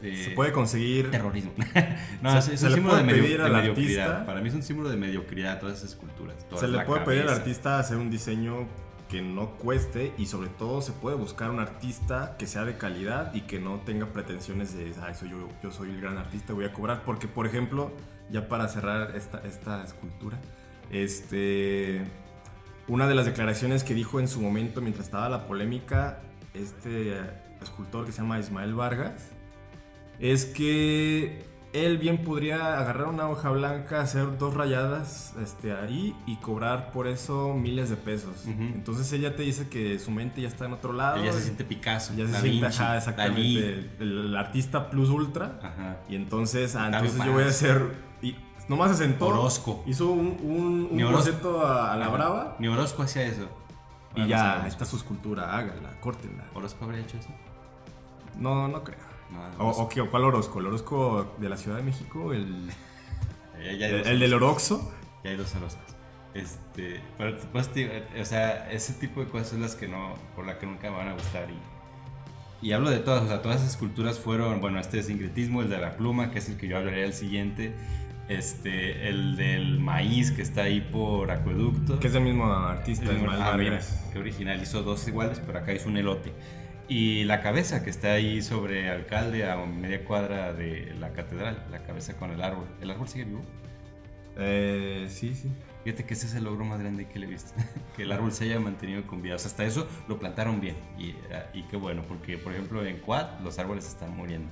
se 0.00 0.30
puede 0.30 0.52
conseguir 0.52 1.10
terrorismo. 1.10 1.52
no, 2.22 2.40
se, 2.40 2.54
es 2.54 2.62
un 2.62 2.72
símbolo 2.72 2.96
de, 2.96 3.04
medio, 3.04 3.42
de 3.42 3.50
mediocridad. 3.50 4.26
Para 4.26 4.40
mí 4.40 4.48
es 4.48 4.54
un 4.54 4.62
símbolo 4.62 4.88
de 4.88 4.96
mediocridad 4.96 5.60
todas 5.60 5.78
esas 5.78 5.90
esculturas. 5.90 6.36
se 6.56 6.68
le 6.68 6.80
puede 6.80 7.04
pedir 7.04 7.22
al 7.22 7.30
artista 7.30 7.78
hacer 7.78 7.96
un 7.96 8.10
diseño 8.10 8.66
que 9.10 9.20
no 9.22 9.56
cueste 9.56 10.14
y 10.18 10.26
sobre 10.26 10.48
todo 10.48 10.80
se 10.80 10.92
puede 10.92 11.16
buscar 11.16 11.50
un 11.50 11.58
artista 11.58 12.36
que 12.38 12.46
sea 12.46 12.64
de 12.64 12.76
calidad 12.76 13.34
y 13.34 13.40
que 13.42 13.58
no 13.58 13.80
tenga 13.80 14.06
pretensiones 14.06 14.76
de, 14.76 14.92
ah, 15.02 15.10
eso 15.10 15.26
yo, 15.26 15.48
yo 15.62 15.72
soy 15.72 15.90
el 15.90 16.00
gran 16.00 16.16
artista, 16.16 16.52
voy 16.52 16.64
a 16.64 16.72
cobrar. 16.72 17.02
Porque, 17.02 17.26
por 17.26 17.46
ejemplo, 17.46 17.92
ya 18.30 18.48
para 18.48 18.68
cerrar 18.68 19.16
esta, 19.16 19.40
esta 19.40 19.82
escultura, 19.82 20.38
este, 20.92 22.02
una 22.86 23.08
de 23.08 23.16
las 23.16 23.26
declaraciones 23.26 23.82
que 23.82 23.94
dijo 23.94 24.20
en 24.20 24.28
su 24.28 24.40
momento 24.40 24.80
mientras 24.80 25.06
estaba 25.06 25.28
la 25.28 25.46
polémica, 25.46 26.20
este 26.54 27.16
escultor 27.60 28.06
que 28.06 28.12
se 28.12 28.22
llama 28.22 28.38
Ismael 28.38 28.74
Vargas, 28.74 29.32
es 30.20 30.44
que 30.44 31.50
él 31.72 31.98
bien 31.98 32.24
podría 32.24 32.78
agarrar 32.78 33.08
una 33.08 33.28
hoja 33.28 33.50
blanca, 33.50 34.00
hacer 34.00 34.38
dos 34.38 34.54
rayadas 34.54 35.34
este, 35.40 35.72
ahí 35.72 36.16
y 36.26 36.36
cobrar 36.36 36.90
por 36.90 37.06
eso 37.06 37.54
miles 37.54 37.90
de 37.90 37.96
pesos. 37.96 38.44
Entonces 38.46 39.12
ella 39.12 39.36
te 39.36 39.42
dice 39.42 39.68
que 39.68 39.98
su 39.98 40.10
mente 40.10 40.42
ya 40.42 40.48
está 40.48 40.66
en 40.66 40.72
otro 40.72 40.92
lado. 40.92 41.22
Ella 41.22 41.32
se 41.32 41.42
siente 41.42 41.64
Picasso. 41.64 42.12
Ya 42.14 42.26
se 42.26 42.40
siente, 42.40 42.66
exactamente. 42.66 43.90
El, 44.00 44.36
artista 44.36 44.90
plus 44.90 45.10
ultra. 45.10 46.02
Y 46.08 46.16
entonces, 46.16 46.74
ah, 46.76 46.86
entonces 46.86 47.24
yo 47.24 47.32
voy 47.32 47.44
a 47.44 47.48
hacer. 47.48 48.10
Y 48.20 48.36
nomás 48.68 48.90
se 48.90 49.04
sentó. 49.04 49.28
Orozco. 49.28 49.84
Hizo 49.86 50.10
un, 50.10 50.38
un, 50.42 50.88
un 50.90 51.12
boceto 51.12 51.64
a, 51.64 51.96
la 51.96 52.08
brava. 52.08 52.56
Ni 52.58 52.66
Orozco 52.68 53.02
hacía 53.02 53.22
eso. 53.22 53.48
Y 54.16 54.26
ya, 54.26 54.66
está 54.66 54.84
su 54.84 54.96
escultura, 54.96 55.56
hágala, 55.56 56.00
córtenla. 56.00 56.44
¿Orozco 56.52 56.84
habría 56.84 57.00
hecho 57.02 57.16
eso? 57.16 57.28
No, 58.36 58.66
no 58.66 58.82
creo 58.82 59.09
o, 59.58 59.88
¿Cuál 60.10 60.24
Orozco? 60.24 60.60
¿El 60.60 60.66
Orozco 60.66 61.34
de 61.38 61.48
la 61.48 61.56
Ciudad 61.56 61.76
de 61.76 61.82
México? 61.82 62.32
¿El, 62.32 62.70
el, 63.60 64.20
del 64.20 64.34
Oroxo? 64.34 64.92
Ya 65.24 65.30
hay 65.30 65.36
dos 65.36 65.54
Orozcos. 65.54 65.96
Este, 66.34 67.00
pero 67.18 67.36
pues, 67.52 67.70
o 68.20 68.24
sea, 68.24 68.70
ese 68.70 68.92
tipo 68.94 69.20
de 69.20 69.26
cosas 69.26 69.48
son 69.48 69.62
las 69.62 69.74
que 69.74 69.88
no, 69.88 70.14
por 70.36 70.46
la 70.46 70.58
que 70.58 70.66
nunca 70.66 70.90
me 70.90 70.96
van 70.96 71.08
a 71.08 71.12
gustar. 71.14 71.48
Y, 71.50 72.68
y 72.68 72.72
hablo 72.72 72.90
de 72.90 72.98
todas, 72.98 73.24
o 73.24 73.26
sea, 73.26 73.42
todas 73.42 73.58
esas 73.58 73.70
esculturas 73.70 74.18
fueron, 74.18 74.60
bueno, 74.60 74.78
este 74.78 75.02
sincretismo, 75.02 75.62
el 75.62 75.70
de 75.70 75.78
la 75.78 75.96
pluma, 75.96 76.30
que 76.30 76.38
es 76.38 76.48
el 76.48 76.56
que 76.56 76.68
yo 76.68 76.76
hablaré 76.76 77.04
al 77.04 77.14
siguiente, 77.14 77.74
este, 78.28 79.08
el 79.08 79.34
del 79.36 79.80
maíz 79.80 80.30
que 80.30 80.42
está 80.42 80.62
ahí 80.62 80.80
por 80.80 81.30
acueducto. 81.32 81.98
Que 81.98 82.06
es 82.06 82.14
el 82.14 82.22
mismo 82.22 82.46
artista, 82.46 83.10
el, 83.10 83.26
ah, 83.28 83.58
que 84.12 84.18
original 84.18 84.62
hizo 84.62 84.82
dos 84.82 85.06
iguales, 85.08 85.42
pero 85.44 85.58
acá 85.58 85.72
hizo 85.72 85.88
un 85.88 85.96
elote. 85.96 86.32
Y 86.90 87.22
la 87.22 87.40
cabeza 87.40 87.84
que 87.84 87.90
está 87.90 88.14
ahí 88.14 88.42
sobre 88.42 88.90
alcalde 88.90 89.48
a 89.48 89.56
media 89.64 90.04
cuadra 90.04 90.52
de 90.52 90.92
la 90.98 91.12
catedral, 91.12 91.64
la 91.70 91.84
cabeza 91.84 92.16
con 92.16 92.32
el 92.32 92.42
árbol. 92.42 92.66
¿El 92.80 92.90
árbol 92.90 93.06
sigue 93.06 93.26
vivo? 93.26 93.42
Eh, 94.36 95.06
sí, 95.08 95.36
sí. 95.36 95.52
Fíjate 95.84 96.04
que 96.04 96.14
ese 96.14 96.26
es 96.26 96.34
el 96.34 96.42
logro 96.42 96.64
más 96.64 96.80
grande 96.80 97.06
que 97.06 97.20
le 97.20 97.26
he 97.26 97.28
visto, 97.28 97.52
que 97.96 98.02
el 98.02 98.10
árbol 98.10 98.32
se 98.32 98.42
haya 98.42 98.58
mantenido 98.58 99.06
con 99.06 99.22
vida. 99.22 99.36
O 99.36 99.38
sea, 99.38 99.52
hasta 99.52 99.64
eso 99.64 99.86
lo 100.08 100.18
plantaron 100.18 100.60
bien 100.60 100.74
y, 100.98 101.14
y 101.56 101.62
qué 101.70 101.76
bueno, 101.76 102.02
porque 102.08 102.38
por 102.38 102.52
ejemplo 102.52 102.84
en 102.84 102.98
Quad 102.98 103.38
los 103.38 103.60
árboles 103.60 103.86
están 103.86 104.16
muriendo. 104.16 104.50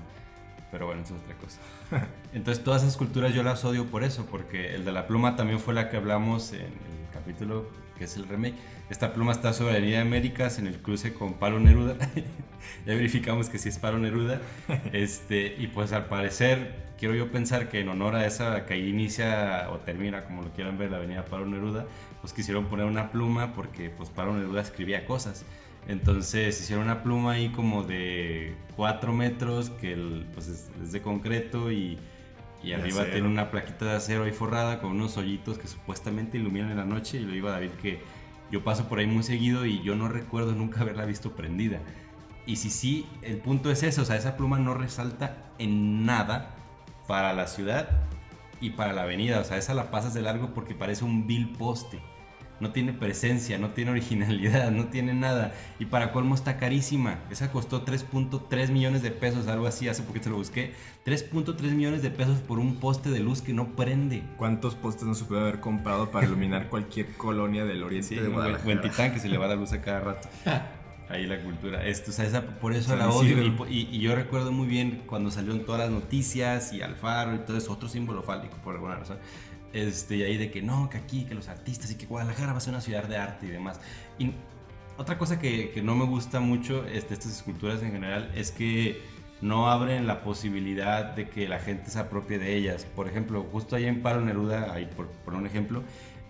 Pero 0.70 0.87
bueno, 0.87 1.03
eso 1.03 1.16
es 1.16 1.22
otra 1.22 1.35
cosa. 1.38 1.59
Entonces 2.33 2.62
todas 2.62 2.85
esas 2.85 2.96
culturas 2.96 3.35
yo 3.35 3.42
las 3.42 3.64
odio 3.64 3.87
por 3.87 4.05
eso, 4.05 4.27
porque 4.27 4.77
el 4.77 4.85
de 4.85 4.92
la 4.92 5.09
pluma 5.09 5.35
también 5.35 5.59
fue 5.59 5.74
la 5.74 5.90
que 5.90 5.96
hablamos 5.96 6.53
en 6.53 6.61
el 6.61 7.11
capítulo 7.12 7.68
que 7.98 8.05
es 8.05 8.16
el 8.16 8.29
remake 8.29 8.55
esta 8.90 9.12
pluma 9.12 9.33
está 9.33 9.53
sobre 9.53 9.72
la 9.72 9.79
Avenida 9.79 10.01
Américas 10.01 10.59
en 10.59 10.66
el 10.66 10.79
cruce 10.79 11.12
con 11.12 11.35
Palo 11.35 11.61
Neruda. 11.61 11.96
ya 12.87 12.94
verificamos 12.94 13.51
que 13.51 13.59
sí 13.59 13.68
es 13.68 13.79
Palo 13.79 13.98
Neruda. 13.98 14.40
Este, 14.92 15.55
y 15.59 15.66
pues 15.66 15.92
al 15.92 16.07
parecer, 16.07 16.74
quiero 16.98 17.14
yo 17.14 17.31
pensar 17.31 17.68
que 17.68 17.81
en 17.81 17.88
honor 17.88 18.16
a 18.16 18.27
esa 18.27 18.64
que 18.64 18.74
ahí 18.74 18.88
inicia 18.88 19.68
o 19.70 19.79
termina, 19.79 20.24
como 20.24 20.42
lo 20.42 20.53
quieran 20.53 20.79
ver, 20.79 20.90
la 20.90 20.96
Avenida 20.96 21.24
Palo 21.27 21.44
Neruda, 21.44 21.87
pues 22.22 22.33
quisieron 22.33 22.66
poner 22.66 22.87
una 22.87 23.11
pluma 23.11 23.53
porque 23.53 23.90
pues 23.90 24.09
Palo 24.09 24.33
Neruda 24.35 24.62
escribía 24.62 25.05
cosas. 25.05 25.44
Entonces 25.87 26.59
hicieron 26.61 26.85
una 26.85 27.03
pluma 27.03 27.33
ahí 27.33 27.51
como 27.51 27.83
de 27.83 28.55
4 28.77 29.12
metros 29.12 29.70
que 29.70 30.24
pues 30.35 30.48
es, 30.48 30.92
de 30.92 31.01
concreto 31.03 31.70
y, 31.72 31.98
y 32.62 32.72
arriba 32.72 33.05
tiene 33.05 33.27
una 33.27 33.51
plaquita 33.51 33.87
de 33.87 33.92
acero 33.92 34.24
ahí 34.24 34.33
forrada 34.33 34.81
con 34.81 34.92
unos 34.92 35.16
hoyitos 35.16 35.59
que 35.59 35.66
supuestamente 35.66 36.37
iluminan 36.37 36.70
en 36.70 36.79
la 36.79 36.85
noche 36.85 37.18
y 37.18 37.20
lo 37.20 37.35
iba 37.35 37.51
a 37.51 37.53
David 37.53 37.70
que 37.81 38.01
yo 38.50 38.64
paso 38.64 38.88
por 38.88 38.98
ahí 38.98 39.06
muy 39.06 39.22
seguido 39.22 39.66
y 39.66 39.82
yo 39.82 39.94
no 39.94 40.08
recuerdo 40.08 40.52
nunca 40.52 40.80
haberla 40.80 41.04
visto 41.04 41.32
prendida. 41.32 41.80
Y 42.46 42.56
si 42.56 42.70
sí, 42.70 43.06
el 43.22 43.38
punto 43.38 43.70
es 43.70 43.82
eso, 43.82 44.02
o 44.02 44.04
sea, 44.04 44.16
esa 44.16 44.37
pluma 44.37 44.58
no 44.58 44.74
resalta 44.74 45.52
en 45.58 46.06
nada 46.06 46.54
para 47.06 47.32
la 47.34 47.46
ciudad 47.46 47.88
y 48.61 48.70
para 48.70 48.92
la 48.92 49.02
avenida, 49.02 49.40
o 49.40 49.44
sea, 49.44 49.58
esa 49.58 49.74
la 49.74 49.90
pasas 49.90 50.14
de 50.14 50.22
largo 50.22 50.54
porque 50.54 50.74
parece 50.74 51.04
un 51.04 51.26
vil 51.26 51.52
poste 51.52 52.00
no 52.60 52.72
tiene 52.72 52.92
presencia, 52.92 53.58
no 53.58 53.70
tiene 53.70 53.92
originalidad, 53.92 54.70
no 54.72 54.86
tiene 54.86 55.14
nada. 55.14 55.54
Y 55.78 55.86
para 55.86 56.12
colmo 56.12 56.34
está 56.34 56.56
carísima. 56.56 57.18
Esa 57.30 57.50
costó 57.50 57.84
3.3 57.84 58.70
millones 58.70 59.02
de 59.02 59.10
pesos, 59.10 59.46
algo 59.48 59.66
así, 59.66 59.88
hace 59.88 60.02
poquito 60.02 60.30
lo 60.30 60.36
busqué. 60.36 60.72
3.3 61.06 61.60
millones 61.72 62.02
de 62.02 62.10
pesos 62.10 62.40
por 62.40 62.58
un 62.58 62.76
poste 62.76 63.10
de 63.10 63.20
luz 63.20 63.42
que 63.42 63.52
no 63.52 63.76
prende. 63.76 64.22
¿Cuántos 64.36 64.74
postes 64.74 65.04
no 65.04 65.14
se 65.14 65.24
puede 65.24 65.42
haber 65.42 65.60
comprado 65.60 66.10
para 66.10 66.26
iluminar 66.26 66.68
cualquier 66.70 67.12
colonia 67.14 67.64
del 67.64 67.82
oriente 67.82 68.20
de 68.20 68.28
Guadalajara? 68.28 68.64
Buen 68.64 68.80
titán 68.80 69.12
que 69.12 69.20
se 69.20 69.28
le 69.28 69.38
va 69.38 69.46
la 69.46 69.56
luz 69.56 69.72
a 69.72 69.80
cada 69.80 70.00
rato. 70.00 70.28
Ahí 71.10 71.26
la 71.26 71.40
cultura. 71.42 71.86
Esto, 71.86 72.10
o 72.10 72.14
sea, 72.14 72.26
esa, 72.26 72.42
por 72.42 72.74
eso 72.74 72.94
la 72.94 73.08
odio. 73.08 73.42
Y, 73.66 73.88
y, 73.90 73.98
yo 73.98 74.14
recuerdo 74.14 74.52
muy 74.52 74.66
bien 74.66 75.04
cuando 75.06 75.30
salieron 75.30 75.64
todas 75.64 75.80
las 75.80 75.90
noticias 75.90 76.74
y 76.74 76.82
Alfaro 76.82 77.34
y 77.34 77.38
todo 77.38 77.56
eso, 77.56 77.72
otro 77.72 77.88
símbolo 77.88 78.22
fálico 78.22 78.58
por 78.62 78.74
alguna 78.74 78.96
razón. 78.96 79.16
Este, 79.72 80.16
y 80.16 80.22
ahí 80.22 80.37
de 80.37 80.50
que 80.50 80.62
no, 80.62 80.88
que 80.88 80.98
aquí, 80.98 81.24
que 81.24 81.35
los 81.35 81.48
artistas 81.48 81.90
y 81.90 81.96
que 81.96 82.07
Guadalajara 82.07 82.52
va 82.52 82.59
a 82.59 82.61
ser 82.61 82.72
una 82.72 82.81
ciudad 82.81 83.04
de 83.04 83.16
arte 83.16 83.46
y 83.46 83.50
demás. 83.50 83.81
Y 84.18 84.33
otra 84.96 85.18
cosa 85.18 85.38
que, 85.38 85.70
que 85.70 85.83
no 85.83 85.94
me 85.94 86.04
gusta 86.04 86.40
mucho 86.40 86.83
de 86.83 86.98
este, 86.98 87.14
estas 87.14 87.33
esculturas 87.33 87.83
en 87.83 87.92
general 87.92 88.31
es 88.35 88.50
que 88.50 89.00
no 89.40 89.70
abren 89.70 90.07
la 90.07 90.22
posibilidad 90.22 91.04
de 91.14 91.28
que 91.28 91.48
la 91.48 91.59
gente 91.59 91.90
se 91.90 91.98
apropie 91.98 92.38
de 92.38 92.57
ellas. 92.57 92.85
Por 92.85 93.09
ejemplo, 93.09 93.46
justo 93.52 93.76
ahí 93.76 93.85
en 93.85 94.02
Paro 94.02 94.20
Neruda, 94.20 94.72
ahí 94.72 94.88
por, 94.96 95.35
un 95.35 95.46
ejemplo, 95.46 95.83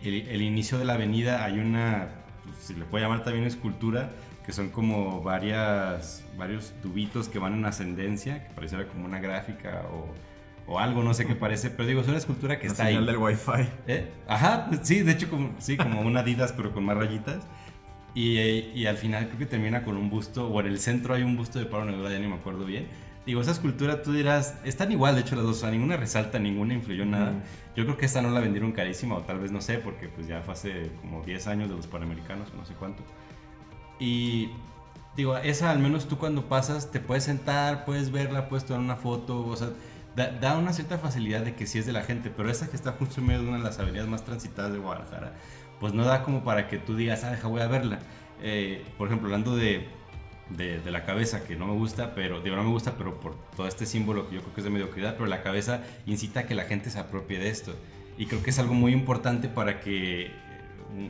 el, 0.02 0.42
inicio 0.42 0.78
de 0.78 0.84
la 0.84 0.94
avenida 0.94 1.44
hay 1.44 1.58
una, 1.58 2.08
pues, 2.44 2.56
se 2.58 2.74
le 2.74 2.84
puede 2.84 3.04
llamar 3.04 3.24
también 3.24 3.46
escultura, 3.46 4.10
que 4.44 4.52
son 4.52 4.70
como 4.70 5.22
varias, 5.22 6.24
varios 6.36 6.72
tubitos 6.82 7.28
que 7.28 7.38
van 7.38 7.54
en 7.54 7.64
ascendencia, 7.64 8.46
que 8.46 8.54
pareciera 8.54 8.86
como 8.86 9.04
una 9.04 9.18
gráfica 9.18 9.84
o 9.92 10.06
o 10.68 10.78
algo, 10.78 11.02
no 11.02 11.14
sé 11.14 11.26
qué 11.26 11.34
parece, 11.34 11.70
pero 11.70 11.88
digo, 11.88 12.02
es 12.02 12.08
una 12.08 12.18
escultura 12.18 12.58
que 12.58 12.66
está 12.66 12.84
ahí. 12.84 13.04
del 13.04 13.16
Wi-Fi. 13.16 13.68
¿Eh? 13.86 14.12
Ajá, 14.28 14.66
pues 14.68 14.80
sí, 14.82 15.00
de 15.00 15.12
hecho, 15.12 15.30
como, 15.30 15.54
sí, 15.58 15.78
como 15.78 16.02
una 16.02 16.20
Adidas, 16.20 16.52
pero 16.52 16.72
con 16.72 16.84
más 16.84 16.96
rayitas. 16.96 17.46
Y, 18.14 18.38
y, 18.38 18.86
al 18.86 18.96
final 18.96 19.26
creo 19.26 19.38
que 19.38 19.46
termina 19.46 19.82
con 19.84 19.96
un 19.96 20.10
busto, 20.10 20.48
o 20.48 20.60
en 20.60 20.66
el 20.66 20.78
centro 20.78 21.14
hay 21.14 21.22
un 21.22 21.36
busto 21.36 21.58
de 21.58 21.66
Pablo 21.66 21.86
Neruda, 21.86 22.10
ya 22.10 22.18
ni 22.18 22.26
me 22.26 22.34
acuerdo 22.34 22.64
bien. 22.64 22.86
Digo, 23.24 23.40
esa 23.40 23.52
escultura 23.52 24.02
tú 24.02 24.12
dirás, 24.12 24.56
están 24.64 24.90
igual, 24.90 25.14
de 25.14 25.20
hecho 25.20 25.36
las 25.36 25.44
dos, 25.44 25.58
o 25.58 25.60
sea, 25.60 25.70
ninguna 25.70 25.96
resalta, 25.96 26.38
ninguna 26.38 26.74
influyó 26.74 27.02
en 27.02 27.10
nada. 27.12 27.32
Yo 27.76 27.84
creo 27.84 27.96
que 27.96 28.06
esta 28.06 28.20
no 28.20 28.30
la 28.30 28.40
vendieron 28.40 28.72
carísima, 28.72 29.16
o 29.16 29.20
tal 29.20 29.38
vez 29.38 29.52
no 29.52 29.60
sé, 29.60 29.78
porque 29.78 30.08
pues 30.08 30.26
ya 30.26 30.40
fue 30.42 30.54
hace 30.54 30.90
como 31.00 31.22
10 31.22 31.46
años 31.46 31.68
de 31.68 31.76
los 31.76 31.86
Panamericanos, 31.86 32.52
no 32.54 32.64
sé 32.64 32.74
cuánto. 32.74 33.02
Y 34.00 34.50
digo, 35.16 35.36
esa 35.36 35.70
al 35.70 35.78
menos 35.78 36.08
tú 36.08 36.18
cuando 36.18 36.48
pasas 36.48 36.90
te 36.90 37.00
puedes 37.00 37.24
sentar, 37.24 37.84
puedes 37.84 38.10
verla, 38.10 38.48
puedes 38.48 38.64
tomar 38.64 38.82
una 38.82 38.96
foto, 38.96 39.46
o 39.46 39.56
sea, 39.56 39.70
da, 40.26 40.58
una 40.58 40.72
cierta 40.72 40.98
facilidad 40.98 41.42
de 41.42 41.54
que 41.54 41.66
sí 41.66 41.78
es 41.78 41.86
de 41.86 41.92
la 41.92 42.02
gente, 42.02 42.30
pero 42.34 42.50
esa 42.50 42.68
que 42.68 42.76
está 42.76 42.92
justo 42.92 43.20
en 43.20 43.26
medio 43.26 43.42
de 43.42 43.48
una 43.48 43.58
de 43.58 43.64
las 43.64 43.78
avenidas 43.78 44.08
más 44.08 44.24
transitadas 44.24 44.72
de 44.72 44.78
Guadalajara, 44.78 45.32
pues 45.80 45.94
no 45.94 46.04
da 46.04 46.22
como 46.22 46.42
para 46.42 46.68
que 46.68 46.78
tú 46.78 46.96
digas, 46.96 47.24
ah, 47.24 47.30
deja, 47.30 47.48
voy 47.48 47.60
a 47.60 47.68
verla. 47.68 48.00
Eh, 48.42 48.84
por 48.96 49.08
ejemplo, 49.08 49.28
hablando 49.28 49.56
de, 49.56 49.86
de, 50.50 50.90
la 50.90 51.04
cabeza, 51.04 51.44
que 51.44 51.56
no 51.56 51.66
me 51.66 51.74
gusta, 51.74 52.14
pero 52.14 52.40
digo, 52.40 52.56
no 52.56 52.64
me 52.64 52.70
gusta, 52.70 52.96
pero 52.96 53.20
por 53.20 53.36
todo 53.56 53.68
este 53.68 53.86
símbolo 53.86 54.28
que 54.28 54.36
yo 54.36 54.40
creo 54.42 54.54
que 54.54 54.60
es 54.60 54.64
de 54.64 54.70
mediocridad, 54.70 55.14
pero 55.14 55.26
la 55.26 55.42
cabeza 55.42 55.82
incita 56.06 56.40
a 56.40 56.46
que 56.46 56.54
la 56.54 56.64
gente 56.64 56.90
se 56.90 56.98
apropie 56.98 57.38
de 57.38 57.48
esto. 57.48 57.74
Y 58.16 58.26
creo 58.26 58.42
que 58.42 58.50
es 58.50 58.58
algo 58.58 58.74
muy 58.74 58.92
importante 58.92 59.48
para 59.48 59.80
que... 59.80 60.32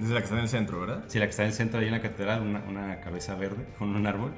Es 0.03 0.09
la 0.09 0.19
que 0.19 0.25
está 0.25 0.37
en 0.37 0.43
el 0.43 0.49
centro, 0.49 0.81
¿verdad? 0.81 1.05
Sí, 1.07 1.19
la 1.19 1.27
que 1.27 1.31
está 1.31 1.45
en 1.45 1.49
el 1.49 1.55
centro, 1.55 1.81
ahí 1.81 1.87
en 1.87 1.93
la 1.93 2.03
catedral, 2.03 2.43
una, 2.43 2.61
una 2.69 3.01
cabeza 3.01 3.35
verde 3.37 3.65
con 3.79 3.95
un 3.95 4.07
árbol 4.07 4.33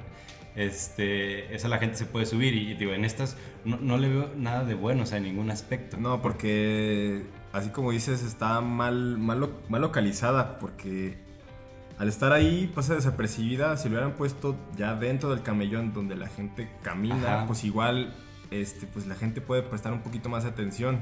este, 0.55 1.53
esa 1.55 1.67
la 1.67 1.77
gente 1.77 1.97
se 1.97 2.05
puede 2.05 2.25
subir 2.25 2.55
y, 2.55 2.73
digo, 2.73 2.93
en 2.93 3.05
estas 3.05 3.37
no, 3.65 3.77
no, 3.77 3.97
le 3.97 4.09
veo 4.09 4.31
nada 4.35 4.63
de 4.63 4.73
bueno, 4.73 5.03
o 5.03 5.05
sea, 5.05 5.17
en 5.17 5.23
ningún 5.23 5.51
aspecto. 5.51 5.97
No, 5.97 6.21
porque 6.21 7.23
así 7.53 7.69
como 7.69 7.91
dices, 7.91 8.23
está 8.23 8.61
mal, 8.61 9.17
mal, 9.17 9.49
mal 9.69 9.81
localizada, 9.81 10.59
porque 10.59 11.17
al 11.97 12.07
estar 12.07 12.33
ahí 12.33 12.71
pasa 12.73 12.95
desapercibida, 12.95 13.77
si 13.77 13.87
lo 13.87 13.95
hubieran 13.95 14.13
puesto 14.13 14.55
ya 14.75 14.95
dentro 14.95 15.29
del 15.29 15.43
camellón 15.43 15.93
donde 15.93 16.15
la 16.15 16.27
gente 16.27 16.69
camina, 16.81 17.45
pues 17.47 17.63
igual 17.63 18.13
este, 18.49 18.87
pues 18.87 19.07
la 19.07 19.15
gente 19.15 19.39
puede 19.39 19.63
prestar 19.63 19.93
un 19.93 20.01
poquito 20.01 20.27
más 20.27 20.43
de 20.43 20.49
atención. 20.49 21.01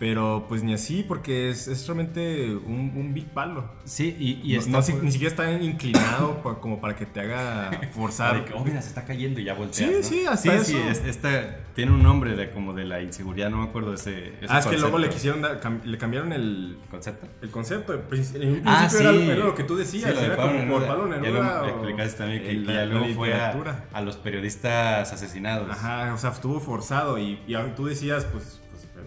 Pero 0.00 0.46
pues 0.48 0.64
ni 0.64 0.72
así, 0.72 1.04
porque 1.06 1.50
es, 1.50 1.68
es 1.68 1.86
realmente 1.86 2.54
un, 2.54 2.90
un, 2.96 3.12
big 3.12 3.26
palo. 3.34 3.70
Sí, 3.84 4.16
y, 4.18 4.56
y 4.56 4.58
no, 4.70 4.78
ni 5.02 5.12
siquiera 5.12 5.28
está 5.28 5.52
inclinado 5.52 6.42
como 6.62 6.80
para 6.80 6.96
que 6.96 7.04
te 7.04 7.20
haga 7.20 7.70
forzar. 7.92 8.46
oh, 8.54 8.64
mira, 8.64 8.80
se 8.80 8.88
está 8.88 9.04
cayendo 9.04 9.40
y 9.40 9.44
ya 9.44 9.52
volteas, 9.52 10.06
Sí, 10.06 10.20
sí, 10.20 10.26
hasta 10.26 10.54
eso. 10.54 10.64
Sí, 10.64 10.78
esta, 11.04 11.58
tiene 11.74 11.92
un 11.92 12.02
nombre 12.02 12.34
de 12.34 12.50
como 12.50 12.72
de 12.72 12.86
la 12.86 13.02
inseguridad, 13.02 13.50
no 13.50 13.58
me 13.58 13.64
acuerdo 13.64 13.92
ese, 13.92 14.28
ese 14.40 14.46
Ah, 14.48 14.60
es 14.60 14.66
que 14.66 14.78
luego 14.78 14.96
le 14.96 15.10
quisieron 15.10 15.42
le 15.84 15.98
cambiaron 15.98 16.32
el... 16.32 16.78
¿Concepto? 16.90 17.28
El 17.42 17.50
concepto. 17.50 17.92
En 17.92 18.00
principio 18.00 18.62
ah, 18.64 18.88
sí. 18.88 18.96
era, 19.00 19.10
era, 19.10 19.44
lo 19.44 19.54
que 19.54 19.64
tú 19.64 19.76
decías, 19.76 20.16
era 20.16 20.34
como 20.34 20.66
por 20.66 20.86
Pablo 20.86 21.08
Neruda. 21.08 21.60
Ya 21.60 21.60
lo 21.60 21.68
explicaste 21.68 22.16
también, 22.16 22.42
que, 22.42 22.64
ya 22.64 22.86
luego 22.86 23.06
fue 23.14 23.34
a, 23.34 23.54
a, 23.92 24.00
los 24.00 24.16
periodistas 24.16 25.12
asesinados. 25.12 25.70
Ajá, 25.70 26.14
o 26.14 26.16
sea, 26.16 26.30
estuvo 26.30 26.58
forzado 26.58 27.18
y, 27.18 27.38
y 27.46 27.54
tú 27.76 27.84
decías, 27.84 28.24
pues 28.24 28.59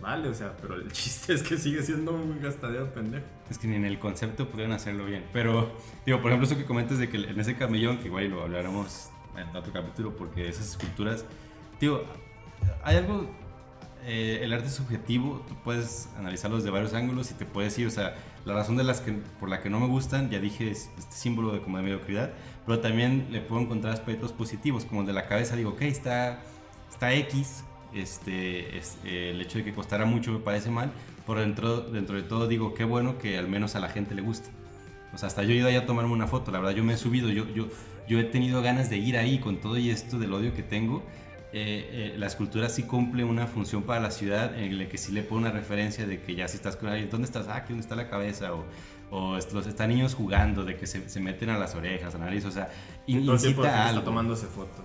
vale, 0.04 0.28
o 0.28 0.34
sea, 0.34 0.56
pero 0.62 0.76
el 0.76 0.92
chiste 0.92 1.34
es 1.34 1.42
que 1.42 1.58
sigue 1.58 1.82
siendo 1.82 2.12
un 2.12 2.40
gastadero 2.42 2.94
pendejo. 2.94 3.26
Es 3.50 3.58
que 3.58 3.68
ni 3.68 3.76
en 3.76 3.86
el 3.86 3.98
concepto 3.98 4.50
pudieron 4.50 4.74
hacerlo 4.74 5.06
bien. 5.06 5.26
Pero, 5.34 5.72
digo, 6.06 6.22
por 6.22 6.30
ejemplo, 6.30 6.46
eso 6.46 6.58
que 6.58 6.66
comentas 6.66 7.00
de 7.00 7.10
que 7.10 7.18
en 7.18 7.40
ese 7.40 7.56
camellón, 7.56 7.98
que 7.98 8.08
igual 8.08 8.28
lo 8.28 8.44
hablaremos 8.44 9.10
en 9.36 9.56
otro 9.56 9.74
capítulo, 9.74 10.16
porque 10.16 10.48
esas 10.48 10.70
esculturas, 10.70 11.26
digo, 11.80 12.04
hay 12.84 12.98
algo, 12.98 13.30
eh, 14.06 14.42
el 14.44 14.52
arte 14.52 14.70
subjetivo, 14.70 15.44
tú 15.48 15.56
puedes 15.64 16.10
analizarlo 16.18 16.58
desde 16.58 16.70
varios 16.70 16.94
ángulos 16.94 17.32
y 17.32 17.36
te 17.36 17.46
puedes 17.46 17.72
decir, 17.72 17.88
o 17.88 17.92
sea, 17.92 18.16
la 18.46 18.54
razón 18.54 18.76
de 18.76 18.84
las 18.84 19.00
que, 19.00 19.14
por 19.40 19.48
la 19.48 19.62
que 19.62 19.70
no 19.70 19.80
me 19.80 19.88
gustan, 19.88 20.30
ya 20.30 20.40
dije, 20.40 20.70
es 20.70 20.92
este 20.98 21.16
símbolo 21.16 21.54
de 21.54 21.62
como 21.62 21.78
de 21.78 21.84
mediocridad, 21.84 22.34
pero 22.66 22.80
también 22.80 23.28
le 23.32 23.40
puedo 23.40 23.62
encontrar 23.62 23.94
aspectos 23.94 24.34
positivos, 24.34 24.84
como 24.84 25.02
el 25.02 25.08
de 25.08 25.14
la 25.14 25.28
cabeza, 25.28 25.56
digo, 25.56 25.72
ok, 25.72 25.84
está, 25.84 26.42
está 26.92 27.14
X, 27.14 27.64
este, 27.96 28.78
es, 28.78 28.98
eh, 29.06 29.32
el 29.32 29.42
hecho 29.42 29.60
de 29.60 29.64
que 29.64 29.74
costara 29.74 30.06
mucho 30.06 30.32
me 30.32 30.40
parece 30.40 30.70
mal, 30.70 30.92
pero 31.26 31.42
dentro, 31.42 31.82
dentro 31.82 32.16
de 32.16 32.24
todo 32.24 32.48
digo, 32.48 32.74
qué 32.74 32.84
bueno 32.84 33.18
que 33.18 33.38
al 33.38 33.48
menos 33.48 33.76
a 33.76 33.80
la 33.80 33.90
gente 33.90 34.16
le 34.16 34.22
gusta. 34.22 34.50
O 35.14 35.18
sea, 35.18 35.28
hasta 35.28 35.44
yo 35.44 35.52
he 35.52 35.56
ido 35.56 35.68
ahí 35.68 35.76
a 35.76 35.86
tomarme 35.86 36.12
una 36.12 36.28
foto, 36.28 36.52
la 36.52 36.60
verdad 36.60 36.74
yo 36.74 36.84
me 36.84 36.94
he 36.94 36.98
subido, 36.98 37.30
yo, 37.30 37.48
yo, 37.54 37.68
yo 38.08 38.20
he 38.20 38.24
tenido 38.24 38.62
ganas 38.62 38.90
de 38.90 38.98
ir 38.98 39.18
ahí 39.18 39.40
con 39.40 39.58
todo 39.58 39.78
y 39.78 39.90
esto 39.90 40.18
del 40.18 40.34
odio 40.34 40.54
que 40.54 40.64
tengo. 40.64 41.04
Eh, 41.56 42.14
eh, 42.16 42.16
la 42.18 42.26
escultura 42.26 42.68
sí 42.68 42.82
cumple 42.82 43.24
una 43.24 43.46
función 43.46 43.84
para 43.84 44.00
la 44.00 44.10
ciudad 44.10 44.58
en 44.58 44.76
la 44.80 44.90
que 44.90 44.98
sí 44.98 45.12
le 45.12 45.22
pone 45.22 45.42
una 45.42 45.52
referencia 45.52 46.08
de 46.08 46.20
que 46.20 46.34
ya 46.34 46.48
si 46.48 46.58
estás 46.58 46.76
con 46.76 46.90
alguien, 46.90 47.12
¿dónde 47.12 47.26
estás? 47.26 47.48
Ah, 47.48 47.58
aquí 47.58 47.70
donde 47.70 47.84
está 47.84 47.96
la 47.96 48.10
cabeza 48.10 48.56
o, 48.56 48.66
o 49.12 49.36
los 49.36 49.68
están 49.68 49.90
niños 49.90 50.16
jugando, 50.16 50.66
de 50.66 50.76
que 50.76 50.88
se, 50.88 51.08
se, 51.08 51.20
meten 51.20 51.52
a 51.52 51.60
las 51.60 51.76
orejas, 51.76 52.16
a 52.16 52.18
la 52.18 52.26
nariz, 52.26 52.44
o 52.46 52.52
sea, 52.52 52.72
incita 53.06 53.84
a 53.84 53.90
algo. 53.90 54.00
Está 54.00 54.04
tomándose 54.04 54.48
fotos. 54.48 54.84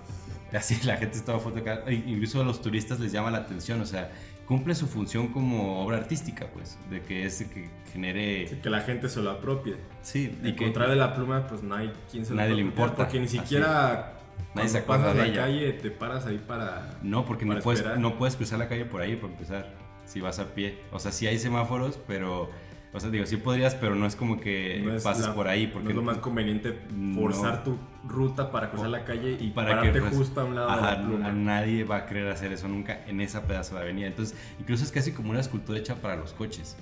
Así 0.57 0.79
la 0.85 0.97
gente 0.97 1.17
estaba 1.17 1.39
fotografando, 1.39 1.91
incluso 1.91 2.41
a 2.41 2.43
los 2.43 2.61
turistas 2.61 2.99
les 2.99 3.11
llama 3.11 3.31
la 3.31 3.39
atención, 3.39 3.81
o 3.81 3.85
sea, 3.85 4.11
cumple 4.45 4.73
su 4.73 4.87
función 4.87 5.27
como 5.27 5.83
obra 5.83 5.97
artística, 5.97 6.47
pues, 6.51 6.77
de 6.89 7.01
que 7.01 7.25
es 7.25 7.43
que 7.43 7.69
genere... 7.93 8.59
que 8.61 8.69
la 8.69 8.81
gente 8.81 9.07
se 9.07 9.21
lo 9.21 9.29
apropie. 9.29 9.75
Sí. 10.01 10.35
Y 10.43 10.53
que 10.53 10.71
de 10.71 10.95
la 10.95 11.13
pluma, 11.13 11.45
pues 11.47 11.61
no 11.61 11.75
hay 11.75 11.91
quien 12.09 12.25
se 12.25 12.31
lo 12.31 12.37
Nadie 12.37 12.55
le 12.55 12.61
importa. 12.61 12.95
Porque 12.95 13.19
ni 13.19 13.27
siquiera... 13.27 14.15
Nadie 14.55 14.69
se 14.69 14.81
pasas 14.81 15.15
la 15.15 15.31
calle, 15.33 15.73
te 15.73 15.91
paras 15.91 16.25
ahí 16.25 16.39
para... 16.39 16.97
No, 17.03 17.25
porque 17.25 17.45
no, 17.45 17.59
puedes, 17.59 17.85
no 17.99 18.17
puedes 18.17 18.35
cruzar 18.35 18.57
la 18.57 18.67
calle 18.67 18.85
por 18.85 19.01
ahí, 19.01 19.15
para 19.15 19.31
empezar, 19.31 19.71
si 20.05 20.19
vas 20.19 20.39
a 20.39 20.55
pie. 20.55 20.79
O 20.91 20.97
sea, 20.97 21.11
sí 21.11 21.27
hay 21.27 21.37
semáforos, 21.37 21.99
pero 22.07 22.49
o 22.91 22.99
sea, 22.99 23.11
digo, 23.11 23.25
sí 23.27 23.37
podrías, 23.37 23.75
pero 23.75 23.93
no 23.93 24.07
es 24.07 24.15
como 24.15 24.39
que 24.39 24.99
pases 25.03 25.27
por 25.27 25.47
ahí. 25.47 25.67
Porque 25.67 25.85
no 25.85 25.89
es 25.91 25.95
lo 25.95 26.01
más 26.01 26.17
conveniente 26.17 26.79
forzar 27.13 27.63
tu 27.63 27.77
ruta 28.07 28.51
para 28.51 28.71
cruzar 28.71 28.89
la 28.89 29.05
calle 29.05 29.37
y 29.39 29.51
para 29.51 29.75
pararte 29.75 30.01
pues, 30.01 30.15
justo 30.15 30.41
a 30.41 30.45
un 30.45 30.55
lado 30.55 30.69
de 30.69 31.23
A 31.23 31.31
nadie 31.31 31.83
va 31.83 31.97
a 31.97 32.05
querer 32.07 32.27
hacer 32.29 32.51
eso 32.51 32.67
nunca 32.67 33.05
en 33.05 33.21
esa 33.21 33.45
pedazo 33.45 33.75
de 33.75 33.81
avenida. 33.81 34.07
Entonces, 34.07 34.35
incluso 34.59 34.83
es 34.83 34.91
casi 34.91 35.11
como 35.11 35.29
una 35.29 35.39
escultura 35.39 35.77
hecha 35.77 35.95
para 35.95 36.15
los 36.15 36.33
coches. 36.33 36.77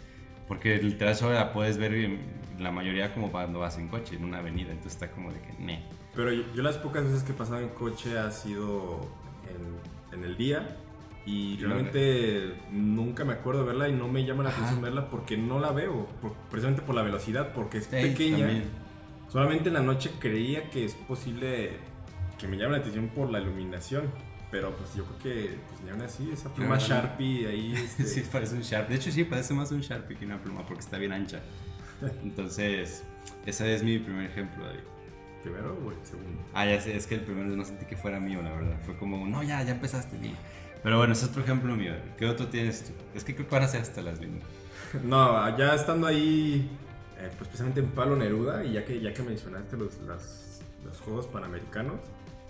Porque 0.48 0.82
literal 0.82 1.14
eso 1.14 1.32
la 1.34 1.52
puedes 1.52 1.78
ver 1.78 1.94
en 1.94 2.22
la 2.58 2.72
mayoría 2.72 3.14
como 3.14 3.30
cuando 3.30 3.60
vas 3.60 3.78
en 3.78 3.90
coche, 3.90 4.16
en 4.16 4.24
una 4.24 4.38
avenida. 4.38 4.70
Entonces 4.70 4.94
está 4.94 5.12
como 5.12 5.34
de 5.34 5.42
que, 5.42 5.62
ne. 5.62 5.84
Pero 6.16 6.32
yo, 6.32 6.44
yo 6.56 6.64
las 6.64 6.78
pocas 6.78 7.04
veces 7.04 7.24
que 7.24 7.34
he 7.34 7.36
pasado 7.36 7.60
en 7.60 7.70
coche 7.70 8.18
ha 8.18 8.32
sido 8.32 9.02
en, 9.50 10.18
en 10.18 10.24
el 10.24 10.38
día 10.38 10.78
y 11.28 11.58
realmente 11.58 12.54
nunca 12.72 13.26
me 13.26 13.34
acuerdo 13.34 13.62
de 13.62 13.68
verla 13.68 13.90
y 13.90 13.92
no 13.92 14.08
me 14.08 14.26
llama 14.26 14.44
la 14.44 14.50
atención 14.52 14.82
verla 14.82 15.10
porque 15.10 15.36
no 15.36 15.60
la 15.60 15.74
veo, 15.74 16.08
precisamente 16.50 16.82
por 16.84 16.96
la 16.96 17.02
velocidad, 17.02 17.52
porque 17.54 17.80
es 17.80 17.88
pequeña. 17.88 18.50
Solamente 19.30 19.68
en 19.68 19.74
la 19.74 19.82
noche 19.82 20.10
creía 20.20 20.70
que 20.70 20.86
es 20.86 20.94
posible 20.94 21.72
que 22.40 22.48
me 22.48 22.56
llame 22.56 22.72
la 22.72 22.78
atención 22.78 23.10
por 23.10 23.30
la 23.30 23.42
iluminación. 23.42 24.10
Pero 24.50 24.74
pues 24.78 24.96
yo 24.96 25.04
creo 25.04 25.18
que, 25.20 25.60
pues 25.68 25.82
ni 25.82 25.90
aún 25.90 26.02
así, 26.02 26.30
esa 26.32 26.54
pluma 26.54 26.78
Sharpie 26.78 27.46
ahí. 27.48 27.74
Este... 27.78 28.06
sí, 28.06 28.24
parece 28.32 28.56
un 28.56 28.62
Sharpie. 28.62 28.96
De 28.96 29.02
hecho, 29.02 29.12
sí, 29.12 29.26
parece 29.26 29.54
más 29.54 29.70
un 29.74 29.82
Sharpie 29.82 30.16
que 30.16 30.26
una 30.26 30.42
pluma 30.42 30.66
porque 30.66 30.80
está 30.80 30.98
bien 30.98 31.12
ancha. 31.12 31.42
Entonces, 32.24 33.04
ese 33.46 33.76
es 33.76 33.84
mi 33.84 34.00
primer 34.00 34.32
ejemplo, 34.32 34.64
David. 34.64 34.80
¿Primero 35.48 35.78
o 35.86 35.92
el 35.92 36.06
segundo? 36.06 36.42
Ah, 36.54 36.66
ya 36.66 36.82
sé, 36.82 36.96
es 36.96 37.08
que 37.08 37.16
el 37.16 37.22
primero 37.22 37.48
no 37.48 37.64
sentí 37.64 37.86
que 37.86 37.96
fuera 37.96 38.20
mío, 38.20 38.42
la 38.42 38.52
verdad. 38.52 38.78
Fue 38.86 38.98
como, 38.98 39.26
no, 39.26 39.44
ya, 39.44 39.64
ya 39.64 39.72
empezaste, 39.72 40.18
dile. 40.18 40.36
Pero 40.84 40.98
bueno, 40.98 41.14
ese 41.14 41.26
es 41.26 41.32
otro 41.32 41.44
ejemplo 41.44 41.74
mío. 41.76 41.94
¿Qué 42.18 42.26
otro 42.26 42.48
tienes 42.48 42.84
tú? 42.84 42.92
Es 43.16 43.24
que 43.24 43.34
creo 43.34 43.48
que 43.48 43.56
van 43.56 43.64
a 43.64 43.68
ser 43.68 43.82
hasta 43.82 44.02
las 44.02 44.20
mismas. 44.20 44.44
No, 45.04 45.58
ya 45.58 45.76
estando 45.76 46.08
ahí, 46.08 46.70
eh, 47.18 47.30
pues 47.38 47.50
precisamente 47.50 47.82
en 47.82 47.88
Palo 47.88 48.16
Neruda, 48.16 48.64
y 48.64 48.74
ya 48.74 48.86
que, 48.86 49.02
ya 49.02 49.14
que 49.14 49.22
mencionaste 49.22 49.76
los, 49.76 49.98
los 50.00 51.02
Juegos 51.02 51.28
Panamericanos, 51.28 51.96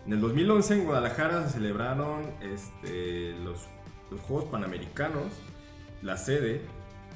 en 0.06 0.14
el 0.14 0.22
2011 0.22 0.74
en 0.74 0.86
Guadalajara 0.86 1.48
se 1.48 1.54
celebraron 1.54 2.22
este, 2.42 3.34
los, 3.44 3.66
los 4.12 4.22
Juegos 4.22 4.46
Panamericanos, 4.46 5.34
la 6.02 6.16
sede, 6.16 6.62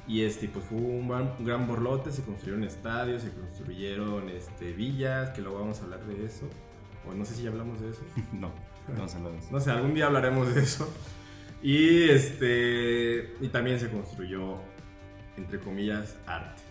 y 0.06 0.22
este, 0.22 0.48
pues 0.48 0.64
fue 0.64 0.78
un 0.78 1.08
gran, 1.40 1.66
borlote, 1.66 2.10
se 2.10 2.22
construyeron 2.22 2.64
estadios, 2.64 3.22
se 3.22 3.30
construyeron 3.30 4.28
este, 4.28 4.72
villas, 4.72 5.30
que 5.30 5.42
luego 5.42 5.60
vamos 5.60 5.80
a 5.80 5.84
hablar 5.84 6.04
de 6.06 6.24
eso. 6.24 6.48
O 7.08 7.14
no 7.14 7.24
sé 7.24 7.34
si 7.34 7.42
ya 7.44 7.50
hablamos 7.50 7.80
de 7.80 7.90
eso. 7.90 8.02
no. 8.32 8.50
No 9.50 9.60
sé, 9.60 9.70
algún 9.70 9.94
día 9.94 10.06
hablaremos 10.06 10.52
de 10.52 10.62
eso. 10.62 10.92
Y 11.62 12.08
este 12.10 13.34
y 13.40 13.48
también 13.48 13.78
se 13.78 13.88
construyó 13.88 14.56
entre 15.36 15.60
comillas 15.60 16.16
arte. 16.26 16.62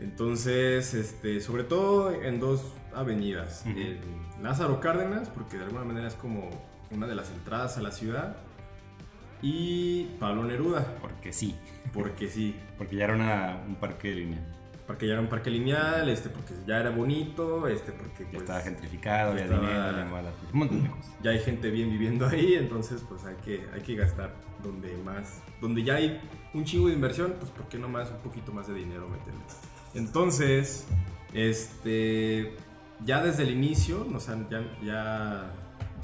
Entonces, 0.00 0.94
este, 0.94 1.40
sobre 1.40 1.64
todo 1.64 2.12
en 2.12 2.40
dos 2.40 2.72
avenidas, 2.94 3.64
en 3.66 3.98
Lázaro 4.42 4.80
Cárdenas, 4.80 5.28
porque 5.28 5.56
de 5.58 5.64
alguna 5.64 5.84
manera 5.84 6.08
es 6.08 6.14
como 6.14 6.50
una 6.90 7.06
de 7.06 7.14
las 7.14 7.30
entradas 7.30 7.78
a 7.78 7.82
la 7.82 7.90
ciudad, 7.90 8.36
y 9.42 10.04
Pablo 10.18 10.44
Neruda. 10.44 10.96
Porque 11.00 11.32
sí. 11.32 11.56
Porque 11.92 12.28
sí. 12.28 12.56
Porque 12.78 12.96
ya 12.96 13.04
era 13.04 13.62
un 13.66 13.74
parque 13.76 14.12
línea 14.12 14.40
porque 14.88 15.06
ya 15.06 15.12
era 15.12 15.20
un 15.20 15.28
parque 15.28 15.50
lineal, 15.50 16.08
este, 16.08 16.30
porque 16.30 16.54
ya 16.66 16.80
era 16.80 16.88
bonito, 16.88 17.68
este, 17.68 17.92
porque 17.92 18.24
ya 18.24 18.30
pues, 18.30 18.42
estaba 18.44 18.60
gentrificado, 18.60 19.32
había 19.32 19.44
dinero, 19.44 20.06
un 20.50 20.58
montón 20.58 20.82
de 20.82 20.88
cosas. 20.88 21.14
Ya 21.22 21.32
hay 21.32 21.40
gente 21.40 21.70
bien 21.70 21.90
viviendo 21.90 22.26
ahí, 22.26 22.54
entonces 22.54 23.04
pues 23.06 23.22
hay 23.24 23.36
que, 23.44 23.68
hay 23.74 23.82
que 23.82 23.94
gastar 23.94 24.34
donde 24.62 24.96
más, 25.04 25.42
donde 25.60 25.82
ya 25.82 25.96
hay 25.96 26.18
un 26.54 26.64
chingo 26.64 26.88
de 26.88 26.94
inversión, 26.94 27.34
pues 27.38 27.50
por 27.50 27.68
qué 27.68 27.78
no 27.78 27.86
más 27.86 28.10
un 28.10 28.16
poquito 28.20 28.50
más 28.50 28.66
de 28.66 28.72
dinero 28.72 29.10
meterle. 29.10 29.42
Entonces, 29.92 30.86
este, 31.34 32.56
ya 33.04 33.22
desde 33.22 33.42
el 33.42 33.50
inicio, 33.50 34.06
o 34.10 34.20
sea, 34.20 34.38
ya, 34.48 34.64
ya 34.82 35.52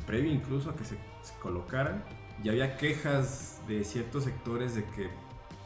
previo 0.07 0.31
incluso 0.31 0.68
a 0.68 0.77
que 0.77 0.85
se, 0.85 0.97
se 1.23 1.35
colocaran, 1.40 2.05
ya 2.42 2.53
había 2.53 2.77
quejas 2.77 3.61
de 3.68 3.85
ciertos 3.85 4.25
sectores 4.25 4.75
de 4.75 4.85
que 4.85 5.09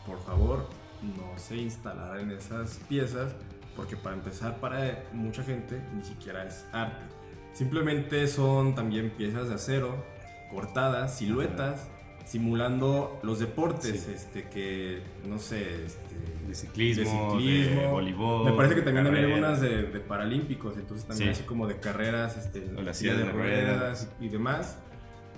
por 0.07 0.20
favor 0.22 0.68
no 1.02 1.38
se 1.38 1.57
instalara 1.57 2.20
en 2.20 2.31
esas 2.31 2.78
piezas 2.88 3.35
porque 3.76 3.96
para 3.96 4.16
empezar 4.16 4.59
para 4.61 5.04
mucha 5.12 5.42
gente 5.44 5.81
ni 5.94 6.02
siquiera 6.02 6.44
es 6.44 6.66
arte. 6.72 7.04
Simplemente 7.52 8.26
son 8.26 8.74
también 8.74 9.11
piezas 9.11 9.48
de 9.48 9.54
acero 9.54 10.04
cortadas, 10.50 11.16
siluetas, 11.18 11.88
simulando 12.24 13.18
los 13.22 13.38
deportes, 13.38 14.09
este 14.09 14.49
que 14.49 15.03
no 15.26 15.38
sé, 15.38 15.84
este, 15.86 16.16
de 16.47 16.55
ciclismo, 16.55 17.38
de, 17.40 17.86
voleibol. 17.86 18.45
Me 18.45 18.53
parece 18.53 18.74
que 18.74 18.82
también 18.82 19.07
hay 19.07 19.24
algunas 19.24 19.61
de, 19.61 19.84
paralímpicos, 20.07 20.76
entonces 20.76 21.07
también 21.07 21.30
así 21.30 21.45
como 21.45 21.66
de 21.66 21.78
carreras, 21.78 22.36
este, 22.36 22.61
de, 22.61 23.24
ruedas 23.32 24.11
y 24.20 24.28
demás. 24.28 24.78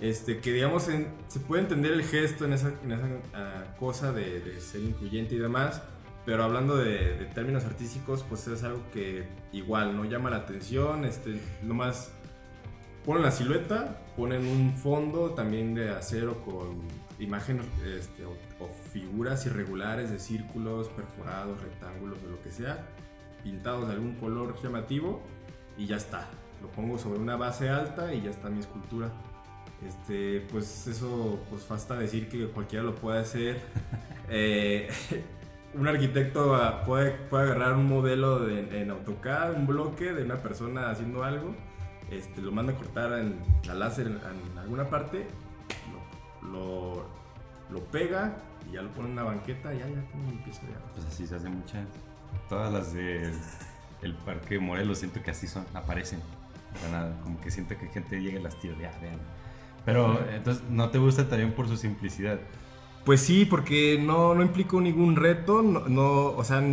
Este, 0.01 0.39
que 0.39 0.51
digamos, 0.51 0.89
se 1.27 1.39
puede 1.41 1.61
entender 1.61 1.93
el 1.93 2.03
gesto 2.03 2.45
en 2.45 2.53
esa, 2.53 2.73
ah, 3.35 3.75
cosa 3.79 4.11
de, 4.11 4.59
ser 4.59 4.81
incluyente 4.81 5.35
y 5.35 5.37
demás, 5.37 5.83
pero 6.25 6.43
hablando 6.43 6.75
de, 6.75 7.29
términos 7.35 7.65
artísticos, 7.65 8.25
pues 8.27 8.47
es 8.47 8.63
algo 8.63 8.81
que 8.91 9.27
igual 9.51 9.95
no 9.95 10.05
llama 10.05 10.31
la 10.31 10.37
atención, 10.37 11.05
este, 11.05 11.39
nomás 11.61 12.11
ponen 13.05 13.21
la 13.21 13.29
silueta, 13.29 14.01
ponen 14.17 14.47
un 14.47 14.75
fondo 14.75 15.31
también 15.31 15.75
de 15.75 15.91
acero 15.91 16.43
con 16.43 16.81
imágenes 17.19 17.67
este, 17.85 18.25
o, 18.25 18.31
o 18.59 18.69
figuras 18.91 19.45
irregulares 19.45 20.09
de 20.09 20.17
círculos, 20.17 20.89
perforados, 20.89 21.61
rectángulos, 21.61 22.17
o 22.25 22.31
lo 22.31 22.41
que 22.41 22.49
sea, 22.49 22.87
pintados 23.43 23.87
de 23.87 23.93
algún 23.93 24.15
color 24.15 24.59
llamativo 24.63 25.21
y 25.77 25.85
ya 25.85 25.97
está. 25.97 26.27
Lo 26.59 26.69
pongo 26.71 26.97
sobre 26.97 27.19
una 27.19 27.35
base 27.35 27.69
alta 27.69 28.13
y 28.15 28.23
ya 28.23 28.31
está 28.31 28.49
mi 28.49 28.61
escultura. 28.61 29.11
Este, 29.87 30.41
pues 30.51 30.87
eso, 30.87 31.39
pues 31.49 31.67
basta 31.67 31.95
decir 31.97 32.29
que 32.29 32.47
cualquiera 32.47 32.83
lo 32.83 32.95
puede 32.95 33.19
hacer. 33.19 33.61
Eh, 34.33 34.87
un 35.73 35.89
arquitecto 35.89 36.55
ah, 36.55 36.83
puede, 36.85 37.11
puede 37.11 37.43
agarrar 37.51 37.73
un 37.73 37.85
modelo 37.89 38.39
de- 38.39 38.81
en 38.81 38.89
AutoCAD, 38.89 39.55
un 39.55 39.67
bloque 39.67 40.13
de 40.13 40.23
una 40.23 40.41
persona 40.41 40.89
haciendo 40.89 41.25
algo, 41.25 41.53
este, 42.09 42.41
lo 42.41 42.53
manda 42.53 42.71
a 42.71 42.77
cortar 42.77 43.11
en 43.19 43.35
la 43.65 43.73
láser 43.73 44.07
en, 44.07 44.13
en 44.51 44.57
alguna 44.57 44.89
parte, 44.89 45.27
lo, 46.41 46.49
lo, 46.49 47.05
lo 47.69 47.79
pega 47.87 48.37
y 48.69 48.75
ya 48.75 48.83
lo 48.83 48.89
pone 48.91 49.07
en 49.07 49.13
una 49.13 49.23
banqueta 49.23 49.73
y 49.73 49.79
ya, 49.79 49.87
ya 49.89 50.01
como 50.11 50.29
empieza 50.29 50.61
ya. 50.61 50.79
Pues 50.93 51.05
así 51.07 51.27
se 51.27 51.35
hace 51.35 51.49
muchas. 51.49 51.85
Todas 52.47 52.71
las 52.71 52.93
del 52.93 53.33
el 54.01 54.13
Parque 54.13 54.59
Morelos 54.59 54.99
siento 54.99 55.21
que 55.21 55.31
así 55.31 55.45
son, 55.47 55.65
aparecen. 55.73 56.21
Sea, 56.79 56.89
nada, 56.89 57.19
como 57.21 57.37
que 57.41 57.51
siento 57.51 57.77
que 57.77 57.87
gente 57.87 58.21
llega 58.21 58.39
y 58.39 58.43
las 58.43 58.57
tira 58.61 58.75
de, 58.77 58.87
ah, 58.87 58.97
vean. 59.01 59.19
Pero 59.85 60.19
entonces, 60.29 60.63
¿no 60.69 60.89
te 60.89 60.97
gusta 60.99 61.27
también 61.27 61.53
por 61.53 61.67
su 61.67 61.77
simplicidad? 61.77 62.39
Pues 63.05 63.21
sí, 63.21 63.45
porque 63.45 63.99
no, 64.01 64.35
no 64.35 64.43
implicó 64.43 64.79
ningún 64.79 65.15
reto, 65.15 65.63
no, 65.63 66.27
o 66.27 66.43
sea, 66.43 66.63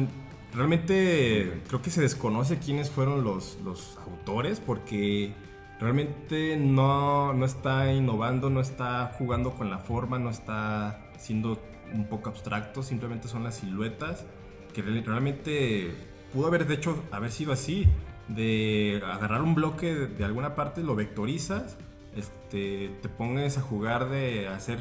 realmente 0.52 1.62
creo 1.68 1.80
que 1.80 1.90
se 1.90 2.02
desconoce 2.02 2.58
quiénes 2.58 2.90
fueron 2.90 3.24
los, 3.24 3.58
los 3.64 3.98
autores, 4.06 4.60
porque 4.60 5.32
realmente 5.80 6.56
no, 6.58 7.32
no 7.32 7.44
está 7.46 7.92
innovando, 7.92 8.50
no 8.50 8.60
está 8.60 9.14
jugando 9.16 9.52
con 9.52 9.70
la 9.70 9.78
forma, 9.78 10.18
no 10.18 10.28
está 10.28 11.10
siendo 11.18 11.58
un 11.94 12.06
poco 12.08 12.28
abstracto, 12.28 12.82
simplemente 12.82 13.28
son 13.28 13.44
las 13.44 13.56
siluetas, 13.56 14.26
que 14.74 14.82
real- 14.82 15.04
realmente 15.06 15.94
pudo 16.34 16.48
haber, 16.48 16.66
de 16.66 16.74
hecho, 16.74 17.02
haber 17.10 17.30
sido 17.32 17.52
así, 17.52 17.88
de 18.28 19.00
agarrar 19.06 19.40
un 19.40 19.54
bloque 19.54 19.94
de 19.94 20.24
alguna 20.24 20.54
parte, 20.54 20.82
lo 20.82 20.94
vectorizas, 20.94 21.78
este, 22.18 22.90
te 23.02 23.08
pones 23.08 23.58
a 23.58 23.62
jugar 23.62 24.08
de 24.08 24.48
hacer 24.48 24.80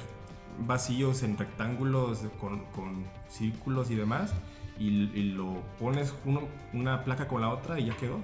vacíos 0.59 1.23
en 1.23 1.37
rectángulos 1.37 2.23
con, 2.39 2.65
con 2.67 3.05
círculos 3.29 3.91
y 3.91 3.95
demás 3.95 4.33
y, 4.79 4.89
lo 5.33 5.61
pones 5.79 6.13
una 6.73 7.03
placa 7.03 7.27
con 7.27 7.41
la 7.41 7.49
otra 7.49 7.79
y 7.79 7.85
ya 7.85 7.97
quedó. 7.97 8.19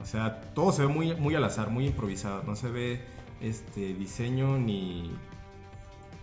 O 0.00 0.04
sea, 0.04 0.40
todo 0.54 0.72
se 0.72 0.82
ve 0.82 0.88
muy, 0.88 1.14
muy 1.14 1.34
al 1.34 1.44
azar, 1.44 1.70
muy 1.70 1.86
improvisado. 1.86 2.42
No 2.44 2.56
se 2.56 2.70
ve 2.70 3.00
este 3.40 3.94
diseño 3.94 4.56
ni, 4.58 5.10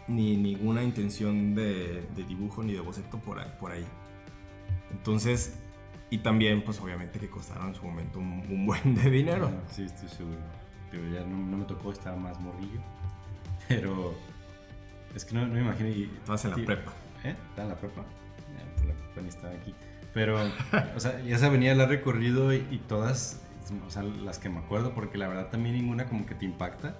ni 0.07 0.35
ninguna 0.37 0.83
intención 0.83 1.53
de, 1.53 2.07
dibujo 2.15 2.63
ni 2.63 2.73
de 2.73 2.79
boceto 2.79 3.19
por 3.19 3.39
ahí. 3.39 3.85
Entonces, 4.91 5.59
y 6.09 6.19
también, 6.19 6.63
pues 6.63 6.79
obviamente 6.79 7.19
que 7.19 7.29
costaron 7.29 7.69
en 7.69 7.75
su 7.75 7.83
momento 7.83 8.19
un, 8.19 8.43
un 8.49 8.65
buen 8.65 8.95
de 8.95 9.09
dinero. 9.09 9.51
Sí, 9.69 9.83
estoy 9.83 10.09
seguro. 10.09 10.39
Digo, 10.91 11.03
ya 11.13 11.21
no, 11.25 11.37
no 11.37 11.57
me 11.57 11.65
tocó 11.65 11.91
estar 11.91 12.15
más 12.17 12.39
morrillo. 12.39 12.79
Pero 13.67 14.15
es 15.15 15.25
que 15.25 15.35
no, 15.35 15.45
no 15.47 15.53
me 15.53 15.61
imagino. 15.61 15.89
Y, 15.89 16.03
Estabas 16.19 16.45
en 16.45 16.51
la 16.51 16.57
prepa. 16.57 16.93
¿Eh? 17.23 17.35
¿Estaba 17.49 17.63
en 17.63 17.69
la 17.69 17.75
prepa? 17.79 18.03
Pues 18.75 18.87
la 18.87 18.93
prepa 18.93 19.21
ni 19.21 19.27
estaba 19.29 19.53
aquí. 19.53 19.73
Pero, 20.13 20.39
o 20.95 20.99
sea, 20.99 21.21
ya 21.21 21.35
esa 21.35 21.47
avenida 21.47 21.75
la 21.75 21.83
he 21.83 21.87
recorrido 21.87 22.53
y, 22.53 22.65
y 22.71 22.81
todas, 22.87 23.41
o 23.85 23.89
sea, 23.91 24.03
las 24.03 24.39
que 24.39 24.49
me 24.49 24.59
acuerdo, 24.59 24.93
porque 24.93 25.17
la 25.17 25.27
verdad 25.27 25.47
también 25.49 25.75
ninguna 25.75 26.05
como 26.07 26.25
que 26.25 26.35
te 26.35 26.45
impacta. 26.45 26.97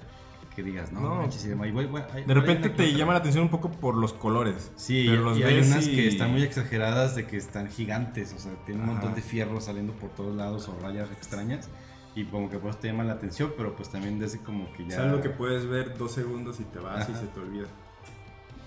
Que 0.55 0.63
digas, 0.63 0.91
no, 0.91 1.01
No. 1.01 1.15
manches, 1.17 1.45
y 1.45 1.49
demás. 1.49 1.67
Y 1.67 1.71
voy- 1.71 1.85
voy- 1.85 2.01
hay- 2.11 2.23
De 2.25 2.33
repente 2.33 2.71
te 2.71 2.91
llama 2.93 3.13
la 3.13 3.19
atención 3.19 3.43
un 3.43 3.49
poco 3.51 3.69
por 3.69 3.95
los 3.95 4.11
colores. 4.13 4.71
Sí, 4.75 5.05
pero 5.07 5.21
y- 5.21 5.23
los 5.39 5.47
hay 5.47 5.59
unas 5.59 5.87
que 5.87 6.07
están 6.07 6.31
muy 6.31 6.41
exageradas 6.41 7.15
de 7.15 7.27
que 7.27 7.37
están 7.37 7.69
gigantes, 7.69 8.33
o 8.33 8.39
sea, 8.39 8.51
tienen 8.65 8.81
un 8.81 8.87
montón 8.89 9.09
Ajá. 9.09 9.15
de 9.17 9.21
fierros 9.21 9.65
saliendo 9.65 9.93
por 9.93 10.09
todos 10.09 10.35
lados 10.35 10.67
o 10.67 10.75
rayas 10.81 11.11
extrañas 11.11 11.69
y 12.17 12.25
como 12.25 12.49
que 12.49 12.57
por 12.57 12.71
eso 12.71 12.79
te 12.79 12.87
llama 12.87 13.03
la 13.03 13.13
atención, 13.13 13.53
pero 13.55 13.75
pues 13.75 13.89
también 13.89 14.17
desde 14.17 14.39
como 14.39 14.73
que 14.73 14.87
ya... 14.87 14.95
Es 14.95 14.97
algo 14.97 15.21
que 15.21 15.29
puedes 15.29 15.67
ver 15.67 15.95
dos 15.99 16.13
segundos 16.13 16.59
y 16.59 16.63
te 16.63 16.79
vas 16.79 17.07
y 17.07 17.13
se 17.13 17.27
te 17.27 17.39
olvida. 17.39 17.67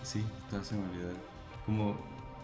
Sí, 0.05 0.25
todo 0.49 0.63
se 0.63 0.77
me 0.77 0.89
olvidó. 0.89 1.09
Como, 1.67 1.97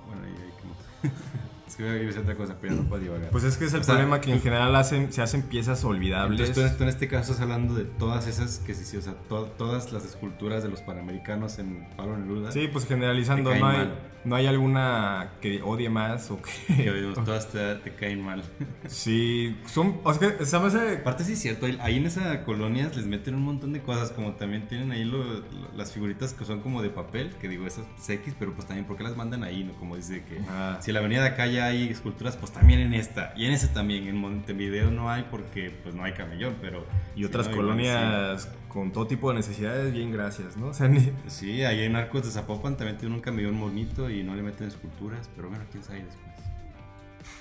bueno, 0.09 0.25
ahí 0.25 0.35
hay 0.43 1.11
que... 1.11 1.17
es 1.67 1.77
que 1.77 1.83
voy 1.83 1.93
a 1.93 1.95
decir 1.95 2.21
otra 2.21 2.35
cosa, 2.37 2.57
pero 2.61 2.75
no 2.75 2.83
puedo 2.85 3.03
divagar. 3.03 3.31
Pues 3.31 3.45
es 3.45 3.57
que 3.57 3.65
es 3.65 3.75
el 3.75 3.81
O 3.81 3.85
sea, 3.85 3.95
problema 3.95 4.21
que 4.21 4.33
en 4.33 4.41
general 4.41 4.75
hacen, 4.77 5.13
se 5.13 5.23
hacen 5.23 5.43
piezas 5.43 5.85
olvidables. 5.85 6.41
Entonces 6.49 6.73
tú, 6.73 6.79
tú 6.79 6.83
en 6.85 6.89
este 6.91 7.09
caso 7.09 7.33
estás 7.33 7.41
hablando 7.43 7.75
de 7.75 7.85
todas 7.85 8.27
esas 8.27 8.59
que 8.59 8.75
sí, 8.75 8.85
sí, 8.85 8.97
o 8.97 9.03
sea, 9.03 9.15
to- 9.29 9.47
todas 9.59 9.93
las 9.93 10.05
esculturas 10.05 10.63
de 10.63 10.69
los 10.69 10.81
panamericanos 10.83 11.59
en 11.59 11.87
Pablo 11.97 12.17
Neruda. 12.19 12.53
Sí, 12.53 12.69
pues 12.73 12.87
generalizando, 12.87 13.51
no 13.51 13.57
hay, 13.57 13.63
mal. 13.63 13.95
no 14.25 14.37
hay 14.37 14.47
alguna 14.47 15.33
que 15.41 15.61
odie 15.63 15.89
más 15.91 16.31
o 16.31 16.41
Que 16.67 17.13
todas 17.15 17.49
te, 17.49 17.75
te 17.77 17.95
caen 17.95 18.23
mal. 18.25 18.43
sí, 18.87 19.57
son... 19.67 20.01
O 20.05 20.13
sea, 20.15 20.37
que. 20.37 20.97
Aparte 21.01 21.25
sí 21.25 21.33
es 21.33 21.39
cierto, 21.41 21.67
ahí- 21.81 21.97
en 21.97 22.07
esa 22.07 22.45
colonia 22.45 22.91
les 22.95 23.07
meten 23.07 23.35
un 23.35 23.43
montón 23.43 23.73
de 23.73 23.81
cosas, 23.81 24.11
como 24.11 24.33
también 24.33 24.69
tienen 24.69 24.93
ahí 24.93 25.05
lo- 25.05 25.25
lo- 25.25 25.43
las 25.77 25.93
figuritas 25.93 26.33
que 26.35 26.45
son 26.45 26.61
como 26.61 26.83
de 26.83 26.91
papel, 26.91 27.31
que 27.41 27.49
digo, 27.49 27.67
esas 27.67 27.85
es 27.99 28.09
X, 28.11 28.35
pero 28.39 28.53
pues 28.55 28.67
también, 28.67 28.87
¿por 28.87 28.97
qué 28.97 29.03
las 29.03 29.17
mandan 29.17 29.43
ahí? 29.45 29.65
no 29.65 29.73
Como 29.75 29.97
dice 29.97 30.23
que 30.25 30.41
Ah, 30.49 30.79
si 30.81 30.93
la 30.93 31.01
avenida 31.01 31.23
de 31.23 31.29
acá 31.29 31.47
hay 31.59 31.89
esculturas, 31.89 32.37
pues 32.37 32.53
también 32.53 32.81
en 32.81 32.95
esta, 32.95 33.33
y 33.37 33.47
en 33.47 33.53
ese 33.53 33.69
también, 33.69 34.07
en 34.07 34.17
Montevideo 34.17 34.91
no 34.91 35.11
hay 35.11 35.25
porque 35.31 35.71
pues 35.83 35.95
no 35.95 36.05
hay 36.05 36.13
camellón, 36.13 36.57
pero... 36.61 36.85
y 37.15 37.25
otras 37.25 37.47
sí, 37.47 37.53
no, 37.53 37.57
colonias 37.59 38.49
con 38.69 38.93
todo 38.93 39.07
tipo 39.07 39.31
de 39.31 39.37
necesidades, 39.37 39.93
bien 39.93 40.11
gracias, 40.13 40.57
¿no? 40.57 40.67
O 40.71 40.75
sea, 40.75 40.89
ni- 40.89 41.01
Sí, 41.01 41.13
sí, 41.27 41.65
ahí 41.65 41.83
en 41.83 41.97
Arcos 41.97 42.25
de 42.25 42.31
Zapopan 42.31 42.77
también 42.77 42.99
tiene 42.99 43.15
un 43.15 43.21
camellón 43.21 43.59
bonito 43.61 44.09
y 44.11 44.23
no 44.23 44.35
le 44.35 44.43
meten 44.43 44.69
esculturas, 44.69 45.29
pero 45.35 45.49
bueno, 45.49 45.65
quién 45.71 45.83
sabe 45.83 46.05
después. 46.05 46.27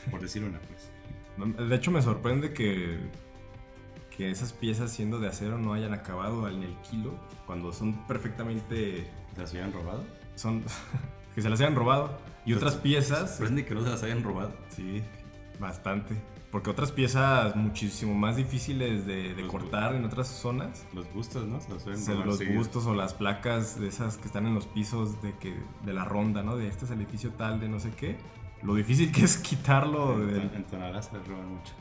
Por 0.09 0.21
decir 0.21 0.43
una, 0.43 0.59
pues. 0.59 0.91
De 1.69 1.75
hecho, 1.75 1.91
me 1.91 2.01
sorprende 2.01 2.53
que, 2.53 2.97
que 4.15 4.31
esas 4.31 4.53
piezas 4.53 4.91
siendo 4.91 5.19
de 5.19 5.27
acero 5.27 5.57
no 5.57 5.73
hayan 5.73 5.93
acabado 5.93 6.47
en 6.49 6.63
el 6.63 6.75
kilo, 6.89 7.13
cuando 7.45 7.73
son 7.73 8.07
perfectamente... 8.07 9.07
¿Las 9.37 9.51
habían 9.51 9.73
robado? 9.73 10.03
son 10.35 10.63
que 11.35 11.41
se 11.41 11.49
las 11.49 11.59
hayan 11.59 11.75
robado. 11.75 12.17
Y 12.45 12.53
otras 12.53 12.75
piezas... 12.75 13.37
Sorprende 13.37 13.65
que 13.65 13.73
no 13.73 13.83
se 13.83 13.89
las 13.89 14.03
hayan 14.03 14.23
robado. 14.23 14.53
Sí, 14.69 15.01
bastante. 15.59 16.15
Porque 16.51 16.69
otras 16.69 16.91
piezas 16.91 17.55
muchísimo 17.55 18.13
más 18.13 18.37
difíciles 18.37 19.05
de, 19.05 19.33
de 19.33 19.47
cortar 19.47 19.93
en 19.93 20.05
otras 20.05 20.27
zonas, 20.27 20.85
Los 20.93 21.11
bustos, 21.13 21.45
¿no? 21.45 21.59
Se 21.59 21.69
los 21.69 21.83
robar 22.07 22.25
los 22.27 22.55
bustos 22.55 22.85
o 22.85 22.93
las 22.93 23.13
placas 23.13 23.77
de 23.77 23.87
esas 23.87 24.17
que 24.17 24.27
están 24.27 24.45
en 24.45 24.55
los 24.55 24.65
pisos 24.65 25.21
de, 25.21 25.33
que, 25.37 25.53
de 25.83 25.93
la 25.93 26.05
ronda, 26.05 26.43
¿no? 26.43 26.55
De 26.55 26.67
este 26.69 26.85
es 26.85 26.91
el 26.91 27.01
edificio 27.01 27.31
tal, 27.31 27.59
de 27.59 27.67
no 27.67 27.79
sé 27.81 27.91
qué. 27.91 28.17
Lo 28.63 28.75
difícil 28.75 29.11
que 29.11 29.25
es 29.25 29.37
quitarlo 29.37 30.13
En, 30.13 30.27
del... 30.27 30.51
en 30.53 30.63
Tonalá 30.63 31.01
se 31.01 31.17
las 31.17 31.27
roban 31.27 31.49
mucho. 31.49 31.73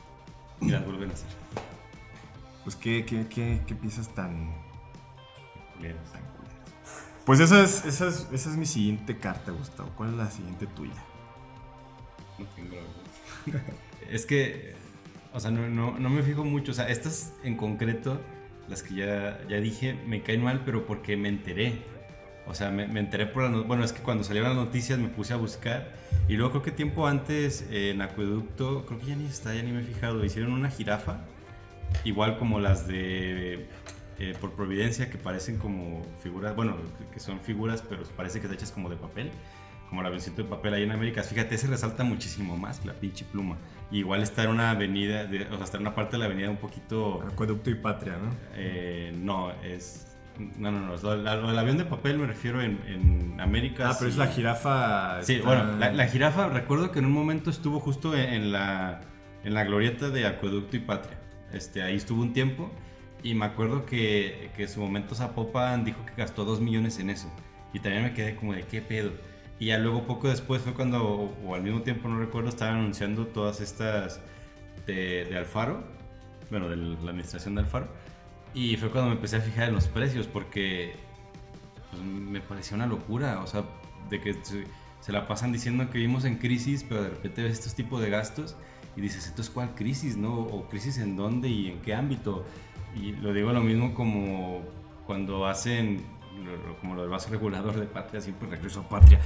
Y 0.60 0.70
las 0.70 0.84
vuelven 0.84 1.10
a 1.10 1.12
hacer. 1.12 1.28
Pues 2.64 2.74
qué, 2.74 3.04
qué, 3.04 3.28
qué, 3.28 3.60
qué 3.66 3.74
piezas 3.76 4.08
tan... 4.12 4.52
Culeras. 5.76 6.12
tan 6.12 6.22
culeras. 6.22 6.33
Pues 7.24 7.40
esa 7.40 7.62
es, 7.62 7.84
esa, 7.86 8.08
es, 8.08 8.28
esa 8.32 8.50
es 8.50 8.56
mi 8.56 8.66
siguiente 8.66 9.16
carta, 9.18 9.50
Gustavo. 9.52 9.90
¿Cuál 9.96 10.10
es 10.10 10.16
la 10.16 10.30
siguiente 10.30 10.66
tuya? 10.66 11.02
No 12.38 12.46
tengo 12.56 12.76
la. 13.46 13.60
Es 14.10 14.26
que, 14.26 14.74
o 15.32 15.40
sea, 15.40 15.50
no, 15.50 15.66
no, 15.68 15.98
no 15.98 16.10
me 16.10 16.22
fijo 16.22 16.44
mucho. 16.44 16.72
O 16.72 16.74
sea, 16.74 16.88
estas 16.88 17.32
en 17.42 17.56
concreto, 17.56 18.20
las 18.68 18.82
que 18.82 18.94
ya, 18.96 19.40
ya 19.48 19.56
dije, 19.60 19.94
me 20.06 20.22
caen 20.22 20.42
mal, 20.42 20.62
pero 20.64 20.86
porque 20.86 21.16
me 21.16 21.30
enteré. 21.30 21.82
O 22.46 22.54
sea, 22.54 22.70
me, 22.70 22.86
me 22.86 23.00
enteré 23.00 23.24
por 23.26 23.44
la 23.44 23.48
no- 23.48 23.64
Bueno, 23.64 23.82
es 23.84 23.94
que 23.94 24.02
cuando 24.02 24.22
salieron 24.24 24.50
las 24.54 24.58
noticias 24.62 24.98
me 24.98 25.08
puse 25.08 25.32
a 25.32 25.36
buscar. 25.36 25.94
Y 26.28 26.34
luego 26.34 26.50
creo 26.52 26.62
que 26.62 26.70
tiempo 26.72 27.06
antes 27.06 27.64
eh, 27.70 27.90
en 27.92 28.02
Acueducto, 28.02 28.84
creo 28.84 29.00
que 29.00 29.06
ya 29.06 29.16
ni 29.16 29.24
está, 29.26 29.54
ya 29.54 29.62
ni 29.62 29.72
me 29.72 29.80
he 29.80 29.84
fijado, 29.84 30.22
hicieron 30.22 30.52
una 30.52 30.68
jirafa. 30.70 31.20
Igual 32.04 32.38
como 32.38 32.60
las 32.60 32.86
de 32.86 33.66
eh, 34.18 34.34
por 34.40 34.52
Providencia, 34.52 35.10
que 35.10 35.18
parecen 35.18 35.58
como 35.58 36.02
figuras, 36.22 36.54
bueno, 36.56 36.76
que- 37.12 37.20
son 37.20 37.40
figuras, 37.40 37.82
pero 37.88 38.02
parece 38.16 38.38
que 38.40 38.46
están 38.46 38.56
hechas 38.58 38.70
como 38.72 38.88
de 38.90 38.96
papel. 38.96 39.30
Como 39.88 40.00
el 40.00 40.06
avioncito 40.06 40.42
de 40.42 40.48
papel 40.48 40.74
ahí 40.74 40.82
en 40.82 40.90
América. 40.92 41.22
Fíjate, 41.22 41.54
ese 41.54 41.66
resalta 41.68 42.02
muchísimo 42.04 42.56
más 42.56 42.80
que 42.80 42.88
la 42.88 42.94
pinche 42.94 43.24
pluma. 43.30 43.56
Y 43.92 43.98
igual 43.98 44.22
está 44.22 44.42
en 44.44 44.50
una 44.50 44.70
avenida, 44.70 45.24
de- 45.26 45.42
o 45.46 45.54
sea, 45.56 45.64
está 45.64 45.76
en 45.76 45.82
una 45.82 45.94
parte 45.94 46.12
de 46.12 46.18
la 46.20 46.24
avenida 46.24 46.50
un 46.50 46.56
poquito... 46.56 47.22
Acueducto 47.22 47.70
y 47.70 47.74
Patria, 47.76 48.14
¿no? 48.16 48.30
Eh, 48.54 49.12
no, 49.14 49.52
es. 49.62 50.16
No, 50.58 50.72
no, 50.72 50.80
no. 50.80 50.96
Lo, 50.96 51.16
lo 51.16 51.46
del 51.48 51.58
avión 51.58 51.76
de 51.76 51.84
papel 51.84 52.18
me 52.18 52.26
refiero 52.26 52.60
en, 52.62 52.80
en 52.88 53.40
América. 53.40 53.90
Ah, 53.90 53.96
pero 53.96 54.10
es 54.10 54.16
la 54.16 54.26
jirafa... 54.28 55.22
Sí, 55.22 55.34
está- 55.34 55.46
bueno, 55.46 55.76
la, 55.76 55.92
la 55.92 56.06
jirafa, 56.08 56.48
recuerdo 56.48 56.90
que 56.90 56.98
en 56.98 57.04
un 57.04 57.12
momento 57.12 57.50
estuvo 57.50 57.78
justo 57.78 58.16
en, 58.16 58.32
en 58.32 58.52
la, 58.52 59.02
en 59.44 59.54
la 59.54 59.62
glorieta 59.64 60.08
de 60.08 60.26
Acueducto 60.26 60.76
y 60.76 60.80
Patria. 60.80 61.18
Este, 61.52 61.82
ahí 61.82 61.94
estuvo 61.94 62.20
un 62.22 62.32
tiempo 62.32 62.72
y 63.24 63.34
me 63.34 63.46
acuerdo 63.46 63.86
que, 63.86 64.50
que 64.54 64.64
en 64.64 64.68
su 64.68 64.80
momento 64.80 65.14
Zapopan 65.14 65.82
dijo 65.82 66.04
que 66.04 66.12
gastó 66.14 66.44
2 66.44 66.60
millones 66.60 66.98
en 66.98 67.08
eso. 67.08 67.26
Y 67.72 67.80
también 67.80 68.04
me 68.04 68.12
quedé 68.12 68.36
como 68.36 68.52
de 68.52 68.64
qué 68.64 68.82
pedo. 68.82 69.12
Y 69.58 69.66
ya 69.66 69.78
luego 69.78 70.06
poco 70.06 70.28
después 70.28 70.60
fue 70.60 70.74
cuando, 70.74 71.02
o, 71.02 71.54
al 71.54 71.62
mismo 71.62 71.80
tiempo 71.80 72.06
no 72.06 72.20
recuerdo, 72.20 72.50
estaban 72.50 72.76
anunciando 72.76 73.26
todas 73.26 73.62
estas 73.62 74.20
de, 74.86 75.24
de 75.24 75.38
Alfaro, 75.38 75.82
bueno, 76.50 76.68
de 76.68 76.76
la 76.76 77.10
administración 77.10 77.54
de 77.54 77.62
Alfaro. 77.62 77.88
Y 78.52 78.76
fue 78.76 78.90
cuando 78.90 79.08
me 79.08 79.16
empecé 79.16 79.36
a 79.36 79.40
fijar 79.40 79.70
en 79.70 79.74
los 79.74 79.88
precios 79.88 80.26
porque 80.26 80.94
pues, 81.90 82.02
me 82.02 82.42
parecía 82.42 82.76
una 82.76 82.86
locura, 82.86 83.40
o 83.40 83.46
sea, 83.46 83.64
de 84.10 84.20
que 84.20 84.34
se, 84.44 84.64
se, 85.00 85.12
la 85.12 85.26
pasan 85.26 85.50
diciendo 85.50 85.88
que 85.88 85.96
vivimos 85.96 86.26
en 86.26 86.36
crisis, 86.36 86.84
pero 86.86 87.04
de 87.04 87.08
repente 87.08 87.42
ves 87.42 87.54
estos 87.54 87.74
tipos 87.74 88.02
de 88.02 88.10
gastos 88.10 88.54
y 88.96 89.00
dices, 89.00 89.26
¿esto 89.26 89.42
es 89.42 89.50
cuál 89.50 89.74
crisis, 89.74 90.16
no? 90.16 90.34
¿O 90.34 90.68
crisis 90.68 90.98
en 90.98 91.16
dónde 91.16 91.48
y 91.48 91.68
en 91.68 91.80
qué 91.80 91.94
ámbito? 91.94 92.44
Y 92.94 93.12
lo 93.12 93.32
digo 93.32 93.52
lo 93.52 93.60
mismo 93.60 93.94
como 93.94 94.62
cuando 95.06 95.46
hacen, 95.46 96.02
como 96.80 96.94
lo 96.94 97.02
del 97.02 97.10
vaso 97.10 97.30
regulador 97.30 97.78
de 97.78 97.86
patria, 97.86 98.20
siempre 98.20 98.48
regreso 98.48 98.80
a 98.80 98.88
patria. 98.88 99.20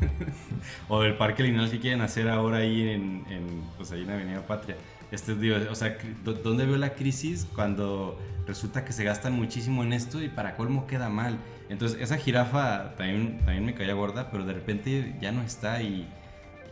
o 0.88 1.02
del 1.02 1.14
parque 1.16 1.42
lineal 1.42 1.70
que 1.70 1.78
quieren 1.78 2.00
hacer 2.00 2.28
ahora 2.28 2.58
ahí 2.58 2.88
en, 2.88 3.24
en, 3.28 3.62
pues 3.76 3.92
ahí 3.92 4.02
en 4.02 4.10
Avenida 4.10 4.46
Patria. 4.46 4.76
Este, 5.10 5.34
digo, 5.34 5.56
o 5.70 5.74
sea, 5.74 5.96
¿dónde 6.24 6.66
veo 6.66 6.76
la 6.76 6.94
crisis 6.94 7.46
cuando 7.54 8.18
resulta 8.46 8.84
que 8.84 8.92
se 8.92 9.04
gastan 9.04 9.32
muchísimo 9.32 9.82
en 9.82 9.92
esto 9.92 10.22
y 10.22 10.28
para 10.28 10.56
colmo 10.56 10.86
queda 10.86 11.08
mal? 11.08 11.36
Entonces, 11.68 12.00
esa 12.00 12.16
jirafa 12.16 12.94
también, 12.96 13.38
también 13.38 13.64
me 13.64 13.74
caía 13.74 13.94
gorda, 13.94 14.30
pero 14.30 14.44
de 14.44 14.52
repente 14.52 15.16
ya 15.20 15.32
no 15.32 15.42
está 15.42 15.82
y, 15.82 16.08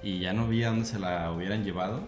y 0.03 0.20
ya 0.20 0.32
no 0.32 0.49
vi 0.49 0.62
a 0.62 0.70
dónde 0.70 0.84
se 0.84 0.99
la 0.99 1.30
hubieran 1.32 1.64
llevado. 1.64 2.03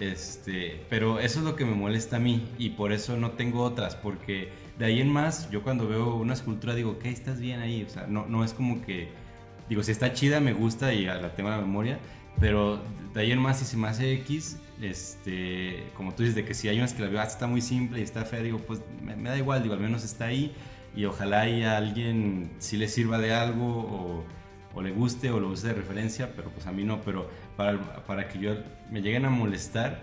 Este, 0.00 0.82
pero 0.88 1.20
eso 1.20 1.40
es 1.40 1.44
lo 1.44 1.56
que 1.56 1.64
me 1.64 1.74
molesta 1.74 2.16
a 2.16 2.20
mí 2.20 2.48
y 2.58 2.70
por 2.70 2.92
eso 2.92 3.16
no 3.18 3.32
tengo 3.32 3.62
otras, 3.62 3.96
porque 3.96 4.48
de 4.78 4.86
ahí 4.86 5.00
en 5.00 5.12
más, 5.12 5.50
yo 5.50 5.62
cuando 5.62 5.86
veo 5.86 6.16
una 6.16 6.32
escultura 6.32 6.74
digo, 6.74 6.98
¿qué? 6.98 7.10
Estás 7.10 7.38
bien 7.38 7.60
ahí. 7.60 7.84
O 7.84 7.90
sea, 7.90 8.06
no, 8.06 8.26
no 8.26 8.44
es 8.44 8.54
como 8.54 8.80
que, 8.82 9.10
digo, 9.68 9.82
si 9.82 9.92
está 9.92 10.12
chida, 10.14 10.40
me 10.40 10.54
gusta 10.54 10.94
y 10.94 11.04
la 11.04 11.34
tema 11.34 11.50
de 11.50 11.56
la 11.56 11.62
memoria, 11.62 11.98
pero 12.40 12.80
de 13.12 13.20
ahí 13.20 13.32
en 13.32 13.38
más, 13.38 13.58
si 13.58 13.66
se 13.66 13.76
me 13.76 13.88
hace 13.88 14.12
X, 14.14 14.58
este, 14.80 15.84
como 15.94 16.14
tú 16.14 16.22
dices, 16.22 16.34
de 16.34 16.44
que 16.44 16.54
si 16.54 16.68
hay 16.68 16.78
unas 16.78 16.94
que 16.94 17.02
la 17.02 17.08
veo, 17.08 17.20
ah, 17.20 17.24
está 17.24 17.46
muy 17.46 17.60
simple 17.60 18.00
y 18.00 18.02
está 18.02 18.24
fea, 18.24 18.40
digo, 18.40 18.58
pues 18.58 18.80
me, 19.02 19.28
da 19.28 19.36
igual, 19.36 19.62
digo, 19.62 19.74
al 19.74 19.80
menos 19.80 20.04
está 20.04 20.26
ahí 20.26 20.54
y 20.96 21.04
ojalá 21.04 21.48
y 21.48 21.62
a 21.62 21.76
alguien 21.76 22.50
sí 22.58 22.76
le 22.76 22.88
sirva 22.88 23.18
de 23.18 23.34
algo 23.34 23.66
o, 23.66 24.24
o, 24.74 24.82
le 24.82 24.90
guste 24.92 25.30
o 25.30 25.40
lo 25.40 25.48
use 25.48 25.68
de 25.68 25.74
referencia, 25.74 26.32
pero 26.34 26.50
pues 26.50 26.66
a 26.66 26.72
mí 26.72 26.84
no, 26.84 27.00
pero 27.02 27.28
para, 27.56 28.04
para 28.04 28.28
que 28.28 28.38
yo 28.38 28.54
me 28.90 29.02
lleguen 29.02 29.24
a 29.24 29.30
molestar, 29.30 30.00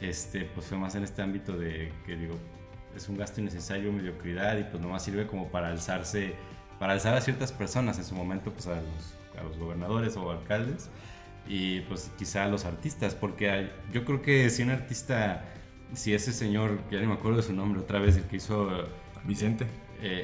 este, 0.00 0.42
pues 0.44 0.66
fue 0.66 0.78
más 0.78 0.94
en 0.94 1.04
este 1.04 1.22
ámbito 1.22 1.56
de 1.56 1.92
que 2.06 2.16
digo, 2.16 2.34
es 2.96 3.08
un 3.08 3.16
gasto 3.16 3.40
innecesario, 3.40 3.92
mediocridad 3.92 4.58
y 4.58 4.64
pues 4.64 4.82
nomás 4.82 5.04
sirve 5.04 5.26
como 5.26 5.48
para 5.48 5.68
alzarse, 5.68 6.34
para 6.78 6.94
alzar 6.94 7.14
a 7.14 7.20
ciertas 7.20 7.52
personas, 7.52 7.98
en 7.98 8.04
su 8.04 8.14
momento 8.14 8.52
pues 8.52 8.66
a 8.66 8.76
los, 8.76 9.14
a 9.38 9.44
los 9.44 9.58
gobernadores 9.58 10.16
o 10.16 10.30
alcaldes 10.30 10.90
y 11.46 11.80
pues 11.82 12.10
quizá 12.18 12.44
a 12.44 12.48
los 12.48 12.64
artistas, 12.64 13.14
porque 13.14 13.70
yo 13.92 14.04
creo 14.04 14.22
que 14.22 14.50
si 14.50 14.62
un 14.62 14.70
artista, 14.70 15.44
si 15.94 16.14
ese 16.14 16.32
señor, 16.32 16.78
ya 16.90 17.00
no 17.00 17.08
me 17.08 17.14
acuerdo 17.14 17.38
de 17.38 17.42
su 17.42 17.52
nombre 17.52 17.80
otra 17.80 17.98
vez, 17.98 18.16
el 18.16 18.24
que 18.24 18.36
hizo... 18.36 18.68
Vicente. 19.24 19.64
Eh, 19.64 19.68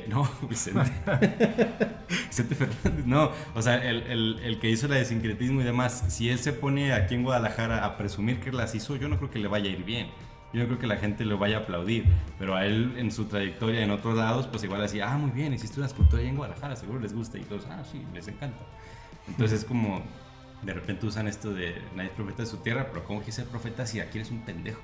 no, 0.08 0.28
Vicente. 0.48 0.92
Vicente 2.28 2.54
Fernández. 2.54 3.06
No, 3.06 3.30
o 3.54 3.62
sea, 3.62 3.76
el, 3.76 4.02
el, 4.02 4.40
el, 4.42 4.58
que 4.58 4.70
hizo 4.70 4.88
la 4.88 4.96
de 4.96 5.04
sincretismo 5.04 5.60
y 5.60 5.64
demás, 5.64 6.04
si 6.08 6.30
él 6.30 6.38
se 6.38 6.52
pone 6.52 6.92
aquí 6.92 7.14
en 7.14 7.22
Guadalajara 7.22 7.84
a 7.84 7.96
presumir 7.96 8.40
que 8.40 8.52
las 8.52 8.74
hizo, 8.74 8.96
yo 8.96 9.08
no 9.08 9.18
creo 9.18 9.30
que 9.30 9.38
le 9.38 9.48
vaya 9.48 9.70
a 9.70 9.72
ir 9.72 9.84
bien. 9.84 10.08
Yo 10.52 10.60
no 10.60 10.66
creo 10.68 10.78
que 10.78 10.86
la 10.86 10.96
gente 10.96 11.24
lo 11.24 11.38
vaya 11.38 11.58
a 11.58 11.60
aplaudir, 11.60 12.06
pero 12.38 12.54
a 12.54 12.64
él 12.64 12.94
en 12.96 13.10
su 13.10 13.26
trayectoria 13.26 13.82
en 13.82 13.90
otros 13.90 14.16
lados, 14.16 14.46
pues 14.46 14.62
igual 14.64 14.80
decía, 14.80 15.12
ah, 15.12 15.18
muy 15.18 15.30
bien, 15.30 15.52
hiciste 15.52 15.78
una 15.80 15.86
escultura 15.86 16.22
ahí 16.22 16.28
en 16.28 16.36
Guadalajara, 16.36 16.76
seguro 16.76 17.00
les 17.00 17.12
gusta. 17.12 17.36
Y 17.38 17.42
todos, 17.42 17.66
ah, 17.68 17.82
sí, 17.90 18.02
les 18.14 18.28
encanta. 18.28 18.64
Entonces 19.28 19.60
es 19.60 19.64
como, 19.64 20.02
de 20.62 20.72
repente 20.72 21.06
usan 21.06 21.26
esto 21.28 21.52
de 21.52 21.74
nadie 21.94 22.10
es 22.10 22.16
profeta 22.16 22.42
de 22.42 22.48
su 22.48 22.58
tierra, 22.58 22.86
pero 22.90 23.04
¿cómo 23.04 23.18
quieres 23.18 23.34
ser 23.34 23.46
profeta 23.46 23.86
si 23.86 24.00
aquí 24.00 24.18
eres 24.18 24.30
un 24.30 24.44
pendejo? 24.44 24.82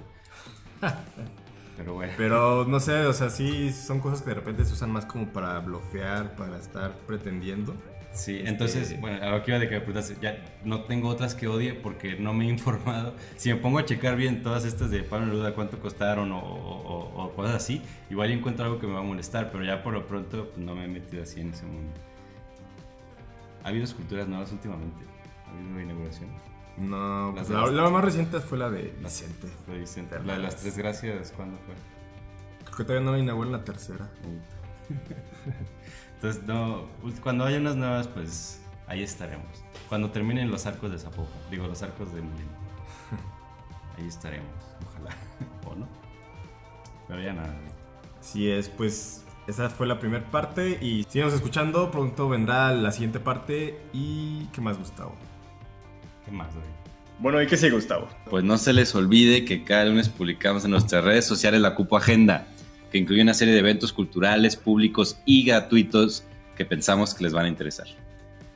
Pero 1.83 1.95
bueno. 1.95 2.13
Pero 2.17 2.65
no 2.65 2.79
sé, 2.79 3.07
o 3.07 3.13
sea, 3.13 3.29
sí 3.29 3.73
son 3.73 3.99
cosas 3.99 4.23
que 4.23 4.31
de 4.31 4.35
repente 4.35 4.65
se 4.65 4.73
usan 4.73 4.93
más 4.93 5.05
como 5.05 5.27
para 5.27 5.59
bloquear, 5.59 6.37
para 6.37 6.57
estar 6.57 6.93
pretendiendo. 7.09 7.75
Sí, 8.13 8.37
este, 8.37 8.51
entonces, 8.51 9.01
bueno, 9.01 9.21
a 9.21 9.31
lo 9.31 9.43
que 9.43 9.51
iba 9.51 9.59
de 9.59 9.69
que 9.69 9.81
me 9.81 10.03
ya 10.21 10.45
no 10.65 10.83
tengo 10.83 11.09
otras 11.09 11.35
que 11.35 11.49
odie 11.49 11.75
porque 11.75 12.15
no 12.15 12.35
me 12.35 12.45
he 12.45 12.49
informado. 12.49 13.15
Si 13.37 13.49
me 13.49 13.57
pongo 13.57 13.81
a 13.81 13.85
checar 13.85 14.17
bien 14.17 14.45
todas 14.45 14.65
estas 14.65 14.93
de 14.93 15.03
Pablo 15.03 15.27
Neruda, 15.27 15.55
cuánto 15.55 15.81
costaron 15.81 16.31
o, 16.31 16.39
o, 16.39 17.33
cosas 17.35 17.57
así, 17.57 17.83
igual 18.11 18.31
encuentro 18.31 18.65
algo 18.65 18.79
que 18.79 18.87
me 18.87 18.93
va 18.93 19.01
a 19.01 19.05
molestar, 19.05 19.51
pero 19.51 19.65
ya 19.65 19.83
por 19.83 19.93
lo 19.93 20.07
pronto 20.07 20.51
pues, 20.51 20.59
no 20.59 20.77
me 20.77 20.85
he 20.85 20.89
metido 20.89 21.25
así 21.25 21.41
en 21.41 21.51
ese 21.51 21.65
mundo. 21.65 21.95
¿Ha 23.65 23.69
habido 23.69 23.85
esculturas 23.85 24.29
nuevas 24.29 24.53
últimamente? 24.53 25.03
¿Ha 25.47 25.51
habido 25.51 25.81
inauguraciones? 25.81 26.52
No, 26.77 27.33
pues 27.35 27.51
la, 27.51 27.91
más 27.91 28.05
reciente 28.05 28.41
fue 28.41 28.59
la 28.59 28.71
de 28.71 28.95
Vicente. 29.03 29.49
La, 29.67 29.75
de 29.75 29.81
Vicente. 29.81 30.21
la 30.25 30.33
de 30.35 30.39
las 30.39 30.57
Tres 30.57 30.77
Gracias, 30.77 31.33
¿cuándo 31.37 31.59
fue? 31.59 31.75
Creo 32.65 32.77
que 32.77 32.85
todavía 32.85 33.11
no 33.11 33.19
inauguran 33.19 33.53
la 33.53 33.65
tercera. 33.65 34.09
Entonces, 36.15 36.43
no, 36.45 36.87
pues, 37.03 37.21
cuando 37.21 37.45
haya 37.45 37.59
unas 37.59 37.77
nuevas, 37.77 38.09
pues 38.09 38.61
ahí 38.87 39.03
estaremos. 39.03 39.65
Cuando 39.89 40.11
terminen 40.11 40.51
los 40.51 40.67
arcos 40.67 40.91
de 40.91 40.99
Zapopan, 40.99 41.41
digo, 41.51 41.67
los 41.67 41.83
arcos 41.83 42.13
de 42.15 42.23
Molino. 42.23 42.51
ahí 43.99 44.07
estaremos, 44.07 44.49
ojalá. 44.87 45.15
o 45.67 45.75
no. 45.75 45.89
Pero 47.09 47.21
ya 47.21 47.33
nada. 47.35 47.55
Así 48.19 48.49
es, 48.49 48.69
pues 48.69 49.25
esa 49.47 49.69
fue 49.69 49.87
la 49.87 49.99
primera 49.99 50.31
parte 50.31 50.79
y 50.81 51.05
sigamos 51.09 51.35
escuchando, 51.35 51.91
pronto 51.91 52.29
vendrá 52.29 52.73
la 52.73 52.93
siguiente 52.93 53.19
parte 53.19 53.81
y 53.93 54.47
¿qué 54.53 54.61
más 54.61 54.79
Gustavo? 54.79 55.17
¿Qué 56.25 56.31
más, 56.31 56.49
Bueno, 57.19 57.43
¿y 57.43 57.47
qué 57.47 57.57
sigue 57.57 57.73
Gustavo? 57.73 58.09
Pues 58.31 58.45
no 58.45 58.59
se 58.59 58.73
les 58.73 58.95
olvide 58.95 59.45
que 59.45 59.65
cada 59.65 59.87
lunes 59.87 60.09
publicamos 60.09 60.65
en 60.65 60.71
nuestras 60.71 61.05
redes 61.05 61.25
sociales 61.25 61.61
la 61.61 61.75
Cupo 61.75 61.97
Agenda, 61.97 62.47
que 62.91 62.99
incluye 62.99 63.23
una 63.23 63.35
serie 63.35 63.55
de 63.55 63.61
eventos 63.61 63.93
culturales, 63.93 64.57
públicos 64.57 65.19
y 65.25 65.45
gratuitos 65.45 66.25
que 66.57 66.65
pensamos 66.65 67.15
que 67.15 67.25
les 67.25 67.33
van 67.33 67.47
a 67.47 67.49
interesar. 67.49 67.87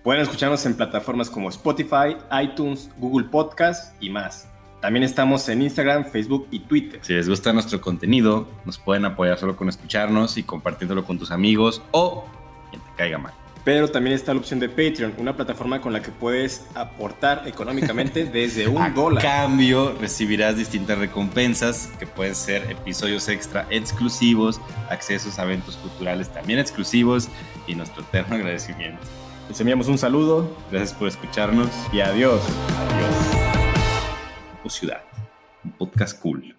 Pueden 0.03 0.23
escucharnos 0.23 0.65
en 0.67 0.75
plataformas 0.75 1.29
como 1.29 1.49
Spotify, 1.49 2.17
iTunes, 2.43 2.91
Google 2.99 3.27
Podcast 3.29 4.01
y 4.01 4.11
más. 4.11 4.49
También 4.81 5.03
estamos 5.03 5.49
en 5.49 5.63
Instagram, 5.63 6.05
Facebook 6.05 6.47
y 6.53 6.61
Twitter. 6.61 7.01
Si 7.03 7.13
les 7.13 7.29
gusta 7.29 7.53
nuestro 7.53 7.81
contenido, 7.81 8.47
nos 8.65 8.79
pueden 8.79 9.05
apoyar 9.05 9.39
solo 9.39 9.57
con 9.57 9.69
escucharnos 9.69 10.37
y 10.37 10.45
compartiéndolo 10.45 11.05
con 11.05 11.19
tus 11.19 11.33
amigos 11.33 11.83
o 11.91 12.25
quien 12.71 12.81
te 12.83 12.91
caiga 12.97 13.19
mal. 13.19 13.33
Pero 13.67 13.89
también 13.89 14.15
está 14.15 14.33
la 14.33 14.39
opción 14.39 14.61
de 14.61 14.69
Patreon, 14.69 15.15
una 15.19 15.35
plataforma 15.35 15.81
con 15.81 15.93
la 15.93 16.01
que 16.01 16.13
puedes 16.13 16.65
aportar 16.77 17.49
económicamente 17.49 18.25
desde 18.33 18.69
un 18.69 18.95
dólar. 18.95 19.27
A 19.27 19.29
cambio, 19.29 19.93
recibirás 20.01 20.57
distintas 20.57 20.97
recompensas 20.97 21.89
que 21.99 22.07
pueden 22.07 22.37
ser 22.37 22.71
episodios 22.71 23.29
extra 23.29 23.67
exclusivos, 23.71 24.61
accesos 24.89 25.41
a 25.41 25.43
eventos 25.43 25.77
culturales 25.79 26.33
también 26.33 26.61
exclusivos 26.61 27.29
y 27.67 27.75
nuestro 27.75 28.05
eterno 28.05 28.37
agradecimiento. 28.37 29.03
Les 29.49 29.61
enviamos 29.61 29.89
un 29.89 29.99
saludo, 29.99 30.57
gracias 30.71 30.97
por 30.97 31.09
escucharnos 31.09 31.69
y 31.93 31.99
adiós. 31.99 32.41
Adiós. 32.79 34.73
Ciudad, 34.73 35.03
un 35.65 35.73
podcast 35.73 36.21
cool, 36.23 36.57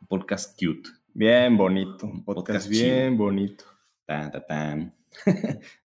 un 0.00 0.06
podcast 0.08 0.58
cute. 0.58 0.90
Bien 1.14 1.56
bonito, 1.56 2.06
un 2.06 2.24
podcast, 2.24 2.68
bien 2.68 3.16
bonito. 3.16 3.66
Tan, 4.04 4.32
tan, 4.32 4.46
tan. 4.48 4.94